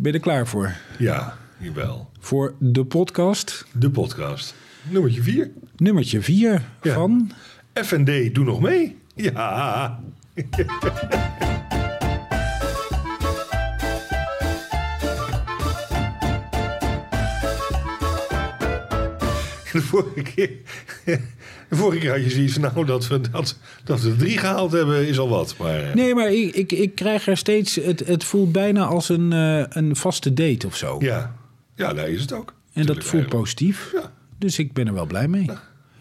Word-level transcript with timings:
Ben 0.00 0.12
je 0.12 0.18
er 0.18 0.24
klaar 0.24 0.46
voor? 0.46 0.74
Ja, 0.98 1.36
jawel. 1.58 2.10
Voor 2.20 2.54
de 2.58 2.84
podcast 2.84 3.64
De 3.72 3.90
podcast. 3.90 4.54
Nummertje 4.90 5.22
4. 5.22 5.50
nummertje 5.76 6.20
4 6.22 6.62
Ja. 6.82 6.94
van... 6.94 7.30
FND, 7.74 8.34
doe 8.34 8.44
nog 8.44 8.60
mee. 8.60 8.96
Ja. 9.14 10.00
De 19.72 19.82
vorige 19.82 20.22
keer, 20.22 20.50
de 21.68 21.76
vorige 21.76 21.98
keer 22.00 22.10
had 22.10 22.24
je 22.24 22.30
zoiets 22.30 22.52
van, 22.52 22.62
nou, 22.62 22.84
dat 22.86 23.08
we, 23.08 23.20
dat, 23.30 23.56
dat 23.84 24.00
we 24.00 24.16
drie 24.16 24.38
gehaald 24.38 24.72
hebben, 24.72 25.08
is 25.08 25.18
al 25.18 25.28
wat. 25.28 25.54
Maar 25.58 25.82
eh, 25.88 25.94
Nee, 25.94 26.14
maar 26.14 26.32
ik, 26.32 26.54
ik, 26.54 26.72
ik 26.72 26.94
krijg 26.94 27.26
er 27.26 27.36
steeds... 27.36 27.74
Het, 27.74 28.06
het 28.06 28.24
voelt 28.24 28.52
bijna 28.52 28.84
als 28.84 29.08
een, 29.08 29.32
eh, 29.32 29.64
een 29.68 29.96
vaste 29.96 30.34
date 30.34 30.66
of 30.66 30.76
zo. 30.76 30.96
ja, 31.00 31.34
ja, 31.74 31.92
daar 31.94 32.08
is 32.08 32.20
het 32.20 32.32
ook. 32.32 32.54
en 32.72 32.86
dat 32.86 32.96
voelt 32.96 33.04
eigenlijk. 33.12 33.28
positief. 33.42 33.90
Ja. 33.94 34.12
Dus 34.38 34.58
ik 34.58 34.72
ben 34.72 34.86
er 34.86 34.94
wel 34.94 35.06
blij 35.06 35.28
mee. 35.28 35.50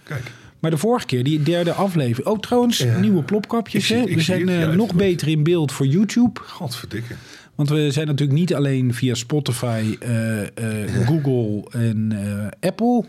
Kijk, 0.04 0.32
Maar 0.60 0.72
de 0.72 0.78
vorige 0.78 1.06
keer, 1.06 1.24
die 1.24 1.44
derde 1.44 1.72
aflevering... 1.74 2.28
Oh, 2.28 2.40
trouwens, 2.40 2.78
Ja. 2.78 3.00
nieuwe 3.00 3.24
plopkapjes. 3.24 3.88
Zie- 3.88 3.96
hè? 3.96 4.04
We 4.04 4.22
zijn 4.22 4.40
het, 4.42 4.50
eh, 4.50 4.60
ja, 4.60 4.72
nog 4.72 4.94
beter 4.94 5.28
in 5.28 5.44
beeld 5.44 5.72
voor 5.72 5.86
YouTube. 5.86 6.40
godverdikke. 6.46 7.14
Want 7.56 7.70
we 7.70 7.92
zijn 7.92 8.08
natuurlijk 8.08 8.40
niet 8.40 8.54
alleen 8.56 8.94
via 8.94 9.14
Spotify, 9.14 9.98
Google 11.06 11.64
en 11.72 12.14
Apple. 12.60 13.06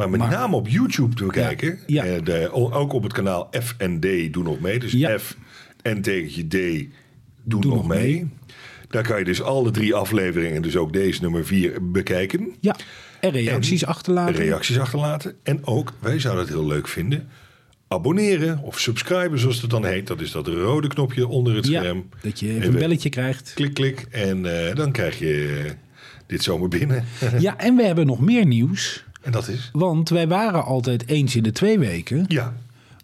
Maar 0.00 0.10
met 0.10 0.20
Maar- 0.20 0.30
name 0.30 0.56
op 0.56 0.68
YouTube 0.68 1.14
te 1.14 1.26
kijken. 1.26 1.78
ja. 1.86 2.04
eh, 2.04 2.24
de, 2.24 2.52
ook 2.52 2.92
op 2.92 3.02
het 3.02 3.12
kanaal 3.12 3.48
FND 3.62 4.32
Doe 4.32 4.42
Nog 4.42 4.60
Mee. 4.60 4.78
Dus 4.78 4.92
Ja. 4.92 5.18
F 5.18 5.36
en 5.82 6.02
tegentje 6.02 6.42
D 6.46 6.50
Doe, 6.50 6.90
Doe 7.42 7.60
Nog 7.64 7.74
Nog 7.74 7.86
mee. 7.88 8.12
Mee. 8.14 8.28
Daar 8.88 9.02
kan 9.02 9.18
je 9.18 9.24
dus 9.24 9.42
alle 9.42 9.70
drie 9.70 9.94
afleveringen, 9.94 10.62
dus 10.62 10.76
ook 10.76 10.92
deze 10.92 11.22
nummer 11.22 11.46
vier, 11.46 11.90
bekijken. 11.90 12.54
Ja, 12.60 12.76
en 13.20 13.30
reacties 13.30 13.84
achterlaten. 13.86 14.34
Reacties 14.34 14.78
achterlaten. 14.78 15.34
En 15.42 15.66
ook, 15.66 15.92
wij 15.98 16.18
zouden 16.20 16.44
het 16.44 16.52
heel 16.54 16.66
leuk 16.66 16.88
vinden, 16.88 17.28
abonneren 17.88 18.58
of 18.62 18.78
subscriben 18.78 19.38
zoals 19.38 19.60
het 19.60 19.70
dan 19.70 19.84
heet. 19.84 20.06
Dat 20.06 20.20
is 20.20 20.30
dat 20.30 20.46
rode 20.48 20.88
knopje 20.88 21.26
onder 21.28 21.54
het 21.56 21.66
ja, 21.66 21.80
scherm. 21.80 22.08
dat 22.22 22.40
je 22.40 22.46
even 22.48 22.60
Even 22.60 22.72
een 22.72 22.78
belletje 22.78 23.08
krijgt. 23.08 23.52
Klik, 23.54 23.74
klik. 23.74 24.06
En 24.10 24.66
eh, 24.68 24.74
dan 24.74 24.92
krijg 24.92 25.18
je 25.18 25.64
dit 26.26 26.42
zomaar 26.42 26.68
binnen. 26.68 27.04
Ja, 27.38 27.58
en 27.58 27.76
we 27.76 27.82
hebben 27.82 28.06
nog 28.06 28.20
meer 28.20 28.46
nieuws. 28.46 29.04
En 29.22 29.32
dat 29.32 29.48
is... 29.48 29.70
Want 29.72 30.08
wij 30.08 30.28
waren 30.28 30.64
altijd 30.64 31.08
eens 31.08 31.36
in 31.36 31.42
de 31.42 31.52
twee 31.52 31.78
weken. 31.78 32.24
Ja, 32.28 32.52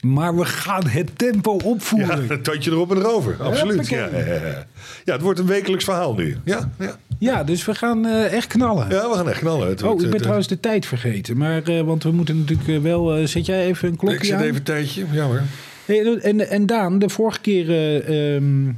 Maar 0.00 0.36
we 0.36 0.44
gaan 0.44 0.86
het 0.86 1.18
tempo 1.18 1.56
Ja, 1.62 1.64
opvoeren. 1.68 2.30
een 2.30 2.42
tandje 2.42 2.70
erop 2.70 2.90
en 2.90 2.96
erover. 2.96 3.36
Absoluut. 3.42 3.88
Ja, 3.88 4.08
ja, 4.12 4.18
ja. 4.26 4.66
ja, 5.04 5.12
het 5.12 5.22
wordt 5.22 5.38
een 5.38 5.46
wekelijks 5.46 5.84
verhaal 5.84 6.14
nu. 6.14 6.36
Ja, 6.44 6.70
ja. 6.78 6.96
Ja, 7.18 7.44
dus 7.44 7.64
we 7.64 7.74
gaan 7.74 8.06
eh, 8.06 8.32
echt 8.32 8.46
knallen. 8.46 8.88
ja 8.90 9.08
we 9.10 9.14
gaan 9.16 9.28
echt 9.28 9.38
knallen. 9.38 9.68
Het 9.68 9.82
Oh, 9.82 9.92
ik 9.92 9.98
ben 10.00 10.10
het- 10.10 10.18
trouwens 10.18 10.48
de 10.48 10.60
tijd 10.60 10.86
vergeten. 10.86 11.36
Maar, 11.36 11.62
eh, 11.62 11.80
want 11.80 12.02
we 12.02 12.10
moeten 12.10 12.38
natuurlijk 12.38 12.68
eh, 12.68 12.78
wel... 12.78 13.14
eh, 13.16 13.26
zet 13.26 13.46
jij 13.46 13.66
even 13.66 13.86
een 13.88 13.92
Ik 13.94 13.98
klokje 14.00 14.24
zit 14.24 14.34
aan? 14.34 14.42
even 14.42 14.56
een 14.56 14.62
tijdje. 14.62 15.04
Ja 15.12 15.24
hoor. 15.24 15.42
Hey, 15.84 16.16
en, 16.18 16.48
en 16.50 16.66
Daan, 16.66 16.98
de 16.98 17.08
vorige 17.08 17.40
keer 17.40 17.70
eh, 17.70 18.34
ehm, 18.36 18.68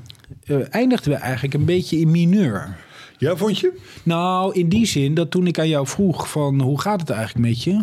eh, 0.47 0.57
eindigden 0.71 1.13
we 1.13 1.19
eigenlijk 1.19 1.55
een 1.55 1.65
beetje 1.65 1.99
in 1.99 2.11
mineur. 2.11 2.77
Ja, 3.19 3.37
vond 3.37 3.59
je? 3.59 3.73
Nou, 4.03 4.55
in 4.55 4.69
die 4.69 4.87
zin 4.87 5.15
dat 5.15 5.31
toen 5.31 5.47
ik 5.47 5.59
aan 5.59 5.69
jou 5.69 5.87
vroeg 5.87 6.31
van 6.31 6.61
hoe 6.61 6.81
gaat 6.81 7.01
het 7.01 7.11
eigenlijk 7.11 7.49
met 7.49 7.63
je? 7.63 7.83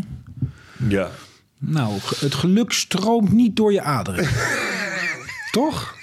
Ja. 0.90 1.10
Nou, 1.58 1.94
het 2.20 2.34
geluk 2.36 2.72
stroomt 2.72 3.32
niet 3.32 3.56
door 3.56 3.74
je 3.74 3.82
aderen. 3.82 4.28
Toch? 5.52 5.96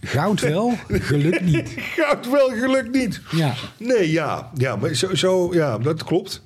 Goud 0.00 0.40
wel, 0.40 0.74
geluk 0.88 1.40
niet. 1.40 1.74
Goud 1.96 2.30
wel, 2.30 2.48
geluk 2.48 2.90
niet. 2.92 3.20
Ja. 3.30 3.54
Nee, 3.76 4.10
ja. 4.10 4.50
Ja, 4.54 4.76
maar 4.76 4.94
zo, 4.94 5.14
zo 5.14 5.54
ja, 5.54 5.78
dat 5.78 6.04
klopt. 6.04 6.42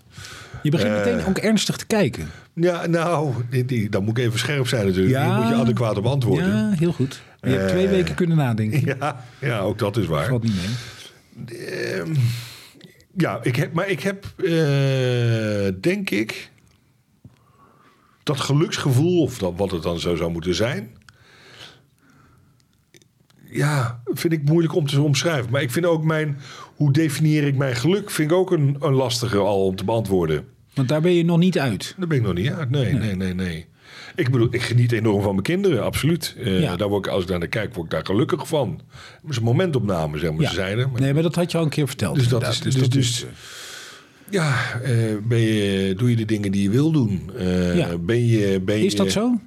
Je 0.62 0.70
begint 0.70 0.90
Eh. 0.90 0.96
meteen 1.04 1.24
ook 1.26 1.38
ernstig 1.38 1.76
te 1.76 1.86
kijken. 1.86 2.30
Ja, 2.54 2.86
nou, 2.86 3.32
dan 3.90 4.04
moet 4.04 4.18
ik 4.18 4.24
even 4.24 4.38
scherp 4.38 4.68
zijn 4.68 4.86
natuurlijk. 4.86 5.14
Ja. 5.14 5.24
Hier 5.34 5.40
moet 5.44 5.48
je 5.54 5.60
adequaat 5.60 5.96
op 5.96 6.06
antwoorden. 6.06 6.48
Ja, 6.56 6.70
heel 6.78 6.92
goed. 6.92 7.20
Je 7.40 7.48
hebt 7.48 7.62
Eh. 7.62 7.68
twee 7.68 7.88
weken 7.88 8.14
kunnen 8.14 8.36
nadenken. 8.36 8.84
Ja, 9.00 9.24
ja, 9.38 9.58
ook 9.58 9.78
dat 9.78 9.96
is 9.96 10.06
waar. 10.06 10.26
Valt 10.28 10.42
niet 10.42 10.54
mee. 10.56 10.74
Ja, 13.16 13.42
ik 13.42 13.56
heb, 13.56 13.72
maar 13.72 13.88
ik 13.88 14.00
heb, 14.00 14.24
eh, 14.36 15.80
denk 15.80 16.10
ik, 16.10 16.50
dat 18.22 18.40
geluksgevoel, 18.40 19.22
of 19.22 19.38
dat, 19.38 19.52
wat 19.56 19.70
het 19.70 19.82
dan 19.82 19.98
zo 19.98 20.16
zou 20.16 20.30
moeten 20.30 20.54
zijn. 20.54 20.96
Ja, 23.50 24.02
vind 24.04 24.32
ik 24.32 24.42
moeilijk 24.42 24.74
om 24.74 24.86
te 24.86 25.00
omschrijven. 25.00 25.50
Maar 25.50 25.62
ik 25.62 25.70
vind 25.70 25.86
ook 25.86 26.04
mijn, 26.04 26.38
hoe 26.74 26.92
definieer 26.92 27.44
ik 27.46 27.56
mijn 27.56 27.76
geluk, 27.76 28.10
vind 28.10 28.30
ik 28.30 28.36
ook 28.36 28.50
een, 28.50 28.76
een 28.80 28.94
lastige 28.94 29.38
al 29.38 29.66
om 29.66 29.76
te 29.76 29.84
beantwoorden. 29.84 30.48
Want 30.74 30.88
daar 30.88 31.00
ben 31.00 31.12
je 31.12 31.24
nog 31.24 31.38
niet 31.38 31.58
uit. 31.58 31.94
Daar 31.98 32.08
ben 32.08 32.18
ik 32.18 32.24
nog 32.24 32.34
niet 32.34 32.50
uit. 32.50 32.70
Nee, 32.70 32.92
nee, 32.92 33.14
nee, 33.14 33.34
nee. 33.34 33.66
Ik 34.16 34.30
bedoel, 34.30 34.48
ik 34.50 34.62
geniet 34.62 34.92
enorm 34.92 35.22
van 35.22 35.30
mijn 35.30 35.42
kinderen, 35.42 35.84
absoluut. 35.84 36.34
Eh, 36.38 36.60
Ja. 36.60 36.76
daar 36.76 36.88
word 36.88 37.06
ik, 37.06 37.12
als 37.12 37.22
ik 37.22 37.28
daar 37.28 37.38
naar 37.38 37.48
kijk, 37.48 37.74
word 37.74 37.84
ik 37.86 37.90
daar 37.92 38.06
gelukkig 38.06 38.48
van. 38.48 38.80
Het 39.22 39.30
is 39.30 39.36
een 39.36 39.42
momentopname, 39.42 40.18
zeg 40.18 40.30
maar, 40.32 40.40
Ja. 40.40 40.48
ze 40.48 40.54
zeiden. 40.54 40.90
Maar- 40.90 41.00
Nee, 41.00 41.14
maar 41.14 41.22
dat 41.22 41.34
had 41.34 41.50
je 41.52 41.58
al 41.58 41.64
een 41.64 41.70
keer 41.70 41.86
verteld. 41.86 42.14
Dus 42.16 42.28
dat 42.28 42.48
is- 42.48 42.60
dus- 42.60 42.88
dus- 42.88 43.26
Ja, 44.30 44.80
eh, 44.82 44.92
ben 45.22 45.38
je, 45.38 45.94
doe 45.96 46.10
je 46.10 46.16
de 46.16 46.24
dingen 46.24 46.52
die 46.52 46.62
je 46.62 46.70
wil 46.70 46.90
doen? 46.92 47.30
Eh, 47.36 47.76
Ja. 47.76 47.98
ben 47.98 48.26
je, 48.26 48.60
ben 48.60 48.84
is 48.84 48.94
dat 48.96 49.06
je- 49.06 49.12
zo? 49.12 49.40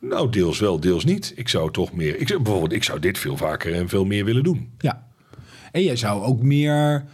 Nou, 0.00 0.30
deels 0.30 0.58
wel, 0.58 0.80
deels 0.80 1.04
niet. 1.04 1.32
Ik 1.36 1.48
zou 1.48 1.70
toch 1.72 1.92
meer... 1.92 2.16
Ik, 2.20 2.26
bijvoorbeeld, 2.26 2.72
ik 2.72 2.84
zou 2.84 2.98
dit 3.00 3.18
veel 3.18 3.36
vaker 3.36 3.74
en 3.74 3.88
veel 3.88 4.04
meer 4.04 4.24
willen 4.24 4.42
doen. 4.42 4.70
Ja. 4.78 5.06
En 5.72 5.82
jij 5.82 5.96
zou 5.96 6.22
ook 6.22 6.42
meer 6.42 7.04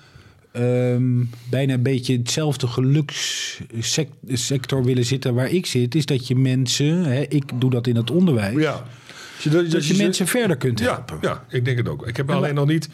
ehm, 0.52 1.24
bijna 1.50 1.74
een 1.74 1.82
beetje 1.82 2.16
hetzelfde 2.16 2.66
gelukssector 2.66 4.84
willen 4.84 5.04
zitten 5.04 5.34
waar 5.34 5.50
ik 5.50 5.66
zit. 5.66 5.94
Is 5.94 6.06
dat 6.06 6.26
je 6.28 6.36
mensen, 6.36 7.04
hè, 7.04 7.20
ik 7.28 7.60
doe 7.60 7.70
dat 7.70 7.86
in 7.86 7.96
het 7.96 8.10
onderwijs, 8.10 8.62
Ja. 8.62 8.84
Dat, 9.50 9.70
dat 9.70 9.86
je 9.86 9.96
mensen 9.96 10.26
verder 10.26 10.56
kunt 10.56 10.78
Ja, 10.78 10.84
helpen. 10.94 11.18
ja, 11.20 11.44
ik 11.48 11.64
denk 11.64 11.76
het 11.78 11.88
ook. 11.88 12.06
Ik 12.06 12.16
heb 12.16 12.30
alleen 12.30 12.54
nog 12.54 12.66
niet, 12.66 12.84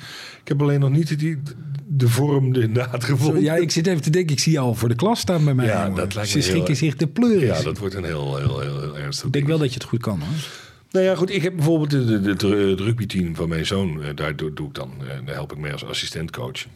ik 0.43 0.49
heb 0.49 0.63
alleen 0.63 0.81
nog 0.81 0.91
niet 0.91 1.19
die, 1.19 1.39
de 1.87 2.09
vorm 2.09 2.53
de 2.53 2.61
inderdaad 2.61 3.05
gevonden. 3.05 3.43
Ja, 3.43 3.55
ik 3.55 3.71
zit 3.71 3.87
even 3.87 4.03
te 4.03 4.11
denken, 4.11 4.33
ik 4.35 4.41
zie 4.41 4.53
je 4.53 4.59
al 4.59 4.75
voor 4.75 4.89
de 4.89 4.95
klas 4.95 5.21
staan 5.21 5.45
bij 5.45 5.55
mij. 5.55 5.67
Ja, 5.67 5.83
jongen. 5.83 5.97
dat 5.97 6.15
lijkt 6.15 6.31
Ze 6.31 6.39
heel 6.39 6.47
schikken 6.47 6.77
zich 6.77 6.97
de 6.97 7.07
pleuris. 7.07 7.59
Ja, 7.59 7.63
dat 7.63 7.79
wordt 7.79 7.95
een 7.95 8.05
heel, 8.05 8.37
heel, 8.37 8.61
heel, 8.61 8.81
heel 8.81 8.99
ernstig 8.99 9.27
Ik 9.27 9.33
denk 9.33 9.47
wel 9.47 9.59
dat 9.59 9.69
je 9.69 9.75
het 9.75 9.85
goed 9.89 10.01
kan 10.03 10.21
hoor. 10.21 10.29
Nou 10.91 11.05
ja, 11.05 11.15
goed. 11.15 11.31
Ik 11.31 11.43
heb 11.43 11.55
bijvoorbeeld 11.55 11.93
het 12.23 12.43
rugbyteam 12.81 13.37
van 13.37 13.49
mijn 13.49 13.67
zoon. 13.67 14.03
eh, 14.03 14.09
Daar 14.15 14.37
doe, 14.37 14.53
doe 14.53 14.69
ik 14.69 14.75
dan. 14.75 14.91
eh, 15.01 15.07
Daar 15.25 15.35
help 15.35 15.53
ik 15.53 15.59
mee 15.59 15.73
als 15.73 15.85
assistentcoach. 15.85 16.67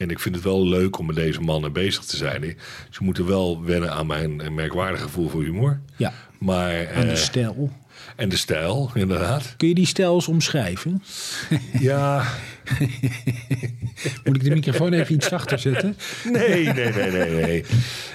En 0.00 0.10
ik 0.10 0.18
vind 0.18 0.34
het 0.34 0.44
wel 0.44 0.66
leuk 0.66 0.98
om 0.98 1.06
met 1.06 1.16
deze 1.16 1.40
mannen 1.40 1.72
bezig 1.72 2.04
te 2.04 2.16
zijn. 2.16 2.56
Ze 2.90 3.04
moeten 3.04 3.26
wel 3.26 3.64
wennen 3.64 3.92
aan 3.92 4.06
mijn 4.06 4.54
merkwaardige 4.54 5.02
gevoel 5.02 5.28
voor 5.28 5.42
humor. 5.42 5.80
Ja, 5.96 6.12
Maar, 6.38 6.92
aan 6.94 7.04
de 7.04 7.10
eh, 7.10 7.16
stijl. 7.16 7.70
En 8.20 8.28
de 8.28 8.36
stijl, 8.36 8.90
inderdaad. 8.94 9.54
Kun 9.56 9.68
je 9.68 9.74
die 9.74 9.86
stijl 9.86 10.14
eens 10.14 10.28
omschrijven? 10.28 11.02
Ja, 11.80 12.24
Moet 14.24 14.36
ik 14.36 14.44
de 14.44 14.50
microfoon 14.50 14.92
even 14.92 15.14
iets 15.14 15.28
zachter 15.28 15.58
zetten? 15.58 15.96
nee, 16.32 16.64
nee, 16.72 16.92
nee, 16.92 17.10
nee, 17.10 17.30
nee. 17.30 17.64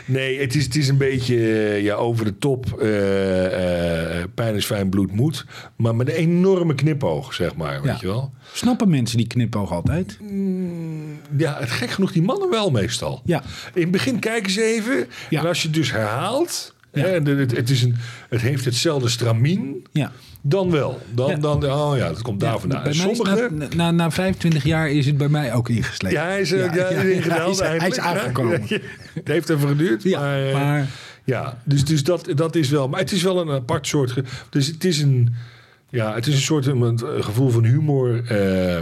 Nee, 0.05 0.39
het 0.39 0.55
is, 0.55 0.63
het 0.63 0.75
is 0.75 0.87
een 0.87 0.97
beetje 0.97 1.35
ja, 1.81 1.95
over 1.95 2.25
de 2.25 2.37
top. 2.37 2.81
eh, 2.81 4.19
eh, 4.19 4.23
pijn 4.35 4.55
is 4.55 4.65
fijn, 4.65 4.89
bloed 4.89 5.11
moet. 5.11 5.45
Maar 5.75 5.95
met 5.95 6.07
een 6.09 6.15
enorme 6.15 6.75
knipoog, 6.75 7.33
zeg 7.33 7.55
maar. 7.55 7.81
Weet 7.81 7.91
Ja. 7.91 7.97
je 8.01 8.07
wel? 8.07 8.33
Snappen 8.53 8.89
mensen 8.89 9.17
die 9.17 9.27
knipoog 9.27 9.71
altijd? 9.71 10.17
Ja, 11.37 11.57
het 11.59 11.71
gek 11.71 11.89
genoeg, 11.89 12.11
die 12.11 12.21
mannen 12.21 12.49
wel 12.49 12.71
meestal. 12.71 13.21
Ja. 13.25 13.43
In 13.73 13.81
het 13.81 13.91
begin 13.91 14.19
kijken 14.19 14.51
ze 14.51 14.63
even. 14.63 15.07
Ja. 15.29 15.39
En 15.41 15.47
als 15.47 15.61
je 15.61 15.67
het 15.67 15.75
dus 15.77 15.91
herhaalt. 15.91 16.74
Het, 17.01 17.51
het, 17.55 17.69
is 17.69 17.81
een, 17.83 17.95
het 18.29 18.41
heeft 18.41 18.65
hetzelfde 18.65 19.09
stramien. 19.09 19.85
Ja. 19.91 20.11
Dan 20.41 20.71
wel. 20.71 21.01
Dan, 21.13 21.29
Ja. 21.29 21.35
dan, 21.35 21.65
oh 21.65 21.97
ja, 21.97 22.07
dat 22.07 22.21
komt 22.21 22.39
daar 22.39 22.59
vandaan. 22.59 22.93
Sommige. 22.93 23.47
na, 23.51 23.67
na, 23.75 23.91
na 23.91 24.11
25 24.11 24.63
jaar 24.63 24.89
is 24.91 25.05
het 25.05 25.17
bij 25.17 25.27
mij 25.29 25.53
ook 25.53 25.69
ingeslepen. 25.69 26.17
Ja, 26.17 26.25
hij 26.25 26.41
is, 26.41 26.51
eh, 26.51 26.59
ja, 26.59 26.73
ja, 26.89 26.89
hij 27.77 27.87
is- 27.89 27.99
aangekomen. 27.99 28.61
Het 29.13 29.27
heeft 29.27 29.49
even 29.49 29.67
geduurd. 29.67 30.05
Maar, 30.11 30.47
eh, 30.47 30.53
maar 30.53 30.87
ja, 31.23 31.61
dus, 31.63 31.85
dus 31.85 32.03
dat, 32.03 32.27
dat 32.35 32.55
is 32.55 32.69
wel. 32.69 32.87
Maar 32.89 32.99
het 32.99 33.11
is 33.11 33.23
wel 33.23 33.41
een 33.41 33.49
apart 33.49 33.87
soort. 33.87 34.11
ge- 34.11 34.23
Dus 34.49 34.67
het 34.67 34.83
is 34.83 35.01
een. 35.01 35.33
Ja, 35.89 36.13
het 36.13 36.27
is 36.27 36.33
een 36.35 36.41
soort 36.41 36.65
een, 36.65 36.99
gevoel 37.23 37.49
van 37.49 37.63
humor. 37.63 38.23
eh, 38.27 38.81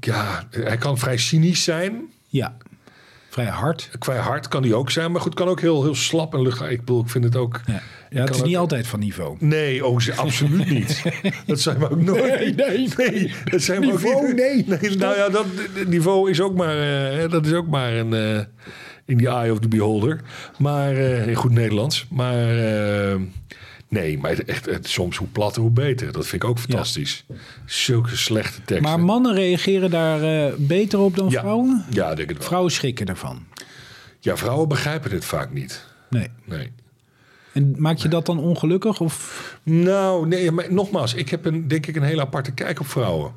ja, 0.00 0.48
hij 0.50 0.76
kan 0.76 0.98
vrij 0.98 1.16
cynisch 1.16 1.64
zijn. 1.64 2.00
ja, 2.28 2.56
vrij 3.38 3.50
hard. 3.50 3.90
Qua 3.98 4.16
hard 4.16 4.48
kan 4.48 4.62
hij 4.62 4.72
ook 4.72 4.90
zijn. 4.90 5.12
Maar 5.12 5.20
goed, 5.20 5.34
kan 5.34 5.48
ook 5.48 5.60
heel, 5.60 5.82
heel 5.82 5.94
slap 5.94 6.34
en 6.34 6.42
luchtig. 6.42 6.70
Ik 6.70 6.78
bedoel, 6.78 7.00
ik 7.00 7.08
vind 7.08 7.24
het 7.24 7.36
ook. 7.36 7.60
Ja, 7.66 7.80
ja 8.10 8.20
het 8.20 8.34
is 8.34 8.42
niet 8.42 8.56
altijd 8.56 8.86
van 8.86 8.98
niveau. 8.98 9.36
Nee, 9.38 9.86
oh, 9.86 10.00
absoluut 10.16 10.70
niet. 10.70 11.02
Dat 11.46 11.60
zijn 11.60 11.78
we 11.78 11.90
ook 11.90 12.00
nooit. 12.00 12.56
Nee, 12.56 12.88
nee. 12.96 13.32
dat 13.44 13.62
zijn 13.62 13.80
we 13.80 14.14
ook 14.16 14.22
niet. 14.22 14.36
nee. 14.36 14.96
nou 14.96 15.16
ja, 15.16 15.28
dat 15.28 15.46
niveau 15.86 16.30
is 16.30 16.40
ook 16.40 16.54
maar, 16.54 16.78
eh, 16.78 17.30
dat 17.30 17.46
is 17.46 17.52
ook 17.52 17.66
maar 17.66 17.92
een 17.92 18.14
eh, 18.14 18.40
in 19.04 19.18
the 19.18 19.28
eye 19.28 19.52
of 19.52 19.58
the 19.58 19.68
beholder. 19.68 20.20
Maar 20.58 20.96
eh, 20.96 21.26
in 21.26 21.34
goed 21.34 21.52
Nederlands. 21.52 22.06
Maar 22.10 22.58
eh, 22.58 23.16
Nee, 23.88 24.18
maar 24.18 24.38
echt, 24.38 24.88
soms 24.88 25.16
hoe 25.16 25.28
platter, 25.28 25.62
hoe 25.62 25.70
beter. 25.70 26.12
Dat 26.12 26.26
vind 26.26 26.42
ik 26.42 26.48
ook 26.48 26.58
fantastisch. 26.58 27.24
Zulke 27.66 28.16
slechte 28.16 28.62
teksten. 28.64 28.82
Maar 28.82 29.00
mannen 29.00 29.34
reageren 29.34 29.90
daar 29.90 30.22
eh, 30.22 30.54
beter 30.56 30.98
op 30.98 31.16
dan 31.16 31.28
ja. 31.30 31.40
vrouwen? 31.40 31.84
Ja, 31.90 32.10
ik 32.10 32.16
denk 32.16 32.28
het 32.28 32.38
wel. 32.38 32.46
Vrouwen 32.46 32.72
schrikken 32.72 33.06
ervan. 33.06 33.46
Ja, 34.20 34.36
vrouwen 34.36 34.68
begrijpen 34.68 35.10
het 35.10 35.24
vaak 35.24 35.52
niet. 35.52 35.84
Nee. 36.10 36.28
Nee. 36.44 36.72
En 37.52 37.74
maak 37.76 37.96
je 37.96 38.08
dat 38.08 38.26
dan 38.26 38.38
ongelukkig? 38.38 39.00
Of 39.00 39.58
Nou, 39.62 40.26
nee, 40.26 40.50
maar 40.50 40.72
nogmaals, 40.72 41.14
ik 41.14 41.28
heb 41.28 41.44
een, 41.44 41.68
denk 41.68 41.86
ik 41.86 41.96
een 41.96 42.02
hele 42.02 42.20
aparte 42.20 42.52
kijk 42.52 42.80
op 42.80 42.86
vrouwen. 42.88 43.32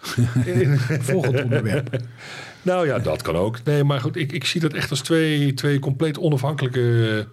volgend 1.00 1.42
onderwerp? 1.42 1.96
Nou 2.62 2.86
ja, 2.86 2.98
dat 2.98 3.22
kan 3.22 3.36
ook. 3.36 3.58
Nee, 3.64 3.84
maar 3.84 4.00
goed, 4.00 4.16
ik, 4.16 4.32
ik 4.32 4.44
zie 4.44 4.60
dat 4.60 4.72
echt 4.72 4.90
als 4.90 5.00
twee, 5.00 5.54
twee 5.54 5.78
compleet 5.78 6.18
onafhankelijke 6.18 7.26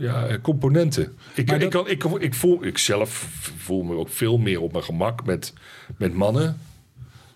ja, 0.00 0.26
eh, 0.26 0.36
componenten. 0.42 1.16
Ik, 1.34 1.46
Maar 1.46 1.68
kan, 1.68 1.88
ik, 1.88 2.04
ik, 2.04 2.34
voel, 2.34 2.64
ik 2.64 2.78
zelf 2.78 3.28
voel 3.56 3.82
me 3.82 3.94
ook 3.94 4.08
veel 4.08 4.38
meer 4.38 4.60
op 4.60 4.72
mijn 4.72 4.84
gemak 4.84 5.26
met, 5.26 5.52
met 5.96 6.14
mannen. 6.14 6.58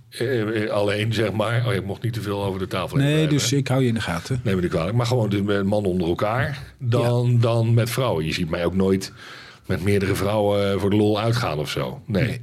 Eh, 0.08 0.62
eh, 0.62 0.70
alleen, 0.70 1.12
zeg 1.12 1.32
maar. 1.32 1.66
Oh, 1.66 1.72
ik 1.72 1.84
mocht 1.84 2.02
niet 2.02 2.12
te 2.12 2.22
veel 2.22 2.44
over 2.44 2.58
de 2.58 2.66
tafel 2.66 2.96
Nee, 2.96 3.26
dus 3.26 3.50
hè. 3.50 3.56
ik 3.56 3.68
hou 3.68 3.82
je 3.82 3.88
in 3.88 3.94
de 3.94 4.00
gaten. 4.00 4.40
Neem 4.44 4.54
me 4.54 4.60
niet 4.60 4.70
kwalijk. 4.70 4.96
Maar 4.96 5.06
gewoon 5.06 5.28
dus 5.28 5.42
met 5.42 5.64
mannen 5.64 5.90
onder 5.90 6.08
elkaar 6.08 6.74
dan, 6.78 7.40
dan 7.40 7.74
met 7.74 7.90
vrouwen. 7.90 8.24
Je 8.24 8.32
ziet 8.32 8.50
mij 8.50 8.64
ook 8.64 8.74
nooit 8.74 9.12
met 9.66 9.82
meerdere 9.82 10.14
vrouwen 10.14 10.72
eh, 10.72 10.78
voor 10.80 10.90
de 10.90 10.96
lol 10.96 11.20
uitgaan 11.20 11.58
of 11.58 11.70
zo. 11.70 12.02
Nee. 12.06 12.24
Nee. 12.24 12.40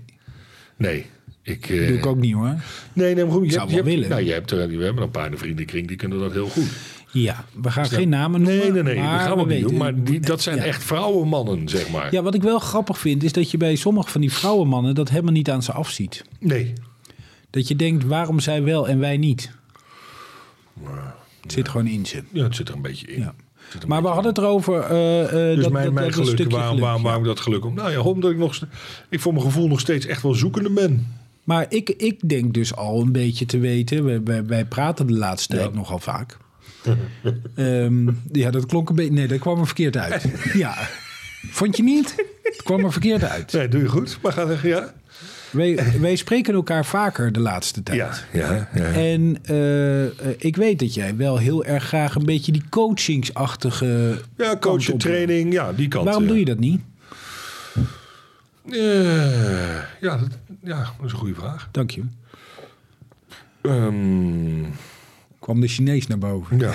Nee. 0.77 1.06
Ik, 1.44 1.69
eh, 1.69 1.88
Doe 1.88 1.97
ik 1.97 2.06
ook 2.06 2.18
niet 2.18 2.33
hoor. 2.33 2.56
Nee, 2.94 3.15
nee, 3.15 3.25
maar 3.25 3.33
goed. 3.33 3.45
Je, 3.45 3.51
Zou 3.51 3.62
hebt, 3.63 3.77
je, 3.77 3.83
wel 3.83 3.85
hebt, 3.85 3.95
willen. 3.95 4.09
nou, 4.09 4.23
je 4.23 4.31
hebt 4.33 4.51
er, 4.51 4.77
we 4.77 4.83
hebben 4.83 5.03
een 5.03 5.12
paar 5.12 5.25
in 5.25 5.31
de 5.31 5.38
vriendenkring 5.38 5.88
die 5.88 5.97
kunnen 5.97 6.19
dat 6.19 6.31
heel 6.31 6.47
goed. 6.47 6.69
Ja, 7.11 7.45
we 7.61 7.71
gaan 7.71 7.85
geen 7.85 8.09
namen 8.09 8.41
noemen. 8.41 8.59
Nee, 8.59 8.71
nee, 8.71 8.83
nee. 8.83 8.95
maar 9.03 9.17
dat 9.17 9.27
gaan 9.37 9.47
we 9.47 9.53
niet 9.53 9.61
doen. 9.67 9.77
Maar 9.77 10.03
die, 10.03 10.19
dat 10.19 10.41
zijn 10.41 10.55
Ja. 10.57 10.63
echt 10.63 10.83
vrouwenmannen, 10.83 11.69
zeg 11.69 11.89
maar. 11.89 12.13
Ja, 12.13 12.21
wat 12.21 12.33
ik 12.33 12.41
wel 12.41 12.59
grappig 12.59 12.97
vind, 12.99 13.23
is 13.23 13.31
dat 13.31 13.51
je 13.51 13.57
bij 13.57 13.75
sommige 13.75 14.09
van 14.09 14.21
die 14.21 14.31
vrouwenmannen 14.33 14.95
dat 14.95 15.09
helemaal 15.09 15.31
niet 15.33 15.49
aan 15.49 15.63
ze 15.63 15.71
afziet. 15.71 16.23
Nee. 16.39 16.73
Dat 17.49 17.67
je 17.67 17.75
denkt, 17.75 18.05
waarom 18.05 18.39
zij 18.39 18.63
wel 18.63 18.87
en 18.87 18.99
wij 18.99 19.17
niet? 19.17 19.51
Het 21.41 21.51
zit 21.51 21.69
gewoon 21.69 21.87
in 21.87 22.05
ze. 22.05 22.23
Ja, 22.31 22.43
het 22.43 22.55
zit 22.55 22.69
er 22.69 22.75
een 22.75 22.81
beetje 22.81 23.07
in. 23.07 23.19
Ja. 23.19 23.33
Maar 23.87 24.01
we 24.01 24.07
hadden 24.07 24.25
het 24.25 24.37
erover. 24.37 24.79
eh, 24.81 25.21
eh. 25.23 25.55
Dus 25.55 25.63
dat, 25.63 25.71
mijn, 25.73 25.85
dat, 25.85 25.93
mijn 25.93 26.05
dat 26.11 26.15
geluk, 26.15 26.51
waarom, 26.51 26.77
geluk, 26.77 27.01
waarom, 27.03 27.23
dat 27.23 27.39
geluk 27.39 27.65
om? 27.65 27.73
Nou 27.73 27.91
ja, 27.91 27.99
omdat 28.01 28.31
ik 28.31 28.37
nog... 28.37 28.59
Ik 29.09 29.19
voor 29.19 29.33
mijn 29.33 29.45
gevoel 29.45 29.67
nog 29.67 29.79
steeds 29.79 30.05
echt 30.05 30.21
wel 30.21 30.33
zoekende 30.33 30.69
ben. 30.71 31.07
Maar 31.43 31.65
ik, 31.69 31.89
ik 31.89 32.29
denk 32.29 32.53
dus 32.53 32.75
al 32.75 33.01
een 33.01 33.11
beetje 33.11 33.45
te 33.45 33.57
weten. 33.57 34.03
Wij, 34.05 34.23
wij, 34.23 34.45
wij 34.45 34.65
praten 34.65 35.07
de 35.07 35.13
laatste 35.13 35.55
tijd 35.55 35.69
Ja. 35.69 35.75
nogal 35.75 35.99
vaak. 35.99 36.37
Ehm, 37.56 38.10
ja, 38.31 38.51
dat 38.51 38.66
klonk 38.66 38.89
een 38.89 38.95
beetje. 38.95 39.12
Nee, 39.12 39.28
dat 39.28 39.39
kwam 39.39 39.60
er 39.60 39.66
verkeerd 39.66 39.98
uit. 39.98 40.25
ja. 40.54 40.89
Vond 41.50 41.78
je 41.78 41.83
niet? 41.83 42.16
Het 42.44 42.63
kwam 42.63 42.83
er 42.83 42.92
verkeerd 42.92 43.24
uit. 43.24 43.51
Nee, 43.51 43.68
doe 43.68 43.81
je 43.81 43.89
goed. 43.89 44.18
Maar 44.22 44.33
ga 44.33 44.48
zeggen, 44.48 44.69
ja? 44.69 44.94
Wij, 45.51 46.00
wij 46.00 46.16
spreken 46.16 46.54
elkaar 46.54 46.86
vaker 46.86 47.31
de 47.31 47.39
laatste 47.39 47.83
tijd. 47.83 47.98
Ja, 47.98 48.39
ja, 48.39 48.69
ja. 48.74 48.83
En 48.83 49.38
eh, 49.44 50.06
eh, 50.06 50.12
ik 50.38 50.56
weet 50.56 50.80
dat 50.80 50.94
jij 50.94 51.16
wel 51.16 51.38
heel 51.38 51.66
erg 51.66 51.83
graag 51.83 52.16
een 52.16 52.25
beetje 52.25 52.51
die 52.51 52.63
coachingsachtige. 52.69 54.22
Ja, 54.38 54.57
coachen, 54.57 54.98
training, 54.98 55.54
ja, 55.54 55.74
die 55.74 55.88
kant. 55.88 56.06
Waarom 56.06 56.24
eh. 56.24 56.30
doe 56.30 56.39
je 56.39 56.45
dat 56.45 56.60
niet? 56.60 56.81
Ja, 60.01 60.18
dat, 60.18 60.30
ja, 60.63 60.78
dat 60.78 61.06
is 61.06 61.12
een 61.12 61.18
goede 61.18 61.36
vraag. 61.36 61.69
Dank 61.72 61.92
je. 61.92 62.01
Ehm, 63.62 64.63
Kwam 65.41 65.59
de 65.61 65.67
Chinees 65.67 66.07
naar 66.07 66.17
boven. 66.17 66.57
ja. 66.59 66.71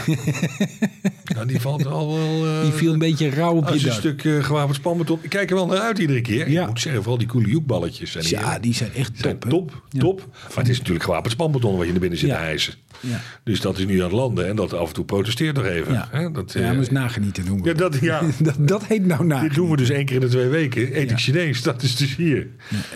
ja, 1.24 1.44
die 1.50 1.60
valt 1.60 1.86
al 1.86 2.14
wel... 2.16 2.46
eh, 2.46 2.62
Die 2.62 2.72
viel 2.72 2.92
een 2.92 2.98
beetje 2.98 3.30
rauw 3.30 3.54
op 3.56 3.64
Als 3.66 3.74
je 3.74 3.80
een 3.80 3.86
dak. 3.90 3.98
stuk 3.98 4.24
eh 4.24 4.44
gewapend 4.44 4.76
spanbeton. 4.76 5.18
Ik 5.22 5.30
kijk 5.30 5.50
er 5.50 5.56
wel 5.56 5.66
naar 5.66 5.78
uit 5.78 5.98
iedere 5.98 6.20
keer. 6.20 6.50
Ja. 6.50 6.60
Ik 6.62 6.68
moet 6.68 6.80
zeggen, 6.80 7.00
vooral 7.02 7.18
die 7.18 7.28
coole 7.28 7.48
joekballetjes. 7.48 8.12
Ja, 8.28 8.58
die 8.58 8.74
zijn 8.74 8.92
echt 8.94 9.22
top. 9.22 9.44
top, 9.48 9.82
Ja. 9.90 10.00
top. 10.00 10.28
Maar 10.48 10.56
het 10.58 10.68
is 10.68 10.78
natuurlijk 10.78 11.04
gewapend 11.04 11.32
spanbeton 11.32 11.76
wat 11.76 11.84
je 11.86 11.90
naar 11.90 12.00
binnen 12.00 12.18
zit 12.18 12.28
te 12.28 12.34
hijsen. 12.36 12.74
Ja. 13.00 13.20
Dus 13.44 13.60
dat 13.60 13.78
is 13.78 13.86
nu 13.86 13.96
aan 13.96 14.02
het 14.02 14.12
landen. 14.12 14.48
En 14.48 14.56
dat 14.56 14.72
af 14.72 14.88
en 14.88 14.94
toe 14.94 15.04
protesteert 15.04 15.56
nog 15.56 15.64
even. 15.64 15.92
Ja. 15.92 16.28
Dat, 16.32 16.52
Ja, 16.52 16.60
eh, 16.60 16.66
maar 16.66 16.76
eens 16.76 16.90
nagenieten 16.90 17.44
noemen. 17.44 17.64
ja, 17.66 17.72
dat, 17.72 17.98
ja. 18.00 18.22
dat, 18.38 18.54
dat 18.58 18.86
heet 18.86 19.06
nou 19.06 19.18
Dit 19.20 19.28
nagenieten. 19.28 19.60
doen 19.60 19.70
we 19.70 19.76
dus 19.76 19.90
één 19.90 20.04
keer 20.04 20.14
in 20.14 20.20
de 20.20 20.28
twee 20.28 20.48
weken. 20.48 21.00
Eet 21.00 21.10
ik 21.10 21.18
Chinees, 21.18 21.62
dat 21.62 21.82
is 21.82 21.96
dus 21.96 22.16
hier. 22.16 22.46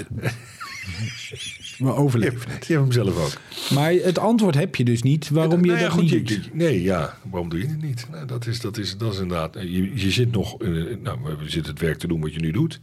Je 1.87 2.19
hebt, 2.25 2.44
het. 2.53 2.67
je 2.67 2.73
hebt 2.73 2.85
hem 2.85 2.93
zelf 2.93 3.25
ook. 3.25 3.41
Maar 3.75 3.93
het 3.93 4.19
antwoord 4.19 4.55
heb 4.55 4.77
je 4.77 4.85
dus 4.85 5.03
niet 5.03 5.29
waarom 5.29 5.61
je 5.61 5.67
Nou 5.67 5.79
ja, 5.79 5.85
dat 5.85 5.93
goed, 5.93 6.03
niet 6.03 6.11
je- 6.11 6.23
doet. 6.23 6.44
je- 6.44 6.50
Nee, 6.53 6.82
ja. 6.82 7.17
Waarom 7.31 7.49
doe 7.49 7.59
je 7.59 7.67
het 7.67 7.82
niet? 7.82 8.06
Nou, 8.11 8.27
dat, 8.27 8.47
is, 8.47 8.61
dat, 8.61 8.79
is, 8.79 8.97
dat 8.97 9.12
is 9.12 9.19
inderdaad... 9.19 9.55
Je, 9.55 9.91
je 9.94 10.11
zit 10.11 10.31
nog... 10.32 10.61
eh, 10.62 10.69
nou, 11.03 11.19
we 11.23 11.50
zitten 11.50 11.73
het 11.73 11.81
werk 11.82 11.99
te 11.99 12.06
doen 12.06 12.21
wat 12.21 12.35
je 12.35 12.41
nu 12.41 12.50
doet. 12.50 12.81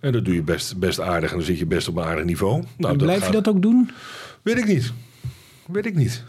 En 0.00 0.12
dat 0.12 0.24
doe 0.24 0.34
je 0.34 0.42
best, 0.42 0.76
best 0.78 1.00
aardig. 1.00 1.30
En 1.30 1.36
dan 1.36 1.46
zit 1.46 1.58
je 1.58 1.66
best 1.66 1.88
op 1.88 1.96
een 1.96 2.02
aardig 2.04 2.24
niveau. 2.24 2.64
Nou, 2.76 2.92
En 2.92 2.98
Blijf 2.98 3.18
gaat- 3.18 3.26
je 3.26 3.32
dat 3.42 3.48
ook 3.54 3.62
doen? 3.62 3.90
Weet 4.42 4.58
ik 4.58 4.66
niet. 4.66 4.92
Weet 5.66 5.86
ik 5.86 5.94
niet. 5.94 6.24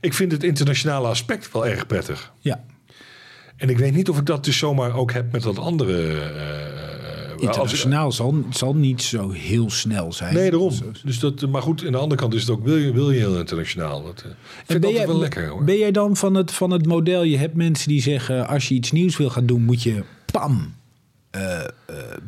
Ik 0.00 0.14
vind 0.14 0.32
het 0.32 0.42
internationale 0.44 1.08
aspect 1.08 1.52
wel 1.52 1.66
erg 1.66 1.86
prettig. 1.86 2.32
Ja. 2.38 2.64
En 3.56 3.68
ik 3.68 3.78
weet 3.78 3.94
niet 3.94 4.08
of 4.08 4.18
ik 4.18 4.26
dat 4.26 4.44
dus 4.44 4.58
zomaar 4.58 4.94
ook 4.96 5.12
heb 5.12 5.32
met 5.32 5.42
dat 5.42 5.58
andere... 5.58 6.20
als 7.34 7.42
Internationaal 7.42 8.12
zal, 8.12 8.34
zal 8.50 8.74
niet 8.74 9.02
zo 9.02 9.30
heel 9.30 9.70
snel 9.70 10.12
zijn. 10.12 10.34
Nee, 10.34 10.50
daarom. 10.50 10.70
Zo- 10.70 10.90
Dus 11.04 11.18
dat, 11.18 11.46
maar 11.50 11.62
goed, 11.62 11.84
aan 11.86 11.92
de 11.92 11.98
andere 11.98 12.20
kant 12.20 12.34
is 12.34 12.40
het 12.40 12.50
ook... 12.50 12.64
Wil 12.64 12.76
je, 12.76 12.92
wil 12.92 13.10
je 13.10 13.18
heel 13.18 13.38
internationaal? 13.38 14.02
Dat 14.02 14.18
eh, 14.18 14.30
vind 14.66 14.66
ben 14.66 14.76
altijd 14.76 14.96
jij, 14.96 15.06
wel 15.06 15.18
lekker, 15.18 15.48
hoor. 15.48 15.64
ben 15.64 15.78
jij 15.78 15.90
dan 15.90 16.16
van 16.16 16.34
het, 16.34 16.52
van 16.52 16.70
het 16.70 16.86
model... 16.86 17.22
Je 17.22 17.36
hebt 17.36 17.54
mensen 17.54 17.88
die 17.88 18.02
zeggen... 18.02 18.48
als 18.48 18.68
je 18.68 18.74
iets 18.74 18.92
nieuws 18.92 19.16
wil 19.16 19.30
gaan 19.30 19.46
doen... 19.46 19.62
moet 19.62 19.82
je 19.82 20.02
pam 20.32 20.74
eh, 21.30 21.60
eh, 21.60 21.66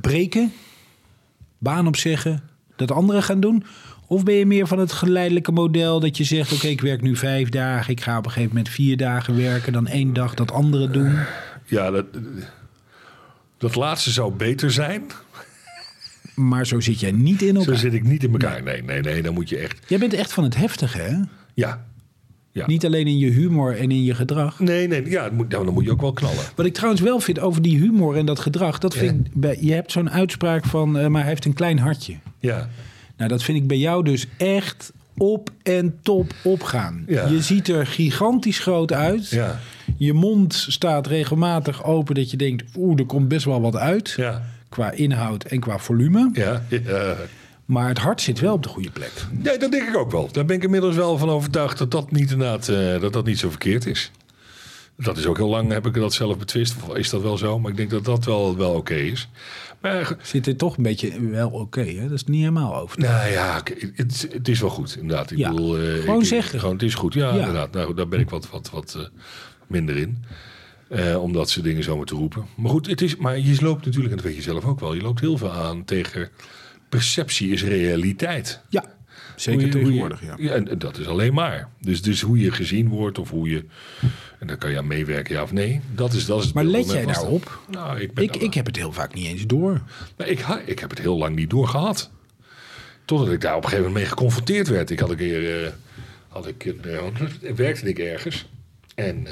breken. 0.00 0.52
Baan 1.58 1.86
opzeggen. 1.86 2.42
Dat 2.76 2.90
anderen 2.90 3.22
gaan 3.22 3.40
doen. 3.40 3.64
Of 4.06 4.22
ben 4.24 4.34
je 4.34 4.46
meer 4.46 4.66
van 4.66 4.78
het 4.78 4.92
geleidelijke 4.92 5.52
model... 5.52 6.00
dat 6.00 6.16
je 6.16 6.24
zegt... 6.24 6.52
oké, 6.52 6.66
ik 6.66 6.80
werk 6.80 7.02
nu 7.02 7.16
vijf 7.16 7.48
dagen. 7.48 7.92
Ik 7.92 8.00
ga 8.00 8.18
op 8.18 8.24
een 8.24 8.30
gegeven 8.30 8.54
moment 8.56 8.74
vier 8.74 8.96
dagen 8.96 9.36
werken... 9.36 9.72
dan 9.72 9.86
één 9.86 10.12
dag 10.12 10.34
dat 10.34 10.52
anderen 10.52 10.92
doen. 10.92 11.18
Ja, 11.64 11.90
dat, 11.90 12.04
dat 13.58 13.74
laatste 13.74 14.10
zou 14.10 14.32
beter 14.32 14.70
zijn. 14.72 15.02
Maar 16.34 16.66
zo 16.66 16.80
zit 16.80 17.00
jij 17.00 17.12
niet 17.12 17.42
in 17.42 17.52
Zo 17.54 17.58
elkaar. 17.60 17.76
zit 17.76 17.92
ik 17.92 18.02
niet 18.04 18.22
in 18.24 18.32
elkaar. 18.32 18.62
Nee, 18.62 18.82
nee, 18.82 19.00
nee, 19.00 19.22
dan 19.22 19.34
moet 19.34 19.48
je 19.48 19.56
echt... 19.58 19.78
Jij 19.88 19.98
bent 19.98 20.14
echt 20.14 20.32
van 20.32 20.44
het 20.44 20.56
heftige, 20.56 20.98
hè? 20.98 21.16
Ja. 21.54 21.86
ja. 22.52 22.66
Niet 22.66 22.84
alleen 22.84 23.06
in 23.06 23.18
je 23.18 23.30
humor 23.30 23.76
en 23.78 23.90
in 23.90 24.04
je 24.04 24.14
gedrag. 24.14 24.60
Nee, 24.60 24.88
nee, 24.88 25.10
ja, 25.10 25.28
nou, 25.30 25.48
dan 25.48 25.74
moet 25.74 25.84
je 25.84 25.90
ook 25.90 26.00
wel 26.00 26.12
knallen. 26.12 26.44
Wat 26.54 26.66
ik 26.66 26.74
trouwens 26.74 27.02
wel 27.02 27.20
vind 27.20 27.38
over 27.38 27.62
die 27.62 27.78
humor 27.78 28.16
en 28.16 28.26
dat 28.26 28.38
gedrag... 28.38 28.78
dat 28.78 28.94
vind 28.94 29.26
ik 29.40 29.60
je 29.60 29.72
hebt 29.72 29.92
zo'n 29.92 30.10
uitspraak 30.10 30.64
van... 30.64 30.98
eh, 30.98 31.06
maar 31.06 31.20
hij 31.20 31.30
heeft 31.30 31.44
een 31.44 31.52
klein 31.54 31.78
hartje. 31.78 32.14
Ja. 32.38 32.68
Nou, 33.16 33.30
dat 33.30 33.42
vind 33.42 33.58
ik 33.58 33.66
bij 33.66 33.78
jou 33.78 34.04
dus 34.04 34.26
echt 34.36 34.92
op 35.16 35.50
en 35.62 35.98
top 36.02 36.32
opgaan. 36.42 37.04
Ja. 37.06 37.26
Je 37.28 37.42
ziet 37.42 37.68
er 37.68 37.86
gigantisch 37.86 38.58
groot 38.58 38.92
uit. 38.92 39.28
Ja. 39.28 39.60
Je 39.98 40.12
mond 40.12 40.54
staat 40.68 41.06
regelmatig 41.06 41.84
open 41.84 42.14
dat 42.14 42.30
je 42.30 42.36
denkt... 42.36 42.64
oeh, 42.76 42.98
er 42.98 43.06
komt 43.06 43.28
best 43.28 43.44
wel 43.44 43.60
wat 43.60 43.76
uit. 43.76 44.14
Ja. 44.16 44.42
Qua 44.68 44.90
inhoud 44.90 45.44
en 45.44 45.60
qua 45.60 45.78
volume. 45.78 46.30
Ja. 46.32 46.64
ja. 46.68 47.16
Maar 47.64 47.88
het 47.88 47.98
hart 47.98 48.20
zit 48.20 48.40
wel 48.40 48.52
op 48.52 48.62
de 48.62 48.68
goede 48.68 48.90
plek. 48.90 49.12
Nee, 49.30 49.58
dat 49.58 49.70
denk 49.70 49.88
ik 49.88 49.96
ook 49.96 50.10
wel. 50.10 50.28
Daar 50.32 50.44
ben 50.44 50.56
ik 50.56 50.62
inmiddels 50.62 50.94
wel 50.94 51.18
van 51.18 51.28
overtuigd 51.30 51.78
dat 51.78 51.90
dat 51.90 52.10
niet, 52.10 52.30
inderdaad, 52.30 52.68
eh, 52.68 53.00
dat 53.00 53.12
dat 53.12 53.24
niet 53.24 53.38
zo 53.38 53.50
verkeerd 53.50 53.86
is. 53.86 54.10
Dat 54.98 55.16
is 55.18 55.26
ook 55.26 55.36
heel 55.36 55.48
lang, 55.48 55.72
heb 55.72 55.86
ik 55.86 55.94
dat 55.94 56.12
zelf 56.14 56.38
betwist. 56.38 56.74
Of 56.88 56.96
is 56.96 57.10
dat 57.10 57.22
wel 57.22 57.36
zo? 57.38 57.58
Maar 57.58 57.70
ik 57.70 57.76
denk 57.76 57.90
dat 57.90 58.04
dat 58.04 58.24
wel, 58.24 58.56
wel 58.56 58.72
oké 58.74 58.94
is. 58.94 59.28
Maar 59.80 60.16
Zit 60.22 60.46
er 60.46 60.56
toch 60.56 60.76
een 60.76 60.82
beetje 60.82 61.28
wel 61.30 61.48
oké, 61.50 61.80
hè? 61.84 62.02
Dat 62.02 62.12
is 62.12 62.24
niet 62.24 62.38
helemaal 62.40 62.76
over. 62.76 62.98
nou 63.00 63.30
ja, 63.30 63.62
het, 63.94 64.28
het 64.32 64.48
is 64.48 64.60
wel 64.60 64.70
goed, 64.70 64.96
inderdaad. 65.00 65.30
Ik 65.30 65.38
Ja, 65.38 65.50
bedoel, 65.50 65.78
eh, 65.78 65.94
gewoon 66.00 66.20
ik- 66.20 66.26
zeggen. 66.26 66.58
Gewoon, 66.58 66.74
het 66.74 66.82
is 66.84 66.94
goed, 66.94 67.14
ja, 67.14 67.28
Ja. 67.28 67.38
inderdaad. 67.38 67.72
Nou, 67.72 67.94
daar 67.94 68.08
ben 68.08 68.20
ik 68.20 68.30
wat, 68.30 68.50
wat, 68.50 68.70
wat 68.70 68.94
eh, 68.98 69.02
minder 69.66 69.96
in. 69.96 70.24
Eh, 70.88 71.22
om 71.22 71.32
dat 71.32 71.50
soort 71.50 71.64
dingen 71.64 71.82
zomaar 71.82 72.06
te 72.06 72.14
roepen. 72.14 72.44
Maar 72.56 72.70
goed, 72.70 72.86
het 72.86 73.00
is, 73.00 73.16
maar 73.16 73.38
je 73.38 73.56
loopt 73.60 73.84
natuurlijk, 73.84 74.10
en 74.10 74.16
dat 74.16 74.26
weet 74.26 74.36
je 74.36 74.42
zelf 74.42 74.64
ook 74.64 74.80
wel... 74.80 74.94
je 74.94 75.02
loopt 75.02 75.20
heel 75.20 75.38
veel 75.38 75.52
aan 75.52 75.84
tegen 75.84 76.28
perceptie 76.88 77.50
is 77.50 77.64
realiteit. 77.64 78.60
Ja, 78.68 78.84
zeker 79.36 79.66
je- 79.66 79.68
tegenwoordig, 79.72 80.20
ja. 80.38 80.52
en 80.54 80.78
dat 80.78 80.98
is 80.98 81.06
alleen 81.06 81.34
maar. 81.34 81.68
Dus, 81.80 82.02
dus 82.02 82.20
hoe 82.20 82.38
je 82.38 82.50
gezien 82.50 82.88
wordt 82.88 83.18
of 83.18 83.30
hoe 83.30 83.48
je... 83.50 83.64
En 84.38 84.46
dan 84.46 84.58
kan 84.58 84.70
je 84.70 84.78
aan 84.78 84.86
meewerken, 84.86 85.34
ja 85.34 85.42
of 85.42 85.52
nee. 85.52 85.80
Dat 85.94 86.12
is, 86.12 86.24
dat 86.26 86.38
is 86.38 86.44
het 86.44 86.54
Maar 86.54 86.64
let 86.64 86.90
jij 86.90 87.06
daarop? 87.06 87.60
Nou, 87.70 88.00
ik, 88.00 88.14
ben 88.14 88.24
Ik, 88.24 88.32
daar- 88.32 88.42
ik 88.42 88.54
heb 88.54 88.66
het 88.66 88.76
heel 88.76 88.92
vaak 88.92 89.14
niet 89.14 89.26
eens 89.26 89.46
door. 89.46 89.80
maar 90.16 90.28
ik, 90.28 90.40
ha- 90.40 90.60
ik 90.64 90.78
heb 90.78 90.90
het 90.90 90.98
heel 90.98 91.16
lang 91.18 91.36
niet 91.36 91.50
doorgehad. 91.50 92.10
Totdat 93.04 93.32
ik 93.32 93.40
daar 93.40 93.56
op 93.56 93.62
een 93.62 93.68
gegeven 93.68 93.86
moment 93.86 94.04
mee 94.04 94.12
geconfronteerd 94.16 94.68
werd. 94.68 94.90
Ik 94.90 94.98
had 95.00 95.10
een 95.10 95.16
keer... 95.16 95.64
eh, 95.64 95.70
had 96.28 96.46
ik, 96.46 96.64
eh, 96.64 97.52
werkte 97.54 97.88
ik 97.88 97.98
ergens. 97.98 98.48
En... 98.96 99.26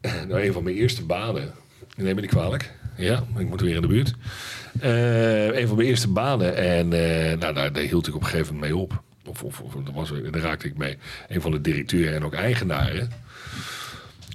eh, 0.00 0.12
nou, 0.28 0.42
een 0.42 0.52
van 0.52 0.62
mijn 0.62 0.76
eerste 0.76 1.04
banen... 1.04 1.52
Neem 1.96 2.14
me 2.14 2.20
niet 2.20 2.30
kwalijk. 2.30 2.72
Ja, 2.96 3.24
ik 3.36 3.48
moet 3.48 3.60
weer 3.60 3.74
in 3.74 3.80
de 3.80 3.86
buurt. 3.86 4.14
Eh, 4.80 5.58
een 5.60 5.66
van 5.66 5.76
mijn 5.76 5.88
eerste 5.88 6.08
banen. 6.08 6.56
En 6.56 6.92
eh, 6.92 7.38
nou, 7.38 7.54
daar, 7.54 7.72
daar 7.72 7.82
hield 7.82 8.06
ik 8.06 8.14
op 8.14 8.20
een 8.20 8.26
gegeven 8.28 8.54
moment 8.54 8.72
mee 8.72 8.82
op. 8.82 9.02
Of, 9.26 9.42
of, 9.42 9.60
of 9.60 9.74
daar, 9.74 10.30
daar 10.30 10.40
raakte 10.40 10.66
ik 10.66 10.76
mee. 10.76 10.98
Een 11.28 11.40
van 11.40 11.50
de 11.50 11.60
directeuren 11.60 12.14
en 12.14 12.24
ook 12.24 12.34
eigenaren. 12.34 13.10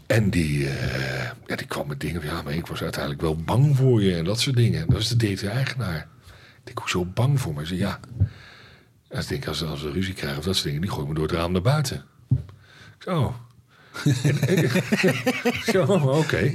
En 0.07 0.29
die, 0.29 0.67
eh, 0.67 1.29
ja, 1.47 1.55
die 1.55 1.67
kwam 1.67 1.87
met 1.87 1.99
dingen. 1.99 2.21
Ja, 2.23 2.41
maar 2.41 2.53
ik 2.53 2.67
was 2.67 2.81
uiteindelijk 2.81 3.21
wel 3.21 3.35
bang 3.35 3.77
voor 3.77 4.01
je 4.01 4.15
en 4.15 4.25
dat 4.25 4.39
soort 4.39 4.55
dingen. 4.55 4.89
Dat 4.89 4.99
is 4.99 5.07
de 5.07 5.33
DT-eigenaar. 5.33 6.07
Ik 6.27 6.63
denk, 6.63 6.79
hoezo 6.79 7.05
bang 7.05 7.39
voor 7.39 7.53
me? 7.53 7.65
Zei, 7.65 7.79
ja. 7.79 7.99
Als, 9.11 9.31
ik 9.31 9.47
als, 9.47 9.63
als 9.63 9.81
we 9.81 9.91
ruzie 9.91 10.13
krijgen 10.13 10.39
of 10.39 10.45
dat 10.45 10.53
soort 10.53 10.65
dingen, 10.65 10.81
die 10.81 10.91
gooien 10.91 11.07
me 11.07 11.13
door 11.13 11.27
het 11.27 11.35
raam 11.35 11.51
naar 11.51 11.61
buiten. 11.61 12.05
Zo. 13.03 13.33
Zo, 15.71 15.83
oké. 15.93 16.53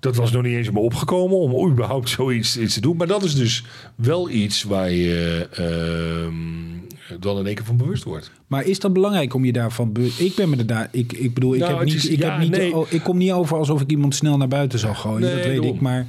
Dat 0.00 0.16
was 0.16 0.32
nog 0.32 0.42
niet 0.42 0.56
eens 0.56 0.70
me 0.70 0.78
opgekomen 0.78 1.36
om 1.38 1.70
überhaupt 1.70 2.08
zoiets 2.08 2.58
iets 2.58 2.74
te 2.74 2.80
doen. 2.80 2.96
Maar 2.96 3.06
dat 3.06 3.22
is 3.24 3.34
dus 3.34 3.64
wel 3.94 4.30
iets 4.30 4.62
waar 4.62 4.90
je 4.90 5.48
ehm, 5.52 7.20
dan 7.20 7.38
in 7.38 7.46
één 7.46 7.54
keer 7.54 7.64
van 7.64 7.76
bewust 7.76 8.04
wordt. 8.04 8.30
Maar 8.46 8.64
is 8.64 8.78
dat 8.78 8.92
belangrijk 8.92 9.34
om 9.34 9.44
je 9.44 9.52
daarvan 9.52 9.92
bewust... 9.92 10.20
Ik 10.20 10.34
ben 10.34 10.48
me 10.50 10.64
daar... 10.64 10.88
Ik, 10.90 11.12
ik 11.12 11.34
bedoel, 11.34 11.54
ik, 11.54 11.60
Nou, 11.60 11.74
heb 11.76 11.84
niet, 11.84 11.94
is- 11.94 12.06
ik, 12.08 12.18
ja, 12.18 12.30
heb 12.30 12.40
niet, 12.40 12.50
nee. 12.50 12.76
oh, 12.76 12.92
ik 12.92 13.02
kom 13.02 13.16
niet 13.16 13.32
over 13.32 13.56
alsof 13.56 13.80
ik 13.80 13.90
iemand 13.90 14.14
snel 14.14 14.36
naar 14.36 14.48
buiten 14.48 14.78
zal 14.78 14.94
gooien. 14.94 15.20
Nee, 15.20 15.34
dat 15.34 15.44
weet 15.44 15.54
daarom. 15.56 15.74
ik. 15.74 15.80
Maar 15.80 16.06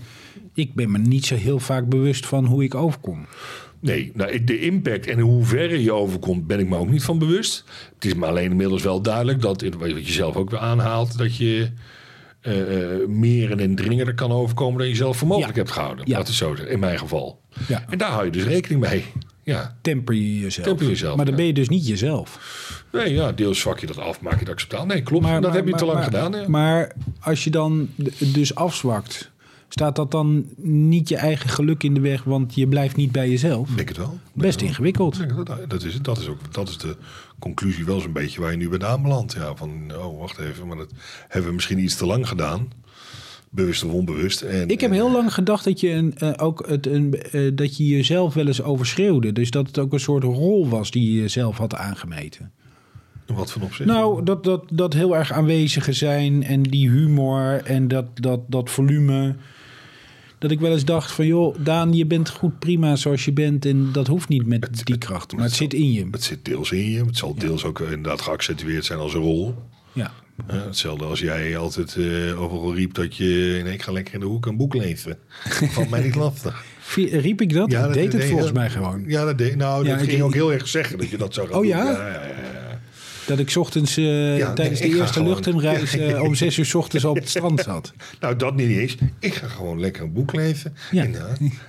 ik 0.53 0.73
ben 0.73 0.91
me 0.91 0.97
niet 0.97 1.25
zo 1.25 1.35
heel 1.35 1.59
vaak 1.59 1.89
bewust 1.89 2.25
van 2.25 2.45
hoe 2.45 2.63
ik 2.63 2.75
overkom. 2.75 3.25
Nee, 3.85 4.11
nou, 4.13 4.43
de 4.43 4.59
impact 4.59 5.07
en 5.07 5.13
in 5.17 5.19
hoeverre 5.23 5.83
je 5.83 5.93
overkomt, 5.93 6.47
ben 6.47 6.59
ik 6.59 6.67
me 6.69 6.77
ook 6.77 6.89
niet 6.89 7.03
van 7.03 7.19
bewust. 7.19 7.63
Het 7.95 8.05
is 8.05 8.13
me 8.13 8.25
alleen 8.25 8.51
inmiddels 8.51 8.83
wel 8.83 9.01
duidelijk 9.01 9.41
dat, 9.41 9.61
wat 9.77 10.05
je 10.07 10.11
zelf 10.13 10.35
ook 10.35 10.49
weer 10.49 10.59
aanhaalt, 10.59 11.17
dat 11.17 11.35
je 11.37 11.69
eh, 12.41 12.81
eh, 12.93 13.07
meer 13.07 13.51
en 13.51 13.59
indringender 13.59 14.13
kan 14.15 14.31
overkomen 14.31 14.79
dan 14.79 14.87
je 14.87 14.95
zelf 14.95 15.17
voor 15.17 15.27
mogelijk 15.27 15.55
Ja. 15.55 15.61
hebt 15.61 15.73
gehouden. 15.73 16.05
Ja. 16.07 16.17
Dat 16.17 16.27
is 16.27 16.37
zo, 16.37 16.53
in 16.67 16.79
mijn 16.79 16.99
geval. 16.99 17.41
Ja. 17.67 17.85
En 17.89 17.97
daar 17.97 18.11
hou 18.11 18.25
je 18.25 18.31
dus 18.31 18.43
rekening 18.43 18.81
mee. 18.89 19.05
Ja. 19.43 19.77
Temper 19.81 20.15
je 20.15 20.39
jezelf. 20.39 20.67
Temper 20.67 20.87
jezelf, 20.87 21.15
Maar 21.15 21.25
dan 21.25 21.35
ben 21.35 21.45
je 21.45 21.53
dus 21.53 21.69
niet 21.69 21.87
jezelf. 21.87 22.39
Nee, 22.91 23.13
ja, 23.13 23.31
deels 23.31 23.59
zwak 23.59 23.79
je 23.79 23.87
dat 23.87 23.97
af, 23.97 24.21
maak 24.21 24.33
je 24.33 24.39
het 24.39 24.49
acceptabel. 24.49 24.85
Nee, 24.85 25.01
klopt. 25.01 25.23
Maar, 25.23 25.33
dat 25.33 25.41
maar- 25.41 25.53
heb 25.53 25.63
je 25.63 25.69
maar- 25.69 25.79
te 25.79 25.85
lang 25.85 25.97
maar- 25.97 26.07
gedaan. 26.07 26.31
Ja. 26.31 26.47
Maar 26.49 26.91
als 27.19 27.43
je 27.43 27.49
dan 27.49 27.89
dus 28.19 28.55
afzwakt, 28.55 29.31
staat 29.75 29.95
dat 29.95 30.11
dan 30.11 30.45
niet 30.61 31.09
je 31.09 31.15
eigen 31.15 31.49
geluk 31.49 31.83
in 31.83 31.93
de 31.93 31.99
weg? 31.99 32.23
Want 32.23 32.55
je 32.55 32.67
blijft 32.67 32.95
niet 32.95 33.11
bij 33.11 33.29
jezelf. 33.29 33.69
Ik 33.69 33.75
denk 33.75 33.87
het 33.87 33.97
wel. 33.97 34.07
Denk 34.07 34.19
Best 34.33 34.61
ingewikkeld. 34.61 35.17
Denk 35.17 35.45
dat, 35.45 35.69
dat 35.69 35.83
is 35.83 35.93
het. 35.93 36.03
Dat 36.03 36.17
is, 36.17 36.27
ook, 36.27 36.53
dat 36.53 36.69
is 36.69 36.77
de 36.77 36.95
conclusie 37.39 37.85
wel 37.85 37.99
zo'n 37.99 38.11
beetje 38.11 38.41
waar 38.41 38.51
je 38.51 38.57
nu 38.57 38.69
bent 38.69 38.83
aanbeland. 38.83 39.33
Ja, 39.33 39.55
van, 39.55 39.91
oh, 39.97 40.19
wacht 40.19 40.37
even, 40.37 40.67
maar 40.67 40.77
dat 40.77 40.91
hebben 41.27 41.49
we 41.49 41.55
misschien 41.55 41.79
iets 41.79 41.95
te 41.95 42.05
lang 42.05 42.27
gedaan. 42.27 42.67
Bewust 43.49 43.83
of 43.83 43.91
onbewust. 43.91 44.41
En, 44.41 44.67
Ik 44.67 44.81
heb 44.81 44.91
heel 44.91 45.11
lang 45.11 45.33
gedacht 45.33 45.63
dat 45.63 45.79
je, 45.79 45.89
een, 45.91 46.17
eh, 46.17 46.33
ook 46.37 46.67
het, 46.67 46.87
een, 46.87 47.13
eh, 47.13 47.51
dat 47.53 47.77
je 47.77 47.87
jezelf 47.87 48.33
wel 48.33 48.47
eens 48.47 48.61
overschreeuwde. 48.61 49.31
Dus 49.31 49.51
dat 49.51 49.67
het 49.67 49.79
ook 49.79 49.93
een 49.93 49.99
soort 49.99 50.23
rol 50.23 50.69
was 50.69 50.91
die 50.91 51.13
je 51.13 51.21
jezelf 51.21 51.57
had 51.57 51.75
aangemeten. 51.75 52.51
Wat 53.25 53.51
van 53.51 53.61
opzicht? 53.61 53.89
Nou, 53.89 54.23
dat, 54.23 54.43
dat, 54.43 54.63
dat 54.71 54.93
heel 54.93 55.15
erg 55.15 55.31
aanwezige 55.31 55.93
zijn 55.93 56.43
en 56.43 56.63
die 56.63 56.89
humor 56.89 57.61
en 57.63 57.87
dat, 57.87 58.05
dat, 58.13 58.39
dat 58.47 58.69
volume. 58.69 59.35
Dat 60.45 60.53
ik 60.53 60.59
wel 60.59 60.71
eens 60.71 60.85
dacht 60.85 61.11
van, 61.11 61.25
joh, 61.27 61.55
Daan, 61.59 61.93
je 61.93 62.05
bent 62.05 62.29
goed 62.29 62.59
prima 62.59 62.95
zoals 62.95 63.25
je 63.25 63.31
bent. 63.33 63.65
En 63.65 63.89
dat 63.91 64.07
hoeft 64.07 64.27
niet 64.29 64.45
met 64.45 64.81
die 64.83 64.97
kracht. 64.97 65.33
Maar 65.35 65.43
het 65.43 65.53
zit 65.53 65.73
in 65.73 65.91
je. 65.91 66.07
Het 66.11 66.23
zit 66.23 66.45
deels 66.45 66.71
in 66.71 66.89
je. 66.91 67.03
Het 67.05 67.17
zal 67.17 67.35
deels 67.35 67.63
ook 67.63 67.79
inderdaad 67.79 68.21
geaccentueerd 68.21 68.85
zijn 68.85 68.99
als 68.99 69.13
een 69.13 69.21
rol. 69.21 69.55
Ja. 69.93 70.11
Hetzelfde 70.45 71.05
als 71.05 71.19
jij 71.19 71.57
altijd 71.57 71.95
eh, 71.95 72.41
overal 72.41 72.75
riep 72.75 72.93
dat 72.93 73.15
je... 73.15 73.61
Nee, 73.63 73.73
ik 73.73 73.81
ga 73.81 73.91
lekker 73.91 74.13
in 74.13 74.19
de 74.19 74.25
hoek 74.25 74.45
een 74.45 74.57
boek 74.57 74.73
lezen. 74.73 75.17
Valt 75.73 75.89
mij 75.89 76.03
niet 76.03 76.15
lastig. 76.15 76.63
Riep 76.95 77.41
ik 77.41 77.53
dat? 77.53 77.71
Ja, 77.71 77.85
ik 77.87 77.93
deed 77.93 78.11
het 78.11 78.21
deed- 78.21 78.29
volgens 78.29 78.51
mij 78.51 78.69
gewoon. 78.69 79.03
Ja, 79.07 79.25
dat 79.25 79.37
deed 79.37 79.55
Nou, 79.55 79.85
dat 79.87 80.01
ging 80.01 80.21
ook 80.21 80.33
heel 80.33 80.53
erg 80.53 80.67
zeggen 80.67 80.97
dat 80.97 81.09
je 81.09 81.17
dat 81.17 81.33
zou 81.33 81.47
gaan 81.47 81.55
Oh, 81.55 81.61
doen. 81.61 81.71
ja? 81.71 82.21
Dat 83.25 83.39
ik 83.39 83.49
's 83.49 83.55
ochtends 83.55 83.97
eh, 83.97 84.37
Ja, 84.37 84.53
tijdens 84.53 84.79
nee, 84.79 84.89
de 84.89 84.95
eerste 84.97 85.13
gewoon- 85.13 85.27
luchthemreis 85.27 85.97
eh, 85.97 86.21
om 86.23 86.35
zes 86.35 86.57
uur 86.57 86.65
's 86.65 86.73
ochtends 86.73 87.05
op 87.05 87.15
het 87.15 87.29
strand 87.29 87.59
zat. 87.61 87.93
Nou, 88.19 88.35
dat 88.35 88.55
niet 88.55 88.77
eens. 88.77 88.95
Ik 89.19 89.33
ga 89.33 89.47
gewoon 89.47 89.79
lekker 89.79 90.03
een 90.03 90.13
boek 90.13 90.33
lezen. 90.33 90.75
Ja. 90.91 91.03
En, 91.03 91.15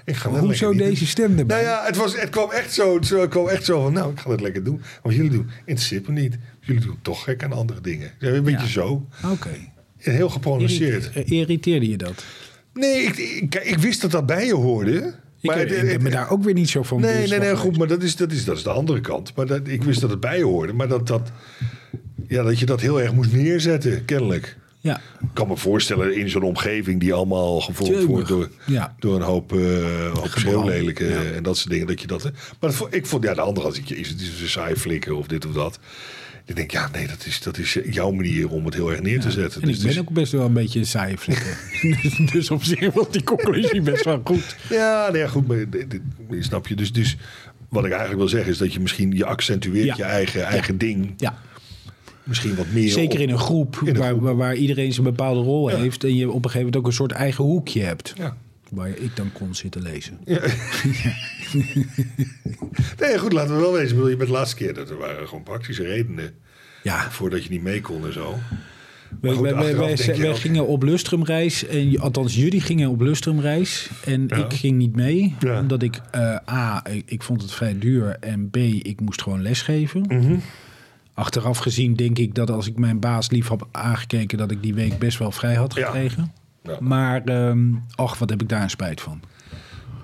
ik 0.04 0.16
ga 0.16 0.30
dat 0.30 0.40
Hoezo 0.40 0.72
deze 0.72 1.06
stem 1.06 1.38
erbij? 1.38 1.62
Nou 1.62 1.68
ja, 1.68 1.84
het, 1.86 1.96
was, 1.96 2.20
het, 2.20 2.30
kwam 2.30 2.50
echt 2.50 2.72
zo, 2.74 2.94
het, 2.94 3.08
het 3.08 3.28
kwam 3.28 3.48
echt 3.48 3.64
zo 3.64 3.82
van, 3.82 3.92
nou, 3.92 4.12
ik 4.12 4.20
ga 4.20 4.30
het 4.30 4.40
lekker 4.40 4.64
doen. 4.64 4.82
Want 5.02 5.14
jullie 5.14 5.30
doen, 5.30 5.50
interesseert 5.64 6.08
me 6.08 6.20
niet. 6.20 6.36
Jullie 6.60 6.82
doen 6.82 6.98
toch 7.02 7.24
gek 7.24 7.44
aan 7.44 7.52
andere 7.52 7.80
dingen. 7.80 8.10
Ja, 8.18 8.28
Een 8.28 8.42
beetje 8.42 8.60
Ja. 8.66 8.70
zo. 8.72 9.06
Oké. 9.32 9.50
En 9.98 10.12
heel 10.14 10.28
geprononceerd. 10.28 11.10
Eh, 11.12 11.30
Irriteerde 11.30 11.88
je 11.88 11.96
dat? 11.96 12.24
Nee, 12.74 13.02
ik, 13.02 13.16
ik, 13.16 13.54
ik 13.54 13.78
wist 13.78 14.00
dat 14.00 14.10
dat 14.10 14.26
bij 14.26 14.46
je 14.46 14.54
hoorde. 14.54 15.14
Ik, 15.50 15.56
Maar 15.56 15.60
ik 15.84 15.90
het- 15.90 16.02
me 16.02 16.10
daar 16.10 16.30
ook 16.30 16.42
weer 16.44 16.54
niet 16.54 16.68
zo 16.70 16.82
van 16.82 17.00
Nee, 17.00 17.28
nee, 17.28 17.38
nee, 17.38 17.56
goed, 17.56 17.78
maar 17.78 17.86
dat 17.86 18.02
is, 18.02 18.16
dat 18.16 18.32
is, 18.32 18.44
dat 18.44 18.56
is 18.56 18.62
de 18.62 18.70
andere 18.70 19.00
kant. 19.00 19.32
Maar 19.36 19.46
dat, 19.46 19.60
ik 19.64 19.82
wist 19.82 20.00
dat 20.00 20.10
het 20.10 20.20
bij 20.20 20.42
hoorde. 20.42 20.72
Maar 20.72 20.88
dat, 20.88 21.06
dat, 21.06 21.30
ja, 22.28 22.42
dat 22.42 22.58
je 22.58 22.66
dat 22.66 22.80
heel 22.80 23.00
erg 23.00 23.12
moest 23.12 23.32
neerzetten, 23.32 24.04
kennelijk. 24.04 24.56
Ja, 24.80 24.96
Ik 25.20 25.28
kan 25.32 25.48
me 25.48 25.56
voorstellen 25.56 26.16
in 26.16 26.30
zo'n 26.30 26.42
omgeving 26.42 27.00
die 27.00 27.12
allemaal 27.14 27.60
gevolgd 27.60 28.04
wordt 28.04 28.28
door, 28.28 28.48
Ja. 28.66 28.94
door 28.98 29.16
een 29.16 29.22
hoop, 29.22 29.52
eh 29.52 30.12
hoop 30.12 30.26
Ja. 30.98 31.22
en 31.34 31.42
dat 31.42 31.56
soort 31.56 31.70
dingen. 31.70 31.86
Dat 31.86 32.00
je 32.00 32.06
dat, 32.06 32.22
maar 32.60 32.70
dat, 32.78 32.86
ik 32.90 33.06
vond, 33.06 33.24
ja, 33.24 33.34
de 33.34 33.40
andere 33.40 33.66
had 33.66 33.76
ik, 33.76 33.90
is 33.90 34.08
het 34.08 34.20
is 34.20 34.40
een 34.40 34.48
saai 34.48 34.76
flikker 34.76 35.14
of 35.14 35.26
dit 35.26 35.46
of 35.46 35.52
dat. 35.52 35.78
Ik 36.46 36.56
denk, 36.56 36.70
ja, 36.70 36.88
nee, 36.92 37.06
dat 37.06 37.26
is, 37.26 37.40
dat 37.40 37.58
is 37.58 37.78
jouw 37.90 38.10
manier 38.10 38.48
om 38.48 38.64
het 38.64 38.74
heel 38.74 38.90
erg 38.90 39.00
neer 39.02 39.20
te 39.20 39.30
zetten. 39.30 39.62
en 39.62 39.68
Dus 39.68 39.82
ik 39.84 39.86
ben 39.88 39.98
ook 39.98 40.10
best 40.10 40.32
wel 40.32 40.44
een 40.44 40.52
beetje 40.52 40.78
een 40.78 40.86
saaie 40.86 41.18
flikker. 41.18 41.58
dus, 42.02 42.30
dus 42.32 42.50
op 42.50 42.62
zich 42.64 42.92
was 42.94 43.10
die 43.10 43.22
conclusie 43.24 43.80
best 43.80 44.04
wel 44.04 44.20
goed. 44.24 44.56
Ja, 44.70 45.08
nee, 45.12 45.28
goed, 45.28 45.46
maar 45.46 45.64
snap 46.40 46.66
je. 46.66 46.74
Dus, 46.74 46.92
dus 46.92 47.16
wat 47.68 47.84
ik 47.84 47.90
eigenlijk 47.90 48.20
wil 48.20 48.28
zeggen 48.28 48.50
is 48.50 48.58
dat 48.58 48.72
je 48.72 48.80
misschien, 48.80 49.12
je 49.12 49.24
accentueert 49.24 49.96
je 49.96 50.02
eigen, 50.04 50.44
eigen 50.44 50.78
ding. 50.78 51.14
Ja, 51.16 51.38
Misschien 52.24 52.54
wat 52.54 52.66
meer 52.72 52.90
zeker 52.90 53.20
in 53.20 53.30
een 53.30 53.38
groep, 53.38 53.78
in 53.84 53.88
een 53.88 53.96
waar, 54.00 54.08
groep. 54.10 54.22
waar, 54.22 54.36
waar 54.36 54.54
iedereen 54.54 54.92
zijn 54.92 55.04
bepaalde 55.06 55.40
rol 55.40 55.70
Ja. 55.70 55.76
heeft. 55.76 56.04
En 56.04 56.14
je 56.16 56.26
op 56.28 56.34
een 56.34 56.42
gegeven 56.42 56.58
moment 56.58 56.76
ook 56.76 56.86
een 56.86 56.92
soort 56.92 57.12
eigen 57.12 57.44
hoekje 57.44 57.82
hebt. 57.82 58.12
Ja. 58.16 58.36
Waar 58.70 58.88
ik 58.88 59.16
dan 59.16 59.32
kon 59.32 59.54
zitten 59.54 59.82
lezen. 59.82 60.18
Nee, 63.00 63.18
goed, 63.18 63.32
laten 63.32 63.54
we 63.54 63.60
wel 63.60 63.72
wezen. 63.72 63.88
Ik 63.88 63.94
bedoel, 63.94 64.08
je 64.10 64.16
bent 64.16 64.28
de 64.28 64.34
laatste 64.36 64.56
keer, 64.56 64.74
dat 64.74 64.90
er 64.90 64.96
waren 64.98 65.28
gewoon 65.28 65.42
praktische 65.44 65.82
redenen 65.82 66.34
Ja, 66.82 67.10
voordat 67.10 67.44
je 67.44 67.50
niet 67.50 67.62
mee 67.62 67.80
kon 67.80 68.06
en 68.06 68.12
zo. 68.12 68.34
wij, 69.20 69.32
goed, 69.32 69.40
wij, 69.50 70.28
ook- 70.30 70.36
gingen 70.38 70.66
op 70.66 70.82
Lustrumreis. 70.82 71.66
En, 71.66 71.98
althans, 72.00 72.34
jullie 72.34 72.60
gingen 72.60 72.90
op 72.90 73.00
Lustrumreis. 73.00 73.90
En 74.04 74.24
Ja. 74.28 74.36
ik 74.36 74.52
ging 74.52 74.76
niet 74.76 74.96
mee. 74.96 75.34
Ja. 75.38 75.60
Omdat 75.60 75.82
ik, 75.82 76.00
eh, 76.10 76.36
A, 76.50 76.86
ik, 76.90 77.02
ik 77.10 77.22
vond 77.22 77.42
het 77.42 77.52
vrij 77.52 77.78
duur. 77.78 78.16
En 78.20 78.50
B, 78.50 78.56
ik 78.56 79.00
moest 79.00 79.22
gewoon 79.22 79.42
lesgeven. 79.42 80.00
Mhm. 80.08 80.36
Achteraf 81.14 81.58
gezien 81.58 81.94
denk 81.94 82.18
ik 82.18 82.34
dat 82.34 82.50
als 82.50 82.66
ik 82.66 82.78
mijn 82.78 83.00
baas 83.00 83.30
lief 83.30 83.46
had 83.48 83.66
aangekeken... 83.70 84.38
dat 84.38 84.50
ik 84.50 84.62
die 84.62 84.74
week 84.74 84.98
best 84.98 85.18
wel 85.18 85.32
vrij 85.32 85.54
had 85.54 85.74
Ja. 85.74 85.86
gekregen. 85.86 86.22
Ja. 86.22 86.44
Maar, 86.80 87.22
ehm 87.24 87.58
ach, 87.94 88.18
wat 88.18 88.30
heb 88.30 88.42
ik 88.42 88.48
daar 88.48 88.62
een 88.62 88.70
spijt 88.70 89.00
van. 89.00 89.20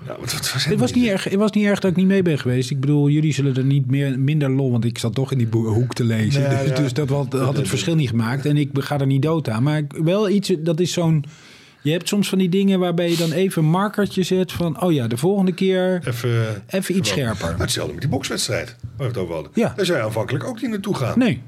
Wat, 0.07 0.17
wat 0.33 0.51
was 0.53 0.65
Het 0.65 0.79
was, 0.79 0.93
niet 0.93 1.07
erg, 1.07 1.23
het 1.23 1.35
was 1.35 1.51
niet 1.51 1.65
erg 1.65 1.79
dat 1.79 1.91
ik 1.91 1.97
niet 1.97 2.05
mee 2.07 2.21
ben 2.21 2.39
geweest. 2.39 2.71
Ik 2.71 2.79
bedoel, 2.79 3.09
jullie 3.09 3.33
zullen 3.33 3.55
er 3.55 3.63
niet 3.63 3.87
meer, 3.87 4.19
minder 4.19 4.49
lol... 4.51 4.71
want 4.71 4.85
ik 4.85 4.97
zat 4.97 5.13
toch 5.15 5.31
in 5.31 5.37
die 5.37 5.47
hoek 5.51 5.93
te 5.93 6.03
lezen. 6.03 6.49
Dus, 6.49 6.75
dus 6.77 6.93
dat 6.93 7.09
had, 7.09 7.33
had 7.33 7.57
het 7.57 7.67
verschil 7.67 7.95
niet 7.95 8.09
gemaakt. 8.09 8.45
En 8.45 8.57
ik 8.57 8.69
ga 8.73 8.99
er 8.99 9.05
niet 9.05 9.21
dood 9.21 9.49
aan. 9.49 9.63
Maar 9.63 9.81
wel 10.03 10.29
iets, 10.29 10.53
dat 10.59 10.79
is 10.79 10.93
zo'n... 10.93 11.25
Je 11.81 11.91
hebt 11.91 12.07
soms 12.07 12.29
van 12.29 12.37
die 12.37 12.49
dingen 12.49 12.79
waarbij 12.79 13.09
je 13.09 13.17
dan 13.17 13.31
even 13.31 13.63
een 13.63 13.69
markertje 13.69 14.23
zet... 14.23 14.51
van, 14.51 14.81
oh 14.81 14.91
ja, 14.93 15.07
de 15.07 15.17
volgende 15.17 15.53
keer 15.53 16.01
Even, 16.07 16.63
even 16.67 16.95
iets 16.97 17.09
scherper. 17.09 17.51
Maar 17.51 17.59
hetzelfde 17.59 17.91
met 17.93 18.01
die 18.01 18.11
bokswedstrijd, 18.11 18.75
waar 18.81 18.91
we 18.97 19.03
het 19.13 19.17
over 19.17 19.33
hadden. 19.33 19.51
Ja. 19.55 19.73
Daar 19.75 19.85
zou 19.85 19.97
je 19.97 20.03
aanvankelijk 20.03 20.43
ook 20.43 20.61
niet 20.61 20.71
naartoe 20.71 20.95
gaan. 20.95 21.19
Nee, 21.19 21.41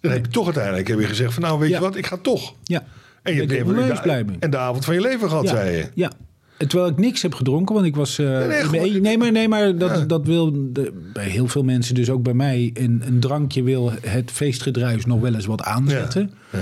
Dan 0.00 0.12
heb 0.12 0.26
je 0.26 0.32
toch 0.32 0.44
uiteindelijk 0.44 0.88
heb 0.88 1.00
je 1.00 1.06
gezegd 1.06 1.34
van 1.34 1.42
nou 1.42 1.58
weet 1.58 1.68
Ja. 1.70 1.76
je 1.76 1.82
wat, 1.82 1.96
ik 1.96 2.06
ga 2.06 2.16
toch. 2.16 2.54
ja. 2.64 2.84
En 3.26 3.32
je 3.34 3.38
hebt 3.40 3.50
wil 3.52 3.74
de, 3.74 4.24
en 4.38 4.50
de 4.50 4.56
avond 4.58 4.84
van 4.84 4.94
je 4.94 5.00
leven 5.00 5.28
gehad, 5.28 5.44
ja. 5.44 5.50
zei 5.50 5.76
je. 5.76 5.86
Ja. 5.94 6.10
Terwijl 6.58 6.90
ik 6.90 6.98
niks 6.98 7.22
heb 7.22 7.34
gedronken, 7.34 7.74
want 7.74 7.86
ik 7.86 7.96
was. 7.96 8.18
eh, 8.18 8.26
nee, 8.46 8.62
gewoon- 8.62 9.00
nee, 9.00 9.18
maar, 9.18 9.32
nee, 9.32 9.48
maar 9.48 9.78
dat, 9.78 9.90
Ja. 9.98 10.04
dat 10.04 10.26
wil 10.26 10.72
de- 10.72 10.92
bij 11.12 11.28
heel 11.28 11.46
veel 11.48 11.62
mensen, 11.62 11.94
dus 11.94 12.10
ook 12.10 12.22
bij 12.22 12.34
mij, 12.34 12.70
een, 12.74 13.02
een 13.06 13.20
drankje 13.20 13.62
wil 13.62 13.92
het 14.00 14.30
feestgedruis 14.30 15.04
nog 15.06 15.20
wel 15.20 15.34
eens 15.34 15.46
wat 15.46 15.62
aanzetten. 15.62 16.30
Ja. 16.52 16.58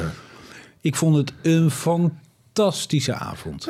Ik 0.81 0.97
vond 0.97 1.17
het 1.17 1.33
een 1.43 1.71
fantastische 1.71 3.15
avond. 3.15 3.69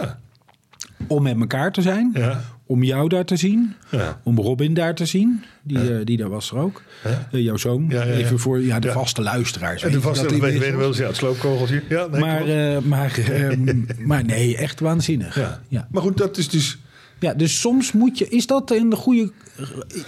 Om 1.06 1.22
met 1.22 1.40
elkaar 1.40 1.72
te 1.72 1.82
zijn, 1.82 2.10
Ja. 2.14 2.40
Om 2.66 2.83
jou 2.83 3.09
daar 3.09 3.25
te 3.25 3.37
zien, 3.37 3.75
Ja. 3.90 4.21
om 4.23 4.38
Robin 4.38 4.75
daar 4.75 4.94
te 4.94 5.06
zien, 5.06 5.42
die, 5.62 5.97
eh, 5.99 6.04
die 6.04 6.16
daar 6.16 6.28
was 6.28 6.50
er 6.50 6.56
ook. 6.56 6.83
Ja. 7.04 7.28
Eh, 7.33 7.40
jouw 7.40 7.56
zoon, 7.56 7.90
even 7.90 8.38
voor 8.38 8.62
ja, 8.62 8.78
de 8.78 8.92
vaste 8.92 9.23
luisteraars. 9.23 9.83
En 9.83 9.92
de 9.92 10.00
vaste, 10.00 10.26
dat 10.26 10.38
weet 10.38 10.76
wel 10.76 10.87
eens, 10.87 10.99
ja, 10.99 11.06
het 11.06 11.16
sloopkogeltje. 11.16 11.83
Ja, 11.88 12.06
nee, 12.06 12.21
maar, 12.21 12.49
eh, 12.49 12.78
maar, 12.78 13.18
ehm, 13.33 13.83
maar 13.99 14.25
nee, 14.25 14.56
echt 14.56 14.80
waanzinnig. 14.80 15.35
ja. 15.35 15.61
ja. 15.68 15.88
Maar 15.90 16.02
goed, 16.02 16.16
dat 16.16 16.37
is 16.37 16.49
dus... 16.49 16.78
Ja, 17.21 17.35
dus 17.35 17.61
soms 17.61 17.92
moet 17.92 18.18
je. 18.18 18.28
Is 18.28 18.47
dat 18.47 18.71
een 18.71 18.94
goede. 18.94 19.33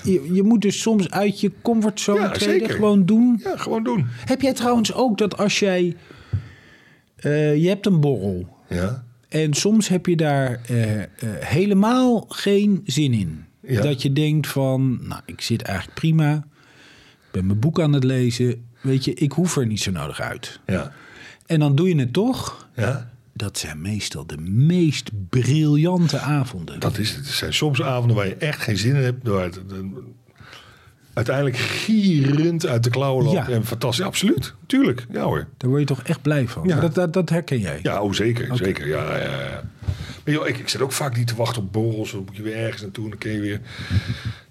Je, 0.02 0.30
je 0.32 0.42
moet 0.42 0.62
dus 0.62 0.80
soms 0.80 1.10
uit 1.10 1.40
je 1.40 1.52
comfortzone 1.62 2.30
treden. 2.30 2.70
Gewoon 2.70 3.06
doen. 3.06 3.40
Ja, 3.42 3.56
gewoon 3.56 3.84
doen. 3.84 4.06
Heb 4.24 4.40
jij 4.40 4.52
trouwens 4.52 4.94
ook 4.94 5.18
dat 5.18 5.36
als 5.38 5.58
jij. 5.58 5.96
je 7.56 7.64
hebt 7.68 7.86
een 7.86 8.00
borrel. 8.00 8.48
Ja. 8.68 9.05
En 9.42 9.54
soms 9.54 9.88
heb 9.88 10.06
je 10.06 10.16
daar 10.16 10.60
eh, 10.66 11.02
eh, 11.02 11.08
helemaal 11.40 12.24
geen 12.28 12.80
zin 12.84 13.12
in. 13.12 13.44
Ja. 13.60 13.82
Dat 13.82 14.02
je 14.02 14.12
denkt 14.12 14.46
van. 14.46 14.98
Nou, 15.02 15.20
ik 15.24 15.40
zit 15.40 15.62
eigenlijk 15.62 15.98
prima. 15.98 16.34
Ik 16.34 17.30
ben 17.30 17.46
mijn 17.46 17.58
boek 17.58 17.80
aan 17.80 17.92
het 17.92 18.04
lezen. 18.04 18.64
Weet 18.80 19.04
je, 19.04 19.14
ik 19.14 19.32
hoef 19.32 19.56
er 19.56 19.66
niet 19.66 19.80
zo 19.80 19.90
nodig 19.90 20.20
uit. 20.20 20.60
Ja. 20.66 20.92
En 21.46 21.58
dan 21.60 21.74
doe 21.74 21.88
je 21.88 21.98
het 21.98 22.12
toch. 22.12 22.68
Ja, 22.76 23.10
Dat 23.32 23.58
zijn 23.58 23.80
meestal 23.80 24.26
de 24.26 24.38
meest 24.38 25.10
briljante 25.28 26.18
avonden. 26.18 26.80
dat 26.80 26.98
is 26.98 27.08
het. 27.08 27.26
Het 27.26 27.34
zijn 27.34 27.54
soms 27.54 27.82
avonden 27.82 28.16
waar 28.16 28.26
je 28.26 28.34
echt 28.34 28.60
geen 28.60 28.78
zin 28.78 28.94
in 28.96 29.02
hebt. 29.02 29.28
Waar 29.28 29.44
het, 29.44 29.60
uiteindelijk 31.16 31.56
gierend 31.56 32.66
uit 32.66 32.84
de 32.84 32.90
klauwen. 32.90 33.30
Ja. 33.30 33.48
En 33.48 33.64
fantastisch, 33.66 34.04
absoluut. 34.04 34.54
Tuurlijk, 34.66 35.06
ja 35.10 35.22
hoor. 35.22 35.46
Daar 35.56 35.68
word 35.70 35.80
je 35.80 35.86
toch 35.86 36.02
echt 36.02 36.22
blij 36.22 36.48
van. 36.48 36.66
Ja. 36.68 36.80
Dat, 36.80 36.94
dat, 36.94 37.12
dat 37.12 37.28
herken 37.30 37.58
jij. 37.60 37.78
Ja, 37.82 38.02
oh, 38.02 38.12
zeker. 38.12 38.56
zeker. 38.56 38.88
Ja, 38.88 39.16
ja, 39.16 39.22
ja. 39.42 39.62
Maar 40.24 40.34
joh, 40.34 40.48
ik, 40.48 40.58
ik 40.58 40.68
zit 40.68 40.80
ook 40.80 40.92
vaak 40.92 41.16
niet 41.16 41.26
te 41.26 41.34
wachten 41.36 41.62
op 41.62 41.72
borrels. 41.72 42.10
Dan 42.12 42.22
moet 42.26 42.36
je 42.36 42.42
weer 42.42 42.56
ergens 42.56 42.82
naartoe 42.82 43.04
en 43.04 43.10
dan 43.10 43.18
kun 43.18 43.30
je 43.32 43.40
weer 43.40 43.60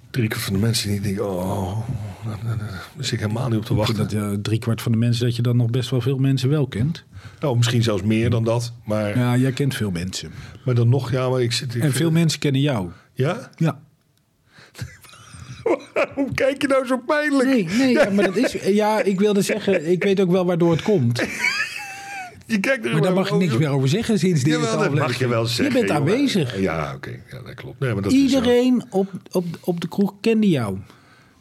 drie 0.10 0.28
kwart 0.28 0.44
van 0.44 0.54
de 0.54 0.60
mensen 0.60 0.90
die 0.90 1.02
denken... 1.02 1.30
Oh, 1.32 1.80
daar 2.26 2.38
daar- 2.46 2.58
daar 2.58 2.82
zit 3.00 3.12
ik 3.14 3.20
helemaal 3.20 3.50
niet 3.50 3.58
op 3.58 3.66
te 3.66 3.74
wachten. 3.76 3.96
dat 3.98 4.14
uh, 4.14 4.32
driekwart 4.42 4.82
van 4.82 4.92
de 4.92 4.98
mensen 4.98 5.26
dat 5.26 5.36
je 5.36 5.42
dan 5.42 5.58
nog 5.58 5.70
best 5.70 5.90
wel 5.90 6.02
veel 6.02 6.18
mensen 6.18 6.50
wel 6.50 6.68
kent. 6.68 7.04
Nou, 7.40 7.58
misschien 7.58 7.84
zelfs 7.84 8.02
meer 8.04 8.30
dan 8.30 8.44
dat. 8.44 8.74
Maar, 8.86 9.18
Ja, 9.18 9.38
jij 9.38 9.52
kent 9.52 9.76
veel 9.76 9.92
mensen. 9.92 10.32
maar 10.66 10.76
dan 10.76 10.90
nog, 10.90 11.12
ja, 11.12 11.30
maar 11.30 11.42
ik 11.42 11.52
zit... 11.52 11.68
Ik 11.70 11.74
En 11.76 11.82
vind- 11.82 11.96
veel 11.96 12.12
mensen 12.12 12.40
kennen 12.40 12.62
jou. 12.62 12.90
Ja? 13.14 13.50
Ja. 13.56 13.80
Hoe 16.16 16.34
kijk 16.34 16.62
je 16.62 16.68
nou 16.68 16.86
zo 16.86 16.98
pijnlijk? 16.98 17.50
Nee, 17.50 17.68
nee, 17.78 17.92
ja, 17.92 18.10
maar 18.10 18.26
dat 18.26 18.36
is. 18.36 18.52
Ja, 18.52 19.02
ik 19.04 19.20
wilde 19.20 19.42
zeggen, 19.42 19.92
ik 19.92 20.04
weet 20.04 20.20
ook 20.20 20.32
wel 20.32 20.46
waardoor 20.46 20.72
het 20.72 20.82
komt. 20.82 21.24
Je 22.48 22.60
kijkt 22.60 22.86
er 22.86 22.92
Maar 22.92 23.02
daar 23.02 23.14
mag 23.14 23.30
je 23.30 23.36
niks 23.36 23.48
over. 23.54 23.60
meer 23.60 23.70
over 23.70 23.90
zeggen 23.90 24.20
sinds 24.20 24.42
Jawel, 24.42 24.60
eerste 24.60 24.78
dat 24.78 24.80
mag 24.80 24.88
aflevering. 24.90 25.20
je 25.20 25.28
wel 25.28 25.46
zeggen. 25.46 25.66
Je 25.66 25.72
bent 25.72 25.88
jongen. 25.88 26.02
aanwezig. 26.14 26.60
Ja, 26.60 26.94
oké. 26.96 27.10
Ja, 27.32 27.42
dat 27.46 27.54
klopt. 27.54 27.80
Nee, 27.80 27.94
maar 27.94 28.02
dat 28.02 28.12
is 28.12 28.18
Iedereen 28.18 28.84
op, 28.90 29.12
op, 29.32 29.46
op 29.62 29.82
de 29.82 29.88
kroeg 29.88 30.14
kende 30.22 30.50
jou. 30.50 30.78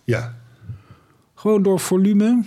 Ja. 0.05 0.35
Gewoon 1.35 1.63
door 1.63 1.81
volume, 1.81 2.45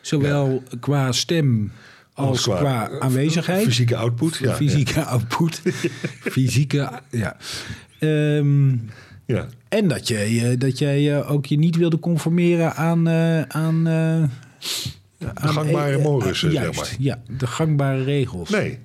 zowel 0.00 0.62
qua 0.80 1.12
stem 1.12 1.72
als 2.14 2.42
qua, 2.42 2.56
qua, 2.58 2.90
aanwezigheid. 2.98 3.64
Fysieke 3.64 3.96
output. 3.96 4.36
Ja, 4.36 4.54
fysieke 4.54 5.04
output. 5.04 5.62
fysieke, 6.32 6.90
ja. 7.10 7.36
Ehm, 7.98 8.70
Ja. 9.26 9.46
En 9.76 9.88
dat 9.88 10.08
jij, 10.08 10.50
eh, 10.50 10.58
dat 10.58 10.78
jij 10.78 11.16
eh, 11.18 11.30
ook 11.30 11.46
je 11.46 11.56
niet 11.58 11.76
wilde 11.76 11.98
conformeren 11.98 12.74
aan... 12.76 13.08
eh, 13.08 13.40
aan 13.42 13.88
aan- 13.88 14.30
gangbare 15.34 15.98
morussen, 15.98 16.52
zeg 16.52 16.74
maar. 16.76 16.94
Ja, 16.98 17.22
de 17.38 17.46
gangbare 17.46 18.04
regels. 18.04 18.50
Nee. 18.50 18.78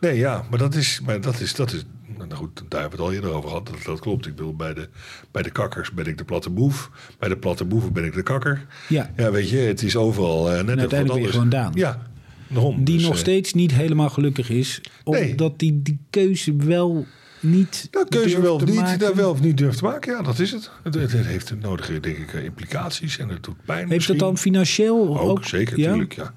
Nee, 0.00 0.16
ja. 0.16 0.44
Maar 0.50 0.58
dat 0.58 0.74
is... 0.74 1.00
Maar 1.04 1.20
dat 1.20 1.40
is, 1.40 1.54
dat 1.54 1.72
is 1.72 1.84
nou 2.18 2.34
goed, 2.34 2.62
daar 2.68 2.80
hebben 2.80 2.98
we 2.98 3.04
het 3.04 3.12
al 3.14 3.20
eerder 3.20 3.30
over 3.36 3.48
gehad. 3.48 3.66
Dat, 3.66 3.76
dat 3.84 4.00
klopt. 4.00 4.26
Ik 4.26 4.34
bedoel, 4.34 4.56
bij 4.56 4.74
de, 4.74 4.88
bij 5.30 5.42
de 5.42 5.50
kakkers 5.50 5.92
ben 5.92 6.06
ik 6.06 6.18
de 6.18 6.24
platte 6.24 6.50
boef. 6.50 6.90
Bij 7.18 7.28
de 7.28 7.36
platte 7.36 7.64
boeven 7.64 7.92
ben 7.92 8.04
ik 8.04 8.14
de 8.14 8.22
kakker. 8.22 8.66
Ja. 8.88 9.10
Ja, 9.16 9.30
weet 9.30 9.50
je, 9.50 9.56
het 9.56 9.82
is 9.82 9.96
overal 9.96 10.44
net 10.44 10.56
wat 10.56 10.78
uiteindelijk 10.78 10.90
ben 10.90 11.04
je 11.06 11.12
anders. 11.12 11.30
gewoon 11.32 11.48
Daan. 11.48 11.72
Ja, 11.74 12.06
daarom. 12.48 12.84
Die 12.84 12.96
Dus, 12.96 13.06
nog 13.06 13.18
steeds 13.18 13.52
niet 13.54 13.72
helemaal 13.72 14.08
gelukkig 14.10 14.50
is. 14.50 14.80
Nee. 15.04 15.30
Omdat 15.30 15.58
die 15.58 15.82
die 15.82 15.98
keuze 16.10 16.56
wel 16.56 17.06
niet 17.40 17.88
Ja, 17.90 18.04
keuze 18.08 18.28
durft 18.28 18.42
wel 18.42 18.54
of 18.54 18.64
niet, 18.64 18.74
maken. 18.74 18.98
daar 18.98 19.14
wel 19.14 19.30
of 19.30 19.40
niet 19.40 19.56
durft 19.56 19.78
te 19.78 19.84
maken. 19.84 20.12
Ja, 20.12 20.22
dat 20.22 20.38
is 20.38 20.50
het. 20.52 20.70
Het, 20.82 20.94
het, 20.94 21.12
het 21.12 21.26
heeft 21.26 21.48
de 21.48 21.56
nodige, 21.56 22.00
denk 22.00 22.16
ik, 22.16 22.32
eh, 22.34 22.44
implicaties 22.44 23.18
en 23.18 23.28
het 23.28 23.42
doet 23.42 23.56
pijn 23.64 23.78
Heeft 23.78 23.90
misschien. 23.90 24.14
het 24.14 24.24
dan 24.24 24.38
financieel 24.38 25.18
ook? 25.20 25.30
Ook, 25.30 25.44
zeker, 25.44 25.78
ja? 25.78 25.84
natuurlijk, 25.86 26.12
ja. 26.14 26.34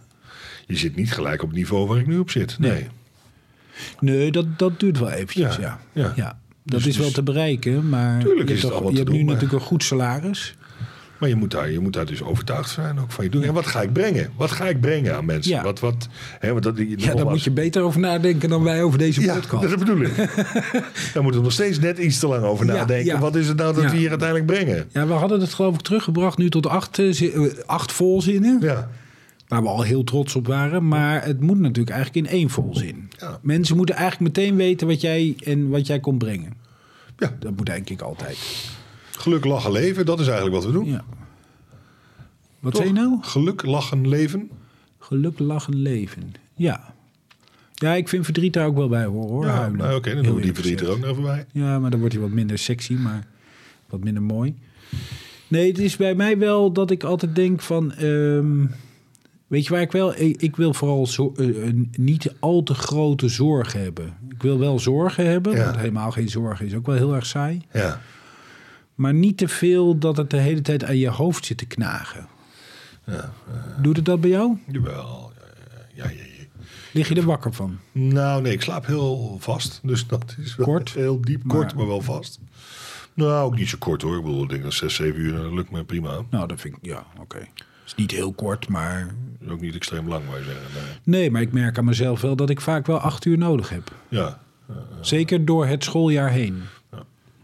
Je 0.68 0.78
zit 0.78 0.96
niet 0.96 1.12
gelijk 1.12 1.42
op 1.42 1.48
het 1.50 1.58
niveau 1.58 1.88
waar 1.88 1.98
ik 2.00 2.08
nu 2.08 2.18
op 2.18 2.30
zit. 2.30 2.60
Nee. 2.60 2.72
Nee. 2.72 2.88
Nee, 4.00 4.32
dat, 4.32 4.60
dat 4.60 4.80
duurt 4.80 5.00
wel 5.00 5.10
eventjes, 5.10 5.56
ja. 5.56 5.62
Ja, 5.62 5.80
ja. 6.04 6.14
ja. 6.16 6.40
Dat 6.64 6.80
Dus- 6.80 6.88
is 6.88 6.96
wel 6.98 7.06
dus- 7.06 7.16
te 7.16 7.24
bereiken, 7.24 7.90
maar 7.90 8.20
Tuurlijk 8.24 8.48
je 8.50 8.54
is 8.56 8.62
hebt, 8.62 8.62
het 8.62 8.72
toch- 8.72 8.78
al 8.80 8.84
wat 8.84 8.92
je 8.92 8.98
hebt 8.98 9.10
nu 9.12 9.24
maar- 9.24 9.34
natuurlijk 9.34 9.62
een 9.62 9.68
goed 9.68 9.84
salaris. 9.84 10.56
Maar 11.22 11.30
je 11.30 11.36
moet, 11.36 11.52
daar, 11.52 11.72
je 11.72 11.80
moet 11.80 11.94
daar 11.94 12.06
dus 12.06 12.22
overtuigd 12.24 12.70
zijn 12.70 13.00
ook 13.00 13.12
van 13.12 13.24
je 13.24 13.30
doen. 13.30 13.44
En 13.44 13.54
wat 13.54 13.66
ga 13.66 13.82
ik 13.82 13.94
brengen? 13.94 14.30
Wat 14.38 14.52
ga 14.52 14.68
ik 14.68 14.82
brengen 14.82 15.16
aan 15.16 15.26
mensen? 15.26 15.52
Ja. 15.52 15.64
Wat, 15.64 15.80
wat, 15.80 16.08
hè, 16.40 16.52
want 16.52 16.64
dat, 16.64 16.74
Ja, 16.78 17.14
daar 17.16 17.26
moet 17.26 17.44
je 17.44 17.52
beter 17.52 17.82
over 17.82 18.00
nadenken 18.00 18.50
dan 18.50 18.64
wij 18.64 18.84
over 18.84 18.98
deze 19.00 19.22
Ja, 19.22 19.34
podcast. 19.40 19.70
dat 19.70 19.80
bedoel 19.80 20.02
ik. 20.02 20.16
Daar 21.14 21.24
moeten 21.24 21.40
we 21.40 21.42
nog 21.42 21.52
steeds 21.52 21.80
net 21.80 21.98
iets 21.98 22.20
te 22.20 22.28
lang 22.28 22.44
over 22.44 22.66
nadenken. 22.66 23.06
ja. 23.06 23.20
Wat 23.20 23.36
is 23.36 23.48
het 23.48 23.58
nou 23.58 23.74
dat 23.76 23.92
we 23.92 23.98
hier 23.98 24.10
uiteindelijk 24.10 24.48
brengen? 24.48 24.88
Ja, 24.92 25.08
we 25.08 25.14
hadden 25.14 25.40
het 25.40 25.54
geloof 25.54 25.76
ik 25.76 25.82
teruggebracht 25.82 26.38
nu 26.38 26.50
tot 26.50 26.68
acht, 26.68 27.00
eh, 27.00 27.36
eh, 27.36 27.52
acht 27.66 27.92
volzinnen. 27.92 28.58
Ja, 28.62 28.90
Waar 29.48 29.62
we 29.62 29.68
al 29.70 29.82
heel 29.82 30.04
trots 30.04 30.36
op 30.36 30.48
waren. 30.48 30.88
Maar 30.88 31.26
het 31.26 31.42
moet 31.42 31.60
natuurlijk 31.60 31.96
eigenlijk 31.96 32.28
in 32.28 32.34
één 32.38 32.50
volzin. 32.50 33.10
Ja. 33.20 33.40
Mensen 33.42 33.78
moeten 33.78 33.96
eigenlijk 33.96 34.36
meteen 34.38 34.56
weten 34.56 34.88
wat 34.88 35.02
jij 35.02 35.36
en 35.44 35.70
wat 35.70 35.88
jij 35.88 36.00
komt 36.00 36.18
brengen. 36.18 36.54
ja. 37.18 37.36
Dat 37.40 37.56
moet 37.56 37.66
denk 37.66 37.90
ik 37.90 38.02
altijd. 38.02 38.38
Geluk, 39.22 39.46
lachen, 39.46 39.72
leven. 39.72 40.06
Dat 40.06 40.20
is 40.20 40.26
eigenlijk 40.28 40.56
wat 40.56 40.66
we 40.66 40.72
doen. 40.72 40.86
Ja. 40.86 41.04
Wat 42.60 42.74
Toch? 42.74 42.82
zei 42.82 42.94
je 42.94 43.00
nou? 43.02 43.18
Geluk, 43.22 43.66
lachen, 43.66 44.08
leven. 44.08 44.50
Geluk, 45.00 45.40
lachen, 45.40 45.76
leven. 45.76 46.34
Ja. 46.56 46.94
Ja, 47.74 47.94
ik 47.94 48.10
vind 48.10 48.26
verdriet 48.26 48.54
daar 48.54 48.66
ook 48.66 48.76
wel 48.76 48.90
bij 48.90 49.06
horen 49.06 49.30
hoor. 49.30 49.46
Ja, 49.46 49.70
nou, 49.70 49.96
oké, 49.96 50.14
dan 50.16 50.24
doen 50.24 50.36
we 50.36 50.42
die 50.42 50.54
verdriet 50.54 50.82
er 50.82 50.90
ook 50.90 51.00
nog 51.00 51.10
even 51.10 51.24
bij. 51.24 51.46
Ja, 51.52 51.80
maar 51.80 51.90
dan 51.90 52.00
wordt 52.00 52.16
hij 52.16 52.24
wat 52.24 52.32
minder 52.32 52.58
sexy, 52.58 52.94
maar 52.94 53.28
wat 53.90 54.04
minder 54.04 54.24
mooi. 54.24 54.56
Nee, 55.48 55.68
het 55.68 55.80
is 55.80 55.96
bij 55.96 56.16
mij 56.16 56.38
wel 56.38 56.72
dat 56.72 56.92
ik 56.92 57.04
altijd 57.04 57.36
denk 57.36 57.62
van... 57.62 57.92
ehm, 57.94 58.66
weet 59.48 59.64
je 59.66 59.70
waar 59.74 59.82
ik 59.82 59.92
wel... 59.92 60.20
Ik, 60.20 60.42
ik 60.42 60.56
wil 60.56 60.74
vooral 60.74 61.08
zo, 61.08 61.34
eh, 61.38 61.68
eh, 61.68 61.74
niet 61.98 62.34
al 62.40 62.64
te 62.64 62.74
grote 62.74 63.28
zorgen 63.28 63.82
hebben. 63.82 64.14
Ik 64.30 64.42
wil 64.42 64.60
wel 64.60 64.80
zorgen 64.80 65.26
hebben, 65.30 65.54
Ja. 65.56 65.64
want 65.66 65.78
helemaal 65.78 66.12
geen 66.12 66.30
zorgen 66.30 66.66
is 66.66 66.76
ook 66.76 66.86
wel 66.86 66.96
heel 66.96 67.16
erg 67.16 67.26
saai. 67.26 67.62
Ja. 67.74 68.02
Maar 69.02 69.14
niet 69.14 69.38
te 69.38 69.48
veel 69.48 69.98
dat 69.98 70.18
het 70.18 70.30
de 70.30 70.38
hele 70.38 70.62
tijd 70.62 70.84
aan 70.84 70.98
je 70.98 71.10
hoofd 71.10 71.46
zit 71.46 71.58
te 71.58 71.66
knagen. 71.66 72.28
Ja, 73.06 73.34
Doet 73.82 73.96
het 73.96 74.06
dat 74.06 74.22
bij 74.22 74.30
jou? 74.30 74.58
jawel. 74.68 75.32
Ja, 75.94 76.10
ja. 76.10 76.24
Lig 76.94 77.08
je 77.10 77.16
er 77.16 77.26
wakker 77.26 77.54
van? 77.54 77.78
Nou, 77.92 78.42
nee, 78.42 78.54
ik 78.54 78.62
slaap 78.62 78.86
heel 78.86 79.38
vast. 79.40 79.80
Dus 79.84 80.08
dat 80.08 80.36
is 80.40 80.56
wel 80.56 80.66
Kort? 80.66 80.94
heel 80.94 81.22
diep. 81.22 81.42
Kort, 81.48 81.66
Maar- 81.68 81.76
maar 81.76 81.88
wel 81.88 82.02
vast. 82.02 82.40
Nou, 83.14 83.46
ook 83.46 83.56
niet 83.56 83.70
zo 83.70 83.78
kort 83.80 84.02
hoor. 84.02 84.18
Ik 84.18 84.24
bedoel, 84.24 84.44
ik 84.44 84.50
denk 84.50 84.64
dat 84.64 84.74
6, 84.74 84.96
7 84.96 85.20
uur, 85.22 85.34
dat 85.34 85.52
lukt 85.52 85.72
me 85.72 85.84
prima. 85.84 86.22
Nou, 86.30 86.48
dat 86.48 86.60
vind 86.60 86.76
ik... 86.76 86.80
Ja, 86.86 87.06
oké. 87.20 87.48
is 87.86 87.96
niet 87.96 88.12
heel 88.12 88.32
kort, 88.34 88.68
maar... 88.68 89.16
Ook 89.50 89.62
niet 89.62 89.76
extreem 89.76 90.08
lang, 90.08 90.24
maar 90.30 90.38
je 90.38 90.44
zeggen. 90.44 90.64
Nee. 90.74 91.20
Nee, 91.20 91.32
maar 91.32 91.42
ik 91.42 91.52
merk 91.52 91.78
aan 91.78 91.86
mezelf 91.86 92.22
wel 92.22 92.36
dat 92.36 92.50
ik 92.50 92.62
vaak 92.62 92.86
wel 92.86 92.98
acht 93.00 93.26
uur 93.26 93.38
nodig 93.38 93.70
heb. 93.70 93.92
Ja. 94.10 94.40
Zeker 95.02 95.46
door 95.46 95.66
het 95.66 95.84
schooljaar 95.84 96.30
heen. 96.32 96.62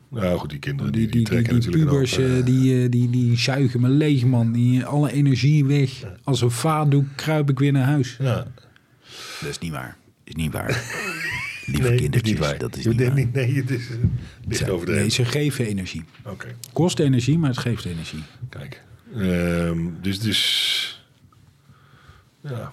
Nou 0.10 0.38
goed, 0.40 0.50
die 0.50 0.60
kinderen 0.60 0.92
Die, 0.92 1.02
die, 1.02 1.12
die, 1.12 1.24
die, 1.24 1.30
die, 1.30 1.44
trekken 1.44 1.54
die 1.60 1.66
natuurlijk 1.66 1.92
pubers, 1.92 2.18
eh, 2.18 2.38
eh, 2.40 2.46
die, 2.46 2.84
eh, 2.84 2.90
die, 2.92 3.10
die 3.10 3.38
zuigen 3.38 3.82
me 3.82 3.90
leeg, 3.90 4.24
man. 4.26 4.52
Die, 4.52 4.86
alle 4.86 5.12
energie 5.12 5.66
weg. 5.66 6.04
Als 6.24 6.42
een 6.42 6.52
vaatdoek 6.52 7.06
kruip 7.16 7.50
ik 7.50 7.60
weer 7.60 7.72
naar 7.72 7.86
huis. 7.86 8.18
Ja. 8.20 8.48
Dat 9.42 9.50
is 9.50 9.60
niet 9.60 9.72
waar. 9.72 9.98
is 10.24 10.34
niet 10.36 10.52
waar. 10.54 10.68
Lieve 11.66 11.82
Nee, 11.82 11.94
is 11.94 12.02
kindertjes, 12.02 12.32
niet 12.32 12.40
waar. 12.42 12.58
dat 12.58 12.76
is 12.76 12.86
niet 12.86 12.98
denkt 12.98 13.14
waar. 13.14 13.24
niet- 13.26 13.34
Nee, 13.34 13.56
het 13.56 13.70
is 13.70 14.58
Ze- 14.58 14.72
overdreven. 14.72 15.02
nee, 15.02 15.12
ze 15.12 15.26
geven 15.26 15.66
energie. 15.66 16.04
Oké, 16.26 16.56
Kost 16.74 17.00
energie, 17.00 17.38
maar 17.38 17.50
het 17.50 17.60
geeft 17.60 17.86
energie. 17.86 18.24
kijk. 18.50 18.84
Ehm, 19.16 19.80
dus, 20.02 20.20
dus... 20.20 21.06
Ja. 22.42 22.72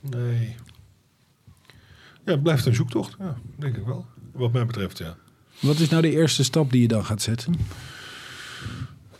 Nee. 0.00 0.54
Ja, 2.24 2.32
het 2.32 2.42
blijft 2.42 2.66
een 2.66 2.74
zoektocht. 2.74 3.16
Ja, 3.18 3.36
denk 3.56 3.76
ik 3.76 3.84
wel. 3.86 4.06
Wat 4.32 4.52
mij 4.52 4.66
betreft, 4.66 4.98
ja. 4.98 5.16
Wat 5.60 5.78
is 5.78 5.88
nou 5.88 6.02
de 6.02 6.10
eerste 6.10 6.44
stap 6.44 6.72
die 6.72 6.80
je 6.80 6.88
dan 6.88 7.04
gaat 7.04 7.22
zetten? 7.22 7.54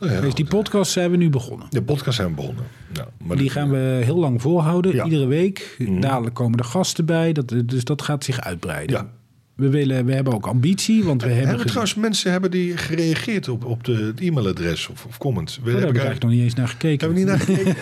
Nou 0.00 0.12
ja, 0.12 0.20
Dus 0.20 0.34
die 0.34 0.44
podcast 0.44 0.92
zijn 0.92 1.10
we 1.10 1.16
nu 1.16 1.30
begonnen. 1.30 1.66
De 1.70 1.82
podcast 1.82 2.16
zijn 2.16 2.28
we 2.28 2.34
begonnen. 2.34 2.64
Ja, 2.92 3.08
maar 3.24 3.36
Die 3.36 3.50
gaan 3.50 3.70
we 3.70 4.00
heel 4.04 4.16
lang 4.18 4.42
volhouden, 4.42 4.94
Ja. 4.94 5.04
iedere 5.04 5.26
week. 5.26 5.74
Mhm. 5.78 6.00
Dadelijk 6.00 6.34
komen 6.34 6.58
er 6.58 6.64
gasten 6.64 7.04
bij, 7.04 7.32
dat, 7.32 7.54
dus 7.64 7.84
dat 7.84 8.02
gaat 8.02 8.24
zich 8.24 8.40
uitbreiden. 8.40 8.96
Ja. 8.96 9.10
We, 9.54 9.68
willen, 9.68 10.04
we 10.04 10.14
hebben 10.14 10.32
ook 10.34 10.46
ambitie, 10.46 11.04
want 11.04 11.22
we 11.22 11.28
hebben... 11.28 11.46
Hebben 11.48 11.66
trouwens 11.66 11.94
mensen 11.94 12.30
hebben 12.32 12.50
die 12.50 12.76
gereageerd 12.76 13.48
op, 13.48 13.64
op 13.64 13.84
de, 13.84 13.92
het 13.92 14.20
e-mailadres 14.20 14.88
of, 14.88 15.04
of 15.04 15.18
comments? 15.18 15.58
We 15.62 15.62
Oh, 15.62 15.66
daar 15.66 15.80
heb 15.80 15.88
ik 15.90 15.94
eigenlijk 15.96 16.22
nog 16.24 16.32
niet 16.32 16.42
eens 16.42 16.54
naar 16.54 16.68
gekeken. 16.68 17.08
Hebben 17.08 17.26
we 17.26 17.32
niet 17.32 17.46
naar 17.48 17.56
gekeken? 17.56 17.76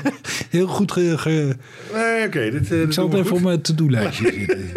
Heel 0.58 0.66
goed 0.66 0.92
ge, 0.92 1.18
ge- 1.18 1.56
Nee, 1.92 2.26
oké. 2.26 2.50
dit, 2.50 2.70
eh, 2.72 2.78
Ik 2.80 2.84
dit 2.84 2.94
zal 2.94 3.08
doen 3.08 3.18
het 3.18 3.24
even 3.26 3.36
op 3.36 3.42
mijn 3.42 3.60
to-do-lijstje 3.60 4.32
zitten. 4.38 4.70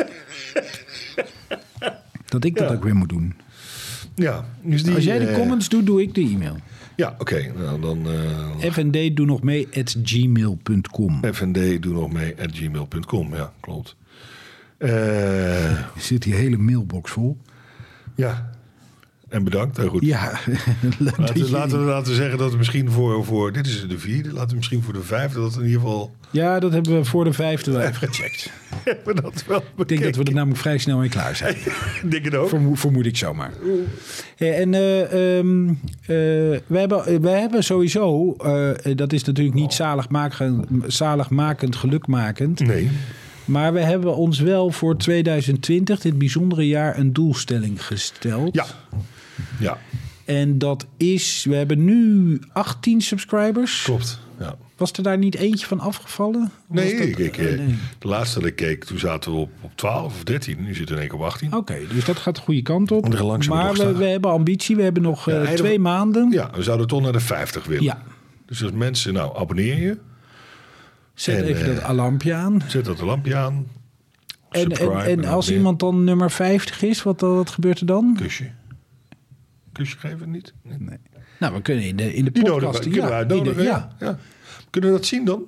Dat 2.30 2.44
ik 2.44 2.56
dat 2.58 2.70
Ja. 2.70 2.76
ook 2.76 2.84
weer 2.84 2.96
moet 2.96 3.10
doen. 3.10 3.34
Ja, 4.16 4.46
dus 4.62 4.84
die, 4.84 4.96
Als 4.96 5.04
jij 5.04 5.20
de 5.20 5.26
eh, 5.28 5.36
comments 5.38 5.70
doet, 5.70 5.86
doe 5.86 6.02
ik 6.02 6.16
de 6.16 6.22
e-mail. 6.22 6.58
Ja, 6.96 7.16
oké. 7.18 7.52
Nou, 7.58 7.82
dan 7.82 8.06
eh 8.62 8.72
FND 8.72 9.16
doe 9.16 9.26
nog 9.26 9.42
mee 9.44 9.68
at 9.78 9.96
gmail.com. 10.04 11.20
fnd 11.34 11.82
doe 11.82 11.94
nog 11.94 12.12
mee 12.12 12.36
at 12.42 12.50
gmail.com. 12.54 13.36
Ja, 13.36 13.54
klopt. 13.60 13.96
Eh, 14.78 15.88
zit 15.98 16.22
die 16.24 16.34
hele 16.34 16.58
mailbox 16.58 17.12
vol. 17.12 17.38
ja. 18.16 18.50
En 19.30 19.44
bedankt. 19.44 19.78
Heel 19.78 19.90
goed. 19.90 20.06
Ja, 20.06 20.40
Laten, 21.00 21.34
we- 21.34 21.40
je- 21.40 21.50
laten, 21.52 21.80
we, 21.80 21.86
laten 21.92 22.10
we 22.12 22.16
zeggen 22.18 22.38
dat 22.38 22.52
we 22.52 22.58
misschien 22.58 22.92
voor, 22.92 23.26
voor... 23.26 23.52
Dit 23.54 23.68
is 23.68 23.88
de 23.88 24.00
vierde. 24.00 24.34
Laten 24.34 24.50
we 24.50 24.56
misschien 24.56 24.82
voor 24.84 24.94
de 24.94 25.02
vijfde... 25.04 25.40
dat 25.40 25.56
in 25.56 25.64
ieder 25.66 25.80
geval... 25.80 26.12
Ja, 26.32 26.60
dat 26.60 26.72
hebben 26.74 26.96
we 26.96 27.06
voor 27.06 27.24
de 27.24 27.34
vijfde 27.34 27.72
wel 27.72 27.82
even 27.82 27.96
gecheckt. 28.08 28.50
hebben 28.84 29.16
we 29.16 29.22
dat 29.22 29.44
wel 29.48 29.64
Ik 29.78 29.88
denk 29.88 30.04
dat 30.04 30.16
we 30.16 30.24
er 30.24 30.34
namelijk 30.34 30.60
vrij 30.60 30.78
snel 30.78 30.98
mee 30.98 31.10
klaar 31.10 31.36
zijn. 31.36 31.56
Ik 31.56 32.02
denk 32.12 32.26
het 32.26 32.36
ook. 32.36 32.50
Vermo- 32.50 32.76
vermoed 32.76 33.06
ik 33.06 33.18
zomaar. 33.18 33.52
Ja, 34.38 34.48
en 34.52 34.74
eh, 34.74 35.38
ehm, 35.38 35.68
eh, 35.70 35.76
wij, 36.68 36.80
hebben, 36.80 37.22
wij 37.22 37.40
hebben 37.40 37.64
sowieso, 37.64 38.34
eh, 38.36 38.96
dat 38.96 39.14
is 39.14 39.24
natuurlijk 39.24 39.56
niet 39.56 39.74
zaligmakend, 39.74 40.66
zaligmakend 40.88 41.76
gelukmakend. 41.76 42.60
Nee. 42.60 42.90
Maar 43.46 43.74
we 43.74 43.80
hebben 43.80 44.16
ons 44.16 44.40
wel 44.40 44.72
voor 44.72 44.98
2020, 44.98 46.00
dit 46.00 46.18
bijzondere 46.18 46.68
jaar, 46.68 46.98
een 46.98 47.14
doelstelling 47.14 47.86
gesteld. 47.86 48.56
Ja. 48.56 48.66
Ja, 49.60 49.78
En 50.26 50.58
dat 50.58 50.86
is, 50.98 51.46
we 51.50 51.56
hebben 51.56 51.86
nu 51.86 52.40
18 52.54 53.02
subscribers. 53.02 53.82
klopt. 53.84 54.20
Ja. 54.40 54.56
Was 54.78 54.92
er 54.92 55.04
daar 55.04 55.18
niet 55.18 55.36
eentje 55.36 55.66
van 55.68 55.80
afgevallen? 55.80 56.52
Nee, 56.68 56.98
dat- 56.98 57.08
ik, 57.08 57.18
ik, 57.18 57.38
eh, 57.38 57.54
eh, 57.54 57.60
nee. 57.60 57.76
de 58.00 58.08
laatste 58.08 58.40
dat 58.40 58.48
ik 58.48 58.56
keek, 58.56 58.84
toen 58.84 59.00
zaten 59.00 59.32
we 59.32 59.38
op, 59.38 59.50
op 59.62 59.72
12 59.76 60.06
of 60.06 60.24
13. 60.24 60.64
Nu 60.64 60.76
zitten 60.76 60.86
we 60.86 60.92
in 60.94 61.00
één 61.00 61.10
keer 61.10 61.20
op 61.20 61.26
18. 61.26 61.54
Oké, 61.54 61.78
dus 61.94 62.06
dat 62.06 62.18
gaat 62.18 62.36
de 62.36 62.42
goede 62.42 62.62
kant 62.62 62.92
op. 62.92 63.08
Maar 63.48 63.74
we, 63.74 63.94
we 63.94 64.06
hebben 64.06 64.32
ambitie. 64.32 64.76
We 64.76 64.82
hebben 64.84 65.02
nog 65.04 65.28
eh, 65.30 65.44
Ja, 65.50 65.56
twee 65.56 65.80
maanden. 65.80 66.32
Ja, 66.32 66.50
we 66.56 66.64
zouden 66.64 66.88
toch 66.88 67.02
naar 67.02 67.12
de 67.12 67.20
50 67.20 67.66
willen. 67.66 67.84
Ja. 67.84 68.02
Dus 68.46 68.64
als 68.64 68.72
mensen, 68.72 69.14
nou, 69.14 69.38
abonneer 69.38 69.80
je. 69.80 69.98
Zet 71.14 71.38
En, 71.38 71.44
even 71.44 71.62
eh, 71.70 71.76
dat 71.76 71.84
alarmpje 71.84 72.34
aan. 72.34 72.62
Zet 72.68 72.86
dat 72.86 73.02
lampje 73.02 73.36
aan. 73.36 73.68
En, 74.50 74.72
en, 74.72 74.92
en 75.06 75.26
als 75.26 75.52
iemand 75.52 75.80
dan 75.80 76.04
nummer 76.04 76.32
50 76.32 76.82
is, 76.82 77.04
wat, 77.04 77.22
wat 77.22 77.50
gebeurt 77.50 77.80
er 77.80 77.86
dan? 77.86 78.18
Kusje. 78.22 78.50
Kusje 79.80 79.98
geven 79.98 80.32
niet? 80.32 80.54
Nee. 80.64 80.78
Nee. 80.80 80.98
Nou, 81.40 81.54
we 81.54 81.62
kunnen 81.62 81.84
in 81.84 81.96
de, 81.96 82.14
in 82.16 82.26
de 82.26 82.32
Die 82.32 82.44
podcast... 82.44 82.84
we, 82.84 82.90
kunnen 82.90 83.10
we 83.10 83.16
ja, 83.16 83.24
de- 83.24 83.64
ja. 83.64 83.96
Ja. 84.00 84.18
Kunnen 84.70 84.92
we 84.92 84.96
dat 84.98 85.06
zien 85.06 85.26
dan? 85.26 85.44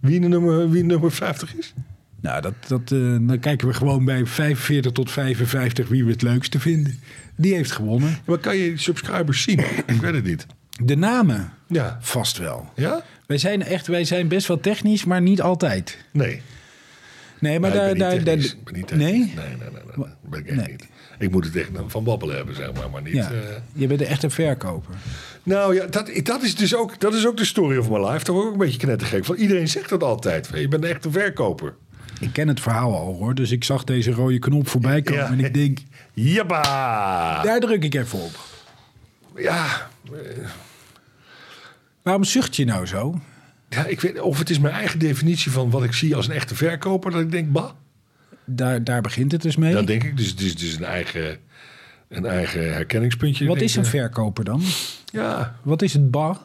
Wie 0.00 0.20
de 0.20 0.28
nummer, 0.28 0.70
wie 0.70 0.84
nummer 0.84 1.12
50 1.12 1.54
is? 1.56 1.74
Nou, 2.20 2.42
dat, 2.42 2.54
dat, 2.66 2.80
eh, 2.92 2.98
dan 3.20 3.38
kijken 3.38 3.68
we 3.68 3.74
gewoon 3.74 4.04
bij 4.04 4.26
45 4.26 4.92
tot 4.92 5.10
55 5.10 5.88
wie 5.88 6.04
we 6.04 6.10
het 6.10 6.22
leukste 6.22 6.60
vinden. 6.60 7.00
Die 7.36 7.54
heeft 7.54 7.70
gewonnen. 7.70 8.08
Ja, 8.10 8.16
maar 8.26 8.38
kan 8.38 8.56
je 8.56 8.68
die 8.68 8.78
subscribers 8.78 9.42
zien? 9.42 9.58
ik 9.86 10.00
weet 10.00 10.14
het 10.14 10.24
niet. 10.24 10.46
De 10.84 10.96
namen, 10.96 11.52
Ja. 11.68 11.98
vast 12.00 12.38
wel. 12.38 12.70
Ja? 12.76 13.04
Wij 13.26 13.38
zijn 13.38 13.62
echt, 13.62 13.86
wij 13.86 14.04
zijn 14.04 14.28
best 14.28 14.46
wel 14.48 14.60
technisch, 14.60 15.04
maar 15.04 15.22
niet 15.22 15.40
altijd. 15.42 15.98
Nee. 16.12 16.42
Nee, 17.40 17.60
maar 17.60 17.72
daar, 17.72 17.94
daar, 17.94 18.24
daar- 18.24 18.38
Ik 18.38 18.64
ben 18.64 18.74
niet 18.74 18.86
technisch. 18.86 19.10
nee? 19.10 19.18
Nee, 19.18 19.34
nee, 19.34 19.56
nee. 19.58 19.70
nee, 19.70 19.96
nee. 19.96 20.06
Ben 20.30 20.40
ik 20.40 20.46
echt 20.46 20.70
niet. 20.70 20.86
Ik 21.22 21.30
moet 21.30 21.44
het 21.44 21.56
echt 21.56 21.70
van 21.86 22.04
babbelen 22.04 22.36
hebben, 22.36 22.54
zeg 22.54 22.72
maar. 22.72 22.90
Maar 22.90 23.02
niet... 23.02 23.12
Ja, 23.12 23.30
eh, 23.30 23.38
je 23.72 23.86
bent 23.86 24.02
echt 24.02 24.22
een 24.22 24.30
verkoper. 24.30 24.94
Nou 25.42 25.74
ja, 25.74 25.86
dat, 25.86 26.10
dat 26.22 26.42
is 26.42 26.54
dus 26.54 26.74
ook, 26.76 27.00
dat 27.00 27.14
is 27.14 27.26
ook 27.26 27.36
de 27.36 27.44
story 27.44 27.76
of 27.76 27.90
my 27.90 27.98
life. 27.98 28.24
Daar 28.24 28.34
word 28.34 28.44
ik 28.46 28.52
ook 28.52 28.52
een 28.52 28.66
beetje 28.66 28.78
knettergek 28.78 29.24
van. 29.24 29.36
Iedereen 29.36 29.68
zegt 29.68 29.88
dat 29.88 30.02
altijd. 30.02 30.50
Je 30.54 30.68
bent 30.68 30.84
echt 30.84 31.04
een 31.04 31.12
verkoper. 31.12 31.74
Ik 32.20 32.32
ken 32.32 32.48
het 32.48 32.60
verhaal 32.60 32.94
al 32.96 33.14
hoor, 33.14 33.34
dus 33.34 33.50
ik 33.50 33.64
zag 33.64 33.84
deze 33.84 34.10
rode 34.12 34.38
knop 34.38 34.68
voorbij 34.68 35.02
komen 35.02 35.22
Ja. 35.22 35.30
en 35.30 35.40
ik 35.44 35.54
denk, 35.54 35.78
Jabba! 36.12 37.42
daar 37.42 37.60
druk 37.60 37.84
ik 37.84 37.94
even 37.94 38.18
op. 38.18 38.38
Ja, 39.36 39.88
Waarom 42.02 42.24
zucht 42.24 42.56
je 42.56 42.64
nou 42.64 42.86
zo? 42.86 43.20
ja, 43.68 43.84
ik 43.86 44.00
weet 44.00 44.20
of 44.20 44.38
het 44.38 44.50
is 44.50 44.58
mijn 44.58 44.74
eigen 44.74 44.98
definitie 44.98 45.50
van 45.50 45.70
wat 45.70 45.84
ik 45.84 45.92
zie 45.92 46.16
als 46.16 46.28
een 46.28 46.34
echte 46.34 46.54
verkoper. 46.54 47.10
Dat 47.10 47.20
ik 47.20 47.30
denk, 47.30 47.52
bah. 47.52 47.70
Daar, 48.44 48.84
daar 48.84 49.00
begint 49.00 49.32
het 49.32 49.42
dus 49.42 49.56
mee. 49.56 49.72
Dat 49.72 49.86
denk 49.86 50.04
ik. 50.04 50.16
Dus 50.16 50.28
het 50.28 50.40
is, 50.40 50.54
is 50.54 50.76
een, 50.76 50.84
eigen, 50.84 51.36
een 52.08 52.26
eigen 52.26 52.72
herkenningspuntje. 52.72 53.46
Wat 53.46 53.56
Ik 53.56 53.62
is 53.62 53.76
een 53.76 53.84
verkoper 53.84 54.44
dan? 54.44 54.62
Ja, 55.12 55.56
Wat 55.62 55.82
is 55.82 55.92
het 55.92 56.10
ba? 56.10 56.38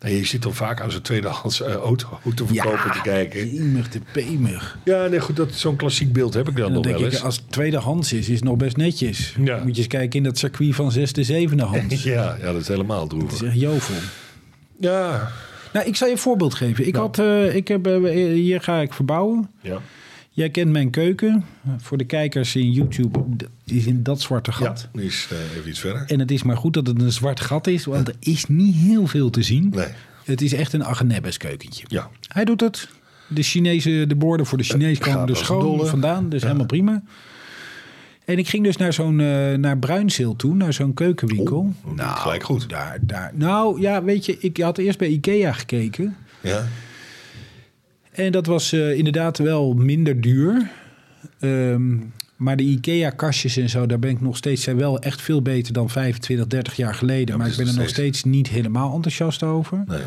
nee, 0.00 0.16
je 0.16 0.24
zit 0.26 0.42
dan 0.42 0.54
vaak 0.54 0.80
aan 0.80 0.90
zo'n 0.90 1.00
tweedehands 1.00 1.62
eh, 1.62 1.74
auto, 1.74 2.18
autoverkoper 2.24 2.92
te 2.92 3.00
kijken. 3.02 3.48
Pemig 3.50 3.88
te 3.88 4.00
pemig. 4.12 4.78
Ja, 4.84 5.06
nee, 5.06 5.20
goed, 5.20 5.36
dat, 5.36 5.52
zo'n 5.52 5.76
klassiek 5.76 6.12
beeld 6.12 6.34
heb 6.34 6.48
ik 6.48 6.56
dan 6.56 6.72
nog 6.72 6.82
denk 6.82 6.96
wel 6.96 7.06
ik, 7.06 7.12
eens. 7.12 7.22
als 7.22 7.36
het 7.36 7.52
tweedehands 7.52 8.12
is, 8.12 8.28
is 8.28 8.34
het 8.34 8.44
nog 8.44 8.56
best 8.56 8.76
netjes. 8.76 9.34
Ja. 9.44 9.56
Moet 9.62 9.72
je 9.74 9.78
eens 9.78 9.86
kijken 9.90 10.18
in 10.18 10.22
dat 10.24 10.38
circuit 10.38 10.74
van 10.74 10.92
zesde, 10.92 11.22
zevende 11.24 11.62
hand. 11.62 12.02
Ja, 12.02 12.36
ja, 12.40 12.52
dat 12.52 12.60
is 12.60 12.68
helemaal 12.68 13.06
droevig. 13.06 13.32
is 13.32 13.42
echt 13.42 13.60
jovel. 13.60 13.94
Ja, 14.80 15.30
Nou, 15.72 15.86
ik 15.86 15.96
zal 15.96 16.06
je 16.06 16.12
een 16.12 16.18
voorbeeld 16.20 16.54
geven. 16.54 16.86
Ik 16.86 16.94
had, 16.96 17.18
eh, 17.18 17.54
ik 17.54 17.68
heb, 17.68 17.86
eh, 17.86 18.00
hier 18.32 18.60
ga 18.60 18.80
ik 18.80 18.92
verbouwen. 18.92 19.50
ja. 19.60 19.80
Jij 20.36 20.50
kent 20.50 20.70
mijn 20.70 20.90
keuken. 20.90 21.44
Voor 21.78 21.98
de 21.98 22.04
kijkers 22.04 22.56
in 22.56 22.72
YouTube 22.72 23.24
is 23.64 23.86
in 23.86 24.02
dat 24.02 24.20
zwarte 24.20 24.52
gat. 24.52 24.88
is 24.92 25.28
eh, 25.30 25.56
even 25.56 25.68
iets 25.70 25.78
verder. 25.80 26.04
En 26.06 26.18
het 26.18 26.30
is 26.30 26.42
maar 26.42 26.56
goed 26.56 26.74
dat 26.74 26.86
het 26.86 27.00
een 27.00 27.12
zwart 27.12 27.40
gat 27.40 27.66
is, 27.66 27.84
want 27.84 28.08
er 28.08 28.14
is 28.18 28.46
niet 28.46 28.74
heel 28.74 29.06
veel 29.06 29.30
te 29.30 29.42
zien. 29.42 29.68
Nee, 29.74 29.86
Het 30.24 30.42
is 30.42 30.52
echt 30.52 30.72
een 30.72 30.82
Agnebbes 30.84 31.36
keukentje. 31.36 31.84
ja. 31.88 32.10
Hij 32.28 32.44
doet 32.44 32.60
het. 32.60 32.88
De 33.28 33.42
Chinese, 33.42 34.04
de 34.08 34.14
borden 34.16 34.46
voor 34.46 34.58
de 34.58 34.64
Chinees 34.64 34.98
gaat 34.98 35.06
komen 35.06 35.22
er 35.22 35.28
een 35.28 35.36
schoon 35.36 35.86
vandaan. 35.86 36.28
Dus 36.28 36.42
helemaal 36.42 36.66
prima. 36.66 37.02
En 38.24 38.38
ik 38.38 38.48
ging 38.48 38.64
dus 38.64 38.76
naar 38.76 38.92
zo'n 38.92 39.20
eh, 39.20 39.54
naar 39.54 39.78
Bruinzeel 39.78 40.36
toe, 40.36 40.54
naar 40.54 40.72
zo'n 40.72 40.94
keukenwinkel. 40.94 41.72
Dat 41.84 41.96
doet 41.96 42.06
het 42.06 42.18
gelijk 42.18 42.42
goed. 42.42 42.68
Daar, 42.68 42.98
daar, 43.00 43.30
nou 43.34 43.80
ja, 43.80 44.02
weet 44.02 44.26
je, 44.26 44.38
ik 44.38 44.56
had 44.58 44.78
eerst 44.78 44.98
bij 44.98 45.08
Ikea 45.08 45.52
gekeken. 45.52 46.16
Ja, 46.40 46.66
En 48.14 48.32
dat 48.32 48.46
was 48.46 48.72
eh, 48.72 48.96
inderdaad 48.98 49.38
wel 49.38 49.74
minder 49.74 50.20
duur. 50.20 50.70
Ehm, 51.40 51.96
maar 52.36 52.56
de 52.56 52.62
IKEA-kastjes 52.62 53.56
en 53.56 53.68
zo, 53.68 53.86
daar 53.86 53.98
ben 53.98 54.10
ik 54.10 54.20
nog 54.20 54.36
steeds 54.36 54.62
zijn 54.62 54.76
wel 54.76 54.98
echt 54.98 55.22
veel 55.22 55.42
beter 55.42 55.72
dan 55.72 55.90
25, 55.90 56.46
30 56.46 56.76
jaar 56.76 56.94
geleden. 56.94 57.26
Ja, 57.26 57.36
maar 57.36 57.50
ik 57.50 57.56
ben 57.56 57.66
er 57.66 57.74
nog 57.74 57.88
steeds 57.88 58.24
niet 58.24 58.48
helemaal 58.48 58.94
enthousiast 58.94 59.42
over. 59.42 59.84
nee. 59.86 60.00